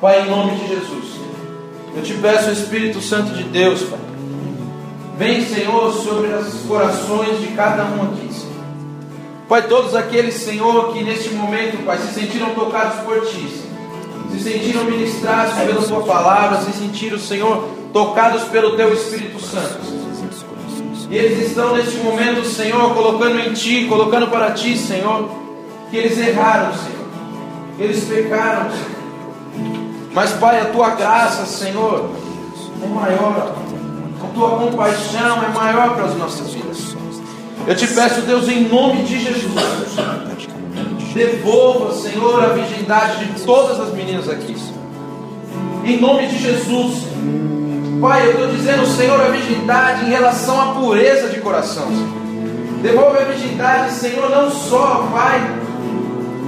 Pai, 0.00 0.22
em 0.22 0.30
nome 0.30 0.54
de 0.56 0.68
Jesus, 0.68 1.04
eu 1.96 2.02
te 2.02 2.14
peço, 2.14 2.50
Espírito 2.50 3.00
Santo 3.00 3.34
de 3.34 3.42
Deus, 3.44 3.82
Pai 3.82 3.98
Vem, 5.18 5.44
Senhor, 5.44 5.92
sobre 5.94 6.28
os 6.28 6.60
corações 6.68 7.40
de 7.40 7.48
cada 7.48 7.82
um 7.86 8.04
aqui, 8.04 8.32
Senhor. 8.32 8.54
Pai, 9.48 9.62
todos 9.62 9.96
aqueles, 9.96 10.34
Senhor, 10.34 10.92
que 10.92 11.02
neste 11.02 11.30
momento, 11.30 11.84
Pai, 11.84 11.98
se 11.98 12.14
sentiram 12.14 12.54
tocados 12.54 13.00
por 13.00 13.26
Ti, 13.26 13.48
se 14.30 14.38
sentiram 14.38 14.84
ministrados 14.84 15.54
pela 15.54 15.82
Tua 15.82 16.02
palavra, 16.04 16.60
se 16.60 16.70
sentiram, 16.78 17.18
Senhor, 17.18 17.68
tocados 17.92 18.44
pelo 18.44 18.76
Teu 18.76 18.94
Espírito 18.94 19.40
Santo. 19.40 19.80
E 21.10 21.16
eles 21.16 21.48
estão 21.48 21.76
neste 21.76 21.96
momento, 21.96 22.44
Senhor, 22.44 22.94
colocando 22.94 23.40
em 23.40 23.52
Ti, 23.54 23.86
colocando 23.88 24.28
para 24.28 24.52
Ti, 24.52 24.78
Senhor, 24.78 25.28
que 25.90 25.96
eles 25.96 26.16
erraram, 26.16 26.72
Senhor, 26.74 27.08
eles 27.76 28.04
pecaram, 28.04 28.70
Senhor. 28.70 28.97
Mas, 30.12 30.32
Pai, 30.32 30.60
a 30.60 30.66
Tua 30.66 30.90
graça, 30.90 31.46
Senhor, 31.46 32.10
é 32.82 32.86
maior. 32.86 33.54
A 34.22 34.26
tua 34.34 34.50
compaixão 34.50 35.44
é 35.44 35.48
maior 35.48 35.94
para 35.94 36.04
as 36.06 36.16
nossas 36.16 36.52
vidas. 36.52 36.96
Eu 37.66 37.76
te 37.76 37.86
peço, 37.86 38.22
Deus, 38.22 38.48
em 38.48 38.68
nome 38.68 39.02
de 39.02 39.22
Jesus, 39.22 39.52
devolva, 41.14 41.94
Senhor, 41.94 42.42
a 42.42 42.48
virgindade 42.48 43.24
de 43.26 43.44
todas 43.44 43.78
as 43.78 43.92
meninas 43.92 44.28
aqui. 44.28 44.56
Em 45.84 46.00
nome 46.00 46.26
de 46.28 46.38
Jesus. 46.38 47.04
Pai, 48.00 48.26
eu 48.26 48.30
estou 48.30 48.46
dizendo, 48.48 48.86
Senhor, 48.86 49.20
a 49.20 49.28
virgindade 49.28 50.04
em 50.04 50.10
relação 50.10 50.60
à 50.60 50.74
pureza 50.74 51.28
de 51.28 51.40
coração. 51.40 51.88
Devolve 52.80 53.18
a 53.18 53.24
virgindade, 53.24 53.92
Senhor, 53.92 54.30
não 54.30 54.50
só, 54.50 55.08
Pai, 55.12 55.40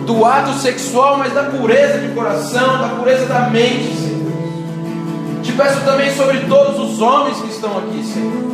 do 0.07 0.24
ato 0.24 0.53
sexual, 0.55 1.18
mas 1.18 1.32
da 1.32 1.44
pureza 1.44 1.98
de 1.98 2.09
coração, 2.14 2.78
da 2.78 2.88
pureza 2.88 3.26
da 3.26 3.51
mente, 3.51 3.94
Senhor. 3.96 4.20
Te 5.42 5.53
peço 5.53 5.80
também 5.84 6.14
sobre 6.14 6.38
todos 6.40 6.78
os 6.78 7.01
homens 7.01 7.38
que 7.40 7.48
estão 7.48 7.78
aqui, 7.78 8.05
Senhor. 8.05 8.51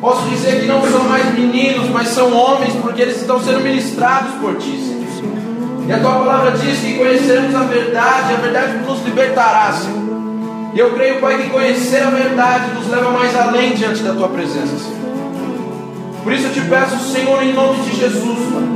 Posso 0.00 0.28
dizer 0.28 0.60
que 0.60 0.66
não 0.66 0.82
são 0.82 1.04
mais 1.04 1.32
meninos, 1.34 1.88
mas 1.90 2.08
são 2.08 2.32
homens, 2.32 2.74
porque 2.82 3.02
eles 3.02 3.20
estão 3.20 3.42
sendo 3.42 3.60
ministrados 3.60 4.34
por 4.34 4.56
Ti, 4.56 4.78
Senhor. 4.78 5.06
E 5.88 5.92
a 5.92 5.98
Tua 6.00 6.12
palavra 6.12 6.50
diz 6.52 6.80
que 6.80 6.98
conheceremos 6.98 7.54
a 7.54 7.60
verdade, 7.60 8.34
a 8.34 8.36
verdade 8.36 8.78
nos 8.86 9.02
libertará, 9.04 9.72
Senhor. 9.72 10.06
E 10.74 10.78
eu 10.78 10.92
creio, 10.92 11.20
Pai, 11.20 11.42
que 11.42 11.48
conhecer 11.48 12.02
a 12.02 12.10
verdade 12.10 12.74
nos 12.74 12.88
leva 12.88 13.10
mais 13.10 13.34
além 13.34 13.72
diante 13.74 14.02
da 14.02 14.12
Tua 14.12 14.28
presença, 14.28 14.76
Senhor. 14.76 15.06
Por 16.22 16.32
isso 16.32 16.48
eu 16.48 16.52
te 16.52 16.60
peço, 16.60 16.98
Senhor, 17.12 17.42
em 17.42 17.52
nome 17.52 17.82
de 17.84 17.96
Jesus, 17.96 18.38
Pai, 18.52 18.75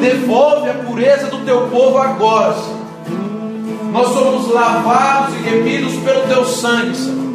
devolve 0.00 0.70
a 0.70 0.74
pureza 0.74 1.26
do 1.26 1.44
Teu 1.44 1.68
povo 1.68 1.98
agora, 1.98 2.54
Senhor. 2.54 2.80
Nós 3.92 4.08
somos 4.08 4.52
lavados 4.52 5.34
e 5.36 5.42
remidos 5.42 5.94
pelo 6.04 6.22
Teu 6.26 6.44
sangue, 6.44 6.96
Senhor. 6.96 7.30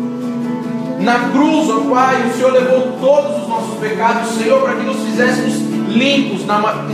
Na 0.99 1.30
cruz, 1.30 1.70
ó 1.70 1.82
Pai, 1.89 2.16
o 2.28 2.34
Senhor 2.34 2.51
levou 2.51 2.97
todos 2.99 3.43
os 3.43 3.47
nossos 3.47 3.78
pecados, 3.80 4.32
Senhor, 4.36 4.61
para 4.61 4.76
que 4.76 4.84
nos 4.84 4.97
fizéssemos 5.03 5.53
limpos 5.89 6.41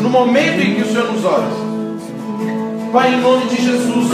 no 0.02 0.10
momento 0.10 0.60
em 0.62 0.76
que 0.76 0.82
o 0.82 0.86
Senhor 0.86 1.12
nos 1.12 1.24
olha. 1.24 1.72
Pai, 2.92 3.14
em 3.14 3.22
nome 3.22 3.46
de 3.46 3.56
Jesus, 3.56 4.10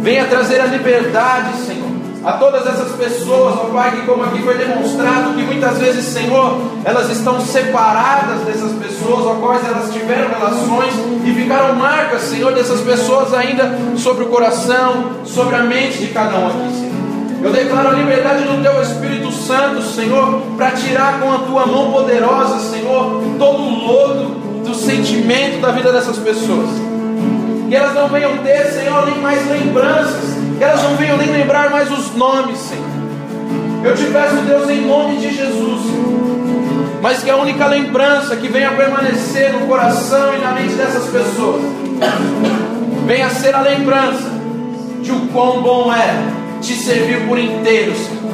venha 0.00 0.26
trazer 0.26 0.60
a 0.60 0.66
liberdade, 0.66 1.56
Senhor, 1.66 1.88
a 2.24 2.32
todas 2.32 2.66
essas 2.66 2.92
pessoas, 2.92 3.54
ó 3.58 3.70
Pai, 3.72 3.90
que 3.92 4.06
como 4.06 4.24
aqui 4.24 4.42
foi 4.42 4.56
demonstrado, 4.56 5.34
que 5.34 5.42
muitas 5.42 5.78
vezes, 5.78 6.06
Senhor, 6.06 6.58
elas 6.84 7.10
estão 7.10 7.38
separadas 7.40 8.40
dessas 8.46 8.72
pessoas, 8.72 9.26
ó 9.26 9.34
quais 9.34 9.64
elas 9.66 9.92
tiveram 9.92 10.30
relações 10.30 10.94
e 11.24 11.34
ficaram 11.34 11.74
marcas, 11.74 12.22
Senhor, 12.22 12.52
dessas 12.52 12.80
pessoas 12.80 13.34
ainda 13.34 13.78
sobre 13.96 14.24
o 14.24 14.28
coração, 14.28 15.10
sobre 15.24 15.54
a 15.56 15.62
mente 15.62 15.98
de 15.98 16.06
cada 16.08 16.38
um 16.38 16.46
aqui, 16.46 16.74
Senhor. 16.74 16.94
Eu 17.42 17.52
declaro 17.52 17.88
a 17.88 17.92
liberdade 17.92 18.44
do 18.44 18.62
Teu 18.62 18.80
Espírito 18.80 19.30
Santo, 19.30 19.82
Senhor, 19.82 20.40
para 20.56 20.70
tirar 20.70 21.20
com 21.20 21.30
a 21.30 21.38
Tua 21.40 21.66
mão 21.66 21.92
poderosa, 21.92 22.58
Senhor, 22.70 23.20
todo 23.38 23.62
o 23.62 23.86
lodo 23.86 24.24
do 24.64 24.74
sentimento 24.74 25.60
da 25.60 25.70
vida 25.70 25.92
dessas 25.92 26.16
pessoas. 26.16 26.70
Que 27.68 27.76
elas 27.76 27.94
não 27.94 28.08
venham 28.08 28.38
ter, 28.38 28.64
Senhor, 28.72 29.04
nem 29.04 29.18
mais 29.18 29.46
lembranças, 29.46 30.33
que 30.56 30.64
elas 30.64 30.82
não 30.82 30.96
venham 30.96 31.16
nem 31.16 31.30
lembrar 31.30 31.70
mais 31.70 31.90
os 31.90 32.14
nomes, 32.14 32.58
Senhor. 32.58 32.84
Eu 33.84 33.94
te 33.94 34.04
peço, 34.04 34.36
Deus, 34.36 34.68
em 34.70 34.86
nome 34.86 35.16
de 35.18 35.34
Jesus, 35.34 35.82
mas 37.02 37.22
que 37.22 37.30
a 37.30 37.36
única 37.36 37.66
lembrança 37.66 38.34
que 38.36 38.48
venha 38.48 38.72
permanecer 38.72 39.52
no 39.52 39.66
coração 39.66 40.34
e 40.34 40.38
na 40.38 40.52
mente 40.52 40.74
dessas 40.74 41.04
pessoas 41.04 41.62
venha 43.06 43.28
ser 43.28 43.54
a 43.54 43.60
lembrança 43.60 44.32
de 45.02 45.12
o 45.12 45.28
quão 45.28 45.60
bom 45.60 45.92
é 45.92 46.44
te 46.62 46.74
servir 46.74 47.26
por 47.28 47.38
inteiro, 47.38 47.94
Senhor. 47.94 48.24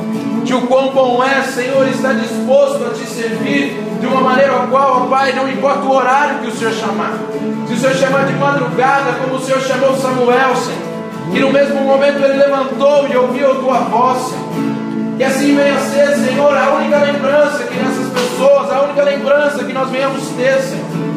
De 0.45 0.55
o 0.55 0.63
quão 0.63 0.93
bom 0.93 1.23
é, 1.23 1.43
Senhor, 1.43 1.87
estar 1.89 2.15
disposto 2.15 2.85
a 2.87 2.95
te 2.95 3.07
servir 3.07 3.77
de 4.01 4.07
uma 4.07 4.21
maneira 4.21 4.53
ao 4.53 4.69
qual, 4.69 5.03
ó 5.03 5.07
Pai, 5.07 5.33
não 5.33 5.49
importa 5.49 5.81
o 5.81 5.93
horário 5.93 6.39
que 6.39 6.49
o 6.49 6.53
Senhor 6.53 6.73
chamar. 6.73 7.19
Se 7.67 7.75
o 7.75 7.77
Senhor 7.77 7.95
chamar 7.97 8.27
de 8.27 8.33
madrugada, 8.35 9.13
como 9.21 9.35
o 9.35 9.41
Senhor 9.41 9.61
chamou 9.61 9.97
Samuel, 9.97 10.57
Senhor. 10.57 10.90
Que 11.33 11.41
no 11.41 11.53
mesmo 11.53 11.81
momento 11.83 12.25
ele 12.25 12.39
levantou 12.39 13.09
e 13.09 13.17
ouviu 13.17 13.53
a 13.53 13.55
tua 13.57 13.79
voz. 13.81 14.35
Que 15.17 15.25
assim 15.25 15.55
venha 15.55 15.75
a 15.75 15.81
ser, 15.81 16.17
Senhor, 16.17 16.57
a 16.57 16.75
única 16.75 16.99
lembrança 16.99 17.65
que 17.65 17.77
nessas 17.77 18.11
pessoas, 18.13 18.71
a 18.71 18.83
única 18.83 19.03
lembrança 19.03 19.65
que 19.65 19.73
nós 19.73 19.91
venhamos 19.91 20.27
ter, 20.31 20.61
Senhor. 20.61 21.11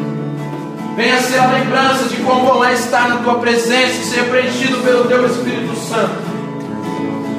Venha 0.96 1.20
ser 1.20 1.38
a 1.38 1.46
lembrança 1.46 2.04
de 2.04 2.16
quão 2.18 2.44
bom 2.44 2.64
é 2.64 2.72
estar 2.74 3.08
na 3.08 3.16
tua 3.16 3.34
presença 3.38 4.00
e 4.00 4.04
ser 4.04 4.24
preenchido 4.30 4.78
pelo 4.78 5.04
teu 5.04 5.26
Espírito 5.26 5.74
Santo. 5.76 6.34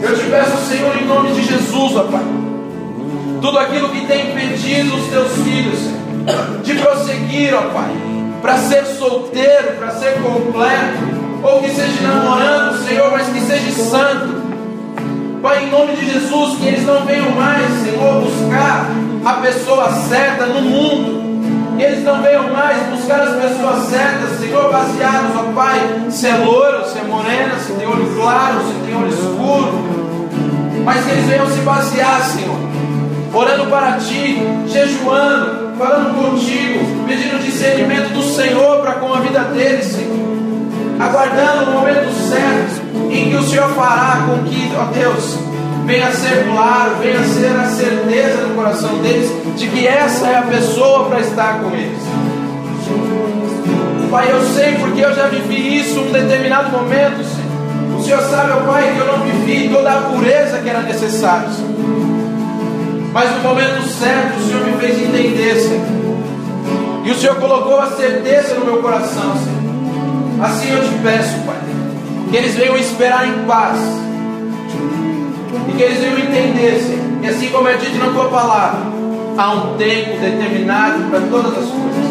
Eu 0.01 0.17
te 0.17 0.23
peço, 0.25 0.57
Senhor, 0.67 0.97
em 0.97 1.05
nome 1.05 1.31
de 1.31 1.43
Jesus, 1.43 1.95
ó 1.95 2.03
Pai, 2.03 2.23
tudo 3.41 3.57
aquilo 3.57 3.89
que 3.89 4.05
tem 4.05 4.31
impedido 4.31 4.95
os 4.95 5.07
teus 5.07 5.31
filhos 5.37 5.79
Senhor, 5.79 6.61
de 6.63 6.73
prosseguir, 6.75 7.53
ó 7.53 7.61
Pai, 7.69 7.91
para 8.41 8.57
ser 8.57 8.85
solteiro, 8.85 9.77
para 9.79 9.91
ser 9.91 10.21
completo, 10.21 11.24
ou 11.45 11.61
que 11.61 11.69
seja 11.69 12.01
namorando, 12.01 12.83
Senhor, 12.85 13.11
mas 13.11 13.27
que 13.27 13.41
seja 13.41 13.71
santo. 13.71 14.45
Pai, 15.41 15.65
em 15.65 15.69
nome 15.69 15.95
de 15.95 16.11
Jesus, 16.11 16.57
que 16.57 16.67
eles 16.67 16.85
não 16.85 17.05
venham 17.05 17.31
mais, 17.31 17.69
Senhor, 17.83 18.21
buscar 18.21 18.87
a 19.23 19.33
pessoa 19.33 19.91
certa 19.91 20.47
no 20.47 20.61
mundo. 20.61 21.25
Que 21.77 21.83
eles 21.83 22.03
não 22.03 22.21
venham 22.21 22.51
mais 22.51 22.77
buscar 22.87 23.21
as 23.21 23.35
pessoas 23.35 23.83
certas, 23.89 24.39
Senhor, 24.39 24.71
baseados, 24.71 25.35
ó 25.35 25.53
Pai, 25.53 26.07
se 26.09 26.27
é 26.27 26.35
loiro, 26.37 26.85
se 26.87 26.97
é 26.97 27.03
morena, 27.03 27.59
se 27.59 27.73
tem 27.73 27.85
olho 27.85 28.15
claro, 28.15 28.59
se 28.61 28.73
tem 28.85 28.95
olho 28.95 29.09
escuro 29.09 29.95
mas 30.85 31.03
que 31.03 31.11
eles 31.11 31.25
venham 31.25 31.47
se 31.47 31.59
basear, 31.61 32.21
Senhor, 32.25 32.55
orando 33.33 33.65
para 33.65 33.93
Ti, 33.93 34.37
jejuando, 34.67 35.75
falando 35.79 36.15
contigo, 36.15 37.07
pedindo 37.07 37.43
discernimento 37.43 38.13
do 38.13 38.21
Senhor 38.21 38.81
para 38.81 38.93
com 38.93 39.11
a 39.11 39.19
vida 39.19 39.39
deles, 39.45 39.85
Senhor, 39.87 40.34
aguardando 40.99 41.71
o 41.71 41.73
momento 41.73 42.11
certo 42.29 42.81
em 43.11 43.29
que 43.29 43.35
o 43.35 43.43
Senhor 43.43 43.69
fará 43.69 44.25
com 44.27 44.43
que, 44.43 44.71
ó 44.77 44.85
Deus, 44.85 45.37
venha 45.85 46.11
ser 46.11 46.45
claro, 46.51 46.95
venha 47.01 47.23
ser 47.23 47.55
a 47.55 47.65
certeza 47.65 48.47
no 48.47 48.55
coração 48.55 48.97
deles 48.99 49.31
de 49.57 49.67
que 49.67 49.87
essa 49.87 50.27
é 50.27 50.37
a 50.37 50.43
pessoa 50.43 51.09
para 51.09 51.19
estar 51.19 51.59
com 51.59 51.71
eles. 51.75 51.99
Pai, 54.09 54.31
eu 54.31 54.41
sei 54.53 54.75
porque 54.75 55.01
eu 55.01 55.13
já 55.13 55.27
vivi 55.27 55.79
isso 55.79 55.99
em 55.99 56.09
um 56.09 56.11
determinado 56.11 56.71
momento, 56.71 57.23
Senhor. 57.23 57.45
Senhor 58.05 58.21
sabe, 58.21 58.51
ó 58.51 58.71
Pai, 58.71 58.93
que 58.93 58.99
eu 58.99 59.07
não 59.07 59.25
vivi 59.25 59.67
toda 59.67 59.91
a 59.91 60.01
pureza 60.01 60.59
que 60.59 60.69
era 60.69 60.81
necessária. 60.81 61.49
Mas 63.11 63.31
no 63.31 63.39
momento 63.39 63.81
certo, 63.87 64.37
o 64.37 64.47
Senhor 64.47 64.63
me 64.63 64.77
fez 64.77 65.01
entender, 65.01 65.55
Senhor. 65.55 65.85
E 67.03 67.11
o 67.11 67.15
Senhor 67.15 67.35
colocou 67.37 67.79
a 67.79 67.87
certeza 67.87 68.53
no 68.55 68.65
meu 68.65 68.77
coração, 68.77 69.33
Senhor. 69.43 69.64
Assim 70.41 70.69
eu 70.69 70.83
te 70.83 70.93
peço, 71.01 71.39
Pai, 71.45 71.55
que 72.29 72.35
eles 72.35 72.55
venham 72.55 72.77
esperar 72.77 73.27
em 73.27 73.45
paz. 73.45 73.79
E 75.69 75.77
que 75.77 75.83
eles 75.83 75.99
venham 75.99 76.19
entender, 76.19 76.79
Senhor, 76.79 77.21
que 77.21 77.27
assim 77.27 77.47
como 77.49 77.67
é 77.67 77.77
dito 77.77 77.97
na 77.97 78.11
tua 78.11 78.29
palavra, 78.29 78.81
há 79.37 79.53
um 79.53 79.77
tempo 79.77 80.19
determinado 80.19 81.03
para 81.09 81.21
todas 81.21 81.51
as 81.51 81.69
coisas. 81.69 82.05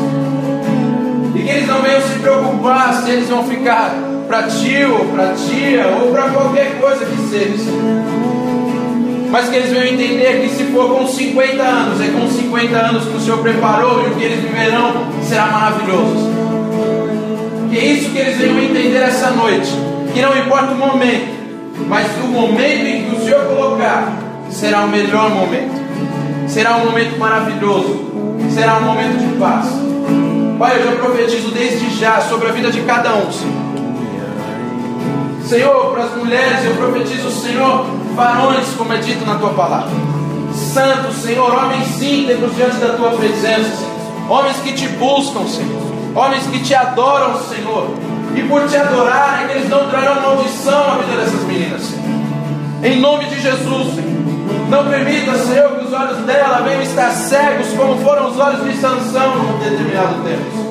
E 1.35 1.43
que 1.43 1.49
eles 1.49 1.69
não 1.69 1.83
venham 1.83 2.01
se 2.01 2.19
preocupar 2.21 3.03
se 3.03 3.11
eles 3.11 3.29
vão 3.29 3.45
ficar 3.45 3.95
para 4.27 4.45
tio, 4.45 5.07
para 5.15 5.35
tia, 5.35 5.87
ou 5.89 6.11
para 6.13 6.31
qualquer 6.31 6.81
coisa 6.81 7.05
que 7.05 7.17
seja. 7.29 7.71
Mas 9.31 9.49
que 9.49 9.57
eles 9.57 9.71
venham 9.71 9.95
entender 9.95 10.43
que 10.43 10.49
se 10.49 10.65
for 10.73 10.89
com 10.97 11.07
50 11.07 11.63
anos, 11.63 12.01
é 12.01 12.07
com 12.07 12.29
50 12.29 12.77
anos 12.77 13.05
que 13.05 13.17
o 13.17 13.21
Senhor 13.21 13.39
preparou 13.41 14.05
e 14.05 14.11
o 14.11 14.15
que 14.15 14.25
eles 14.25 14.41
viverão 14.41 14.93
será 15.23 15.47
maravilhoso. 15.47 16.54
É 17.77 17.85
isso 17.87 18.11
que 18.11 18.19
eles 18.19 18.39
venham 18.39 18.61
entender 18.61 19.03
essa 19.03 19.33
noite. 19.33 19.69
Que 20.13 20.23
não 20.23 20.37
importa 20.39 20.73
o 20.73 20.77
momento, 20.77 21.35
mas 21.89 22.07
o 22.23 22.29
momento 22.29 22.87
em 22.87 23.05
que 23.05 23.17
o 23.17 23.25
Senhor 23.25 23.47
colocar 23.47 24.13
será 24.49 24.85
o 24.85 24.89
melhor 24.89 25.31
momento. 25.31 25.83
Será 26.47 26.77
um 26.77 26.85
momento 26.85 27.19
maravilhoso. 27.19 28.13
Será 28.55 28.77
um 28.77 28.83
momento 28.83 29.19
de 29.19 29.39
paz. 29.39 29.67
Pai, 30.57 30.79
eu 30.79 30.85
já 30.85 30.93
profetizo 30.93 31.51
desde 31.51 31.91
já 31.99 32.21
sobre 32.21 32.49
a 32.49 32.53
vida 32.53 32.71
de 32.71 32.81
cada 32.83 33.13
um, 33.17 33.33
Senhor. 33.33 33.65
Senhor, 35.45 35.93
para 35.93 36.05
as 36.05 36.17
mulheres, 36.17 36.65
eu 36.65 36.75
profetizo, 36.77 37.29
Senhor, 37.31 37.87
varões, 38.15 38.69
como 38.79 38.93
é 38.93 38.99
dito 38.99 39.27
na 39.27 39.35
tua 39.35 39.51
palavra. 39.51 39.91
Santos, 40.55 41.17
Senhor, 41.17 41.53
homens 41.53 42.01
íntegros 42.01 42.55
diante 42.55 42.77
da 42.77 42.95
tua 42.95 43.11
presença, 43.11 43.65
Senhor. 43.65 44.31
Homens 44.31 44.57
que 44.59 44.73
te 44.73 44.87
buscam, 44.89 45.45
Senhor. 45.49 45.94
Homens 46.15 46.47
que 46.47 46.61
te 46.61 46.75
adoram, 46.75 47.41
Senhor. 47.45 47.95
E 48.35 48.43
por 48.43 48.67
te 48.69 48.77
adorarem, 48.77 49.51
eles 49.57 49.69
não 49.69 49.89
trarão 49.89 50.21
maldição 50.21 50.93
à 50.93 50.97
vida 50.97 51.17
dessas 51.17 51.43
meninas, 51.45 51.83
Senhor. 51.83 52.05
Em 52.83 53.01
nome 53.01 53.27
de 53.27 53.41
Jesus, 53.41 53.95
Senhor. 53.95 54.25
Não 54.69 54.87
permita, 54.87 55.37
Senhor, 55.39 55.71
que 55.77 55.87
os 55.87 55.93
olhos 55.93 56.19
dela 56.27 56.63
venham 56.63 56.83
estar 56.83 57.11
cegos, 57.11 57.69
como 57.77 57.99
foram 58.03 58.31
os 58.31 58.39
olhos 58.39 58.65
de 58.65 58.77
Sansão 58.77 59.37
num 59.37 59.59
determinado 59.59 60.15
tempo 60.25 60.65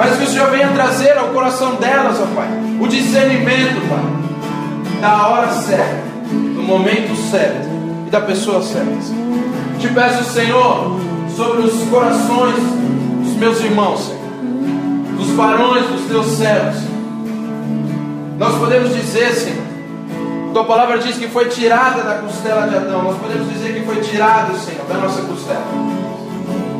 mas 0.00 0.16
que 0.16 0.24
o 0.24 0.26
Senhor 0.28 0.50
venha 0.50 0.68
trazer 0.68 1.18
ao 1.18 1.26
coração 1.26 1.74
delas, 1.74 2.18
ó 2.18 2.26
Pai, 2.34 2.48
o 2.80 2.88
discernimento, 2.88 3.86
Pai, 3.86 4.98
da 4.98 5.28
hora 5.28 5.52
certa, 5.52 6.02
do 6.32 6.62
momento 6.62 7.14
certo 7.30 7.68
e 8.06 8.10
da 8.10 8.22
pessoa 8.22 8.62
certa. 8.62 8.90
Te 9.78 9.88
peço, 9.88 10.24
Senhor, 10.32 10.98
sobre 11.36 11.64
os 11.64 11.82
corações 11.90 12.56
meus 13.40 13.58
irmãos, 13.62 14.00
Senhor, 14.00 14.20
dos 15.16 15.30
varões 15.30 15.86
dos 15.86 16.02
teus 16.08 16.26
servos. 16.26 16.76
Nós 18.38 18.54
podemos 18.58 18.94
dizer, 18.94 19.32
Senhor, 19.32 19.64
tua 20.52 20.64
palavra 20.64 20.98
diz 20.98 21.16
que 21.16 21.26
foi 21.26 21.46
tirada 21.46 22.02
da 22.02 22.16
costela 22.16 22.68
de 22.68 22.76
Adão. 22.76 23.02
Nós 23.02 23.16
podemos 23.16 23.50
dizer 23.50 23.72
que 23.72 23.86
foi 23.86 23.96
tirado, 24.02 24.54
Senhor, 24.58 24.84
da 24.86 24.94
nossa 24.98 25.22
costela. 25.22 25.64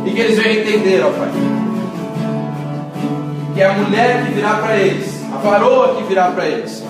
E 0.04 0.10
que 0.10 0.20
eles 0.20 0.38
venham 0.38 0.60
entender, 0.60 1.02
ó 1.02 1.10
Pai. 1.10 1.30
Que 3.54 3.62
é 3.62 3.66
a 3.66 3.72
mulher 3.72 4.26
que 4.26 4.32
virá 4.32 4.54
para 4.56 4.76
eles, 4.76 5.18
a 5.32 5.38
varoa 5.38 5.94
que 5.96 6.02
virá 6.02 6.24
para 6.26 6.44
eles. 6.44 6.84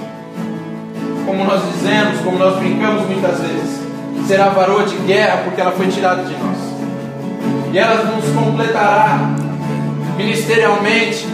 Como 1.25 1.45
nós 1.45 1.63
dizemos, 1.73 2.21
como 2.23 2.39
nós 2.39 2.59
brincamos 2.59 3.07
muitas 3.07 3.39
vezes, 3.39 3.81
será 4.27 4.49
varoa 4.49 4.83
de 4.83 4.97
guerra 4.97 5.43
porque 5.45 5.61
ela 5.61 5.71
foi 5.71 5.87
tirada 5.87 6.25
de 6.25 6.33
nós. 6.33 6.59
E 7.73 7.79
ela 7.79 8.03
nos 8.03 8.25
completará 8.35 9.31
ministerialmente, 10.21 11.27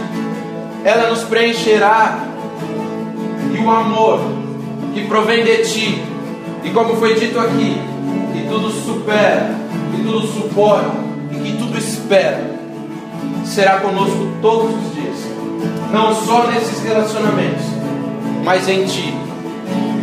ela 0.83 1.09
nos 1.09 1.23
preencherá. 1.23 2.19
E 3.53 3.59
o 3.59 3.69
amor 3.69 4.19
que 4.93 5.05
provém 5.07 5.43
de 5.43 5.57
ti, 5.63 6.01
e 6.63 6.69
como 6.69 6.95
foi 6.95 7.15
dito 7.15 7.39
aqui, 7.39 7.77
que 8.33 8.47
tudo 8.47 8.69
supera, 8.69 9.55
que 9.91 10.03
tudo 10.03 10.27
suporta 10.27 10.91
e 11.31 11.35
que 11.35 11.57
tudo 11.57 11.77
espera, 11.77 12.57
será 13.45 13.79
conosco 13.79 14.27
todos 14.41 14.73
os 14.75 14.95
dias, 14.95 15.17
não 15.91 16.13
só 16.13 16.47
nesses 16.47 16.83
relacionamentos, 16.83 17.65
mas 18.43 18.67
em 18.67 18.85
ti. 18.85 19.13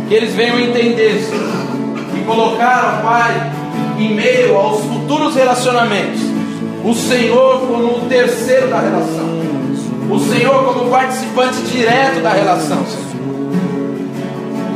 Que 0.07 0.15
eles 0.15 0.33
venham 0.33 0.59
entender 0.59 1.19
e 2.15 2.25
colocar, 2.25 3.01
Pai, 3.03 3.51
em 3.97 4.13
meio 4.13 4.55
aos 4.55 4.81
futuros 4.81 5.35
relacionamentos, 5.35 6.21
o 6.85 6.93
Senhor 6.93 7.61
como 7.61 7.97
o 7.97 8.01
terceiro 8.07 8.69
da 8.69 8.79
relação, 8.79 9.25
o 10.07 10.19
Senhor 10.19 10.63
como 10.65 10.91
participante 10.91 11.63
direto 11.63 12.21
da 12.21 12.29
relação. 12.29 12.85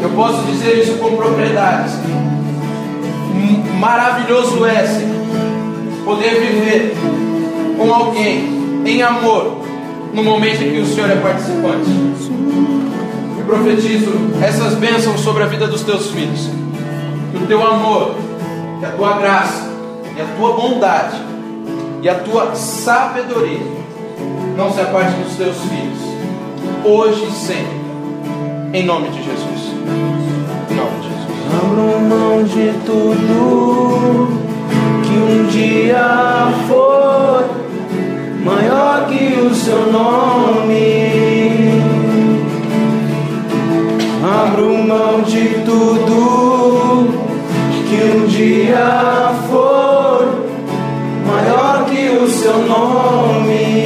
Eu 0.02 0.10
posso 0.16 0.42
dizer 0.46 0.82
isso 0.82 0.98
com 0.98 1.16
propriedade. 1.16 1.94
Maravilhoso 3.80 4.66
é, 4.66 4.88
Senhor, 4.88 5.24
poder 6.04 6.32
viver 6.32 6.98
com 7.78 7.94
alguém 7.94 8.82
em 8.86 9.02
amor 9.04 9.60
no 10.12 10.24
momento 10.24 10.64
em 10.64 10.72
que 10.72 10.80
o 10.80 10.86
Senhor 10.88 11.12
é 11.12 11.16
participante. 11.16 11.90
Eu 13.38 13.46
profetizo 13.46 14.12
essas 14.42 14.74
bênçãos 14.74 15.22
sobre 15.22 15.44
a 15.44 15.46
vida 15.46 15.68
dos 15.68 15.84
teus 15.84 16.08
filhos. 16.08 16.50
Que 17.32 17.44
o 17.44 17.48
teu 17.48 17.66
amor, 17.66 18.16
que 18.80 18.86
a 18.86 18.90
tua 18.90 19.14
graça, 19.20 19.70
e 20.18 20.22
a 20.22 20.26
tua 20.36 20.54
bondade, 20.54 21.29
e 22.02 22.10
a 22.10 22.16
tua 22.16 22.56
sabedoria 22.56 23.80
não 24.58 24.72
se 24.74 24.82
aparte 24.82 25.14
dos 25.22 25.36
teus 25.36 25.56
filhos, 25.62 26.00
hoje 26.84 27.26
e 27.26 27.32
sempre, 27.32 27.80
em 28.74 28.86
nome 28.86 29.10
de 29.10 29.24
Jesus. 29.24 29.74
Em 30.70 30.76
nome 30.76 31.00
de 31.02 31.10
Jesus. 31.10 31.30
Abro 31.62 32.00
mão 32.02 32.44
de 32.44 32.74
tudo 32.86 34.28
que 35.04 35.18
um 35.18 35.48
dia 35.48 36.54
foi 36.68 37.46
maior 38.44 39.08
que 39.08 39.40
o 39.40 39.56
seu 39.56 39.92
nome. 39.92 41.10
Abro 44.24 44.78
mão 44.78 45.22
de 45.22 45.64
tudo 45.66 47.08
que 47.88 48.18
um 48.18 48.28
dia 48.28 49.19
seu 52.50 52.68
nome. 52.68 53.86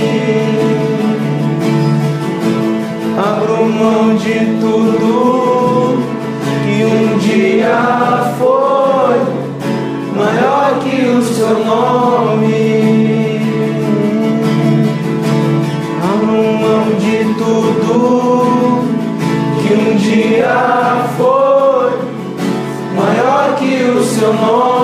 Abro 3.18 3.66
mão 3.66 4.16
de 4.16 4.36
tudo 4.62 5.98
que 6.64 6.86
um 6.86 7.18
dia 7.18 8.34
foi 8.40 9.20
maior 10.16 10.80
que 10.82 11.06
o 11.08 11.22
seu 11.22 11.60
nome. 11.66 13.42
Abro 16.02 16.44
mão 16.64 16.86
de 17.00 17.18
tudo 17.38 17.92
que 19.62 19.74
um 19.74 19.96
dia 19.98 21.06
foi 21.18 21.92
maior 22.96 23.56
que 23.58 23.74
o 23.90 24.04
seu 24.04 24.34
nome. 24.34 24.84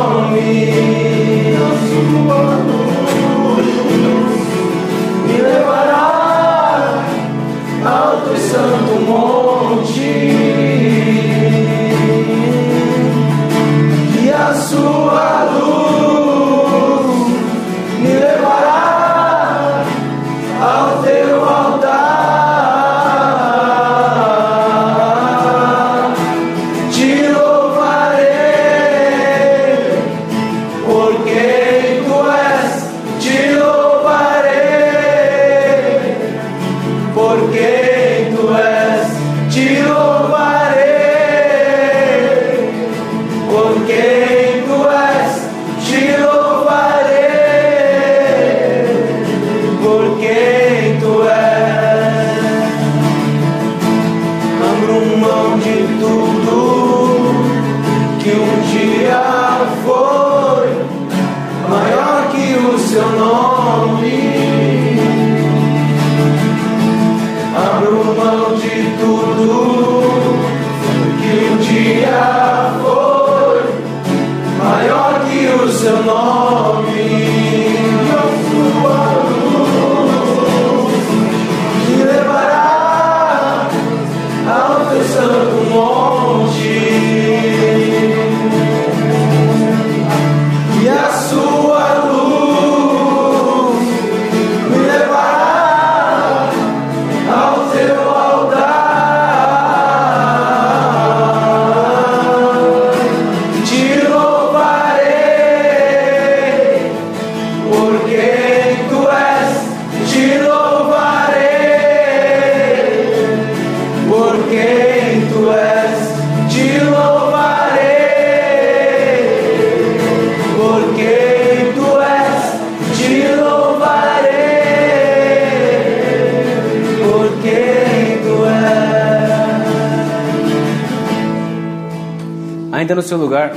Seu 133.10 133.18
lugar, 133.18 133.51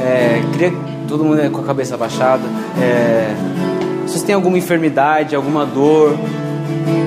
é, 0.00 0.42
queria 0.52 0.70
que 0.70 0.76
todo 1.06 1.24
mundo 1.24 1.48
com 1.52 1.60
a 1.60 1.64
cabeça 1.64 1.96
baixada. 1.96 2.42
É, 2.76 3.32
vocês 4.04 4.22
têm 4.24 4.34
alguma 4.34 4.58
enfermidade, 4.58 5.36
alguma 5.36 5.64
dor, 5.64 6.16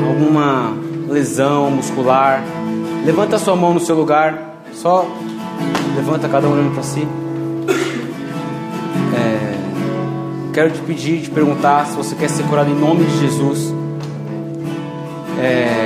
alguma 0.07 0.73
lesão 1.09 1.69
muscular? 1.69 2.41
Levanta 3.05 3.35
a 3.35 3.39
sua 3.39 3.53
mão 3.53 3.73
no 3.73 3.81
seu 3.81 3.97
lugar, 3.97 4.61
só 4.73 5.05
levanta 5.97 6.29
cada 6.29 6.47
um 6.47 6.53
olhando 6.53 6.73
para 6.73 6.83
si. 6.83 7.05
É, 9.13 9.55
quero 10.53 10.71
te 10.71 10.79
pedir, 10.79 11.21
te 11.21 11.29
perguntar 11.29 11.85
se 11.87 11.97
você 11.97 12.15
quer 12.15 12.29
ser 12.29 12.43
curado 12.43 12.71
em 12.71 12.79
nome 12.79 13.03
de 13.03 13.19
Jesus. 13.19 13.82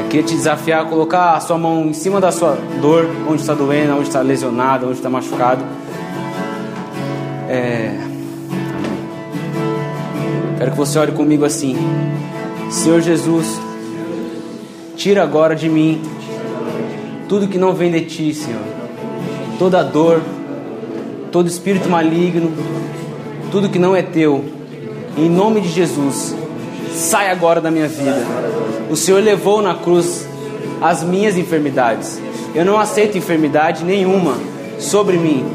Queria 0.10 0.24
te 0.24 0.36
desafiar 0.36 0.84
a 0.84 0.86
colocar 0.86 1.34
a 1.34 1.40
sua 1.42 1.58
mão 1.58 1.86
em 1.86 1.94
cima 1.94 2.22
da 2.22 2.32
sua 2.32 2.58
dor, 2.82 3.06
onde 3.30 3.42
está 3.42 3.54
doendo, 3.54 3.94
onde 3.94 4.08
está 4.08 4.22
lesionado, 4.22 4.86
onde 4.86 4.96
está 4.96 5.10
machucado. 5.10 5.64
É, 7.50 7.98
quero 10.58 10.72
que 10.72 10.78
você 10.78 10.98
ore 10.98 11.12
comigo 11.12 11.44
assim. 11.44 11.76
Senhor 12.70 13.02
Jesus, 13.02 13.60
tira 14.96 15.24
agora 15.24 15.56
de 15.56 15.68
mim 15.68 16.02
tudo 17.28 17.48
que 17.48 17.58
não 17.58 17.74
vem 17.74 17.92
de 17.92 18.02
ti, 18.02 18.34
Senhor. 18.34 18.62
Toda 19.60 19.84
dor, 19.84 20.22
todo 21.32 21.48
espírito 21.48 21.90
maligno, 21.90 22.52
tudo 23.52 23.70
que 23.70 23.78
não 23.78 23.94
é 23.94 24.02
teu. 24.02 24.46
Em 25.18 25.30
nome 25.30 25.60
de 25.60 25.68
Jesus, 25.68 26.34
sai 26.98 27.30
agora 27.30 27.62
da 27.62 27.70
minha 27.70 27.88
vida. 27.88 28.26
O 28.90 28.96
Senhor 28.96 29.22
levou 29.22 29.62
na 29.62 29.76
cruz 29.76 30.28
as 30.82 31.04
minhas 31.04 31.38
enfermidades. 31.38 32.20
Eu 32.56 32.66
não 32.66 32.80
aceito 32.80 33.18
enfermidade 33.18 33.84
nenhuma 33.84 34.36
sobre 34.80 35.18
mim. 35.18 35.46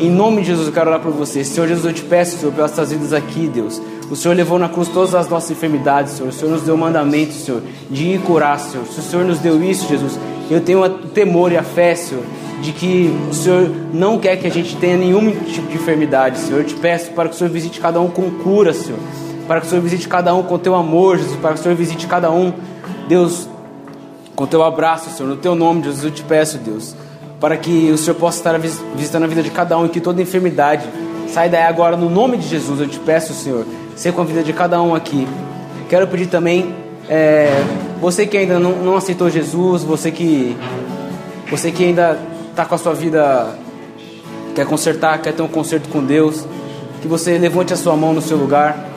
Em 0.00 0.10
nome 0.10 0.42
de 0.42 0.48
Jesus, 0.48 0.68
eu 0.68 0.72
quero 0.72 0.90
orar 0.90 1.00
por 1.00 1.12
você. 1.12 1.44
Senhor 1.44 1.68
Jesus, 1.68 1.84
eu 1.84 1.92
te 1.92 2.02
peço, 2.02 2.38
Senhor, 2.38 2.52
pelas 2.52 2.72
tuas 2.72 2.90
vidas 2.90 3.12
aqui, 3.12 3.48
Deus. 3.52 3.80
O 4.10 4.16
Senhor 4.16 4.34
levou 4.34 4.58
na 4.58 4.68
cruz 4.68 4.88
todas 4.88 5.14
as 5.14 5.28
nossas 5.28 5.50
enfermidades, 5.50 6.14
Senhor. 6.14 6.28
O 6.28 6.32
Senhor 6.32 6.50
nos 6.50 6.62
deu 6.62 6.74
o 6.74 6.78
mandamento, 6.78 7.32
Senhor, 7.32 7.62
de 7.90 8.04
ir 8.04 8.20
curar, 8.20 8.58
Senhor. 8.58 8.86
Se 8.86 9.00
o 9.00 9.02
Senhor 9.02 9.24
nos 9.24 9.38
deu 9.38 9.62
isso, 9.62 9.88
Jesus, 9.88 10.18
eu 10.50 10.60
tenho 10.60 10.82
o 10.82 10.88
temor 10.88 11.52
e 11.52 11.56
a 11.56 11.62
fé, 11.62 11.94
Senhor, 11.94 12.22
de 12.60 12.72
que 12.72 13.12
o 13.30 13.34
Senhor 13.34 13.70
não 13.92 14.18
quer 14.18 14.36
que 14.36 14.46
a 14.46 14.50
gente 14.50 14.76
tenha 14.76 14.96
nenhum 14.96 15.30
tipo 15.30 15.68
de 15.68 15.76
enfermidade, 15.76 16.38
Senhor. 16.38 16.60
Eu 16.60 16.64
te 16.64 16.74
peço 16.74 17.12
para 17.12 17.28
que 17.28 17.34
o 17.34 17.38
Senhor 17.38 17.50
visite 17.50 17.80
cada 17.80 18.00
um 18.00 18.08
com 18.08 18.30
cura, 18.30 18.72
Senhor. 18.72 18.98
Para 19.46 19.60
que 19.60 19.66
o 19.66 19.70
Senhor 19.70 19.82
visite 19.82 20.08
cada 20.08 20.34
um 20.34 20.42
com 20.42 20.58
teu 20.58 20.74
amor, 20.74 21.18
Jesus. 21.18 21.36
Para 21.36 21.54
que 21.54 21.60
o 21.60 21.62
Senhor 21.62 21.74
visite 21.74 22.06
cada 22.06 22.30
um, 22.30 22.52
Deus, 23.08 23.48
com 24.34 24.46
teu 24.46 24.62
abraço, 24.62 25.10
Senhor. 25.10 25.28
No 25.28 25.36
teu 25.36 25.54
nome, 25.54 25.82
Jesus, 25.82 26.04
eu 26.04 26.10
te 26.10 26.22
peço, 26.22 26.58
Deus. 26.58 26.94
Para 27.40 27.56
que 27.56 27.90
o 27.90 27.98
Senhor 27.98 28.16
possa 28.16 28.38
estar 28.38 28.58
visitando 28.58 29.24
a 29.24 29.26
vida 29.26 29.42
de 29.42 29.50
cada 29.50 29.76
um 29.78 29.86
e 29.86 29.88
que 29.88 30.00
toda 30.00 30.22
enfermidade 30.22 30.86
saia 31.28 31.50
daí 31.50 31.62
agora, 31.62 31.96
no 31.96 32.08
nome 32.08 32.36
de 32.38 32.48
Jesus. 32.48 32.80
Eu 32.80 32.88
te 32.88 32.98
peço, 32.98 33.32
Senhor 33.34 33.66
ser 33.96 34.12
com 34.12 34.22
a 34.22 34.24
vida 34.24 34.42
de 34.42 34.52
cada 34.52 34.80
um 34.82 34.94
aqui. 34.94 35.26
Quero 35.88 36.06
pedir 36.08 36.26
também, 36.26 36.74
é, 37.08 37.48
você 38.00 38.26
que 38.26 38.36
ainda 38.36 38.58
não, 38.58 38.72
não, 38.72 38.96
aceitou 38.96 39.30
Jesus, 39.30 39.82
você 39.82 40.10
que, 40.10 40.56
você 41.50 41.70
que 41.70 41.84
ainda 41.84 42.18
está 42.50 42.64
com 42.64 42.74
a 42.74 42.78
sua 42.78 42.94
vida, 42.94 43.54
quer 44.54 44.66
consertar, 44.66 45.20
quer 45.20 45.32
ter 45.32 45.42
um 45.42 45.48
conserto 45.48 45.88
com 45.88 46.02
Deus, 46.02 46.46
que 47.00 47.08
você 47.08 47.38
levante 47.38 47.72
a 47.72 47.76
sua 47.76 47.96
mão 47.96 48.12
no 48.12 48.22
seu 48.22 48.36
lugar. 48.36 48.93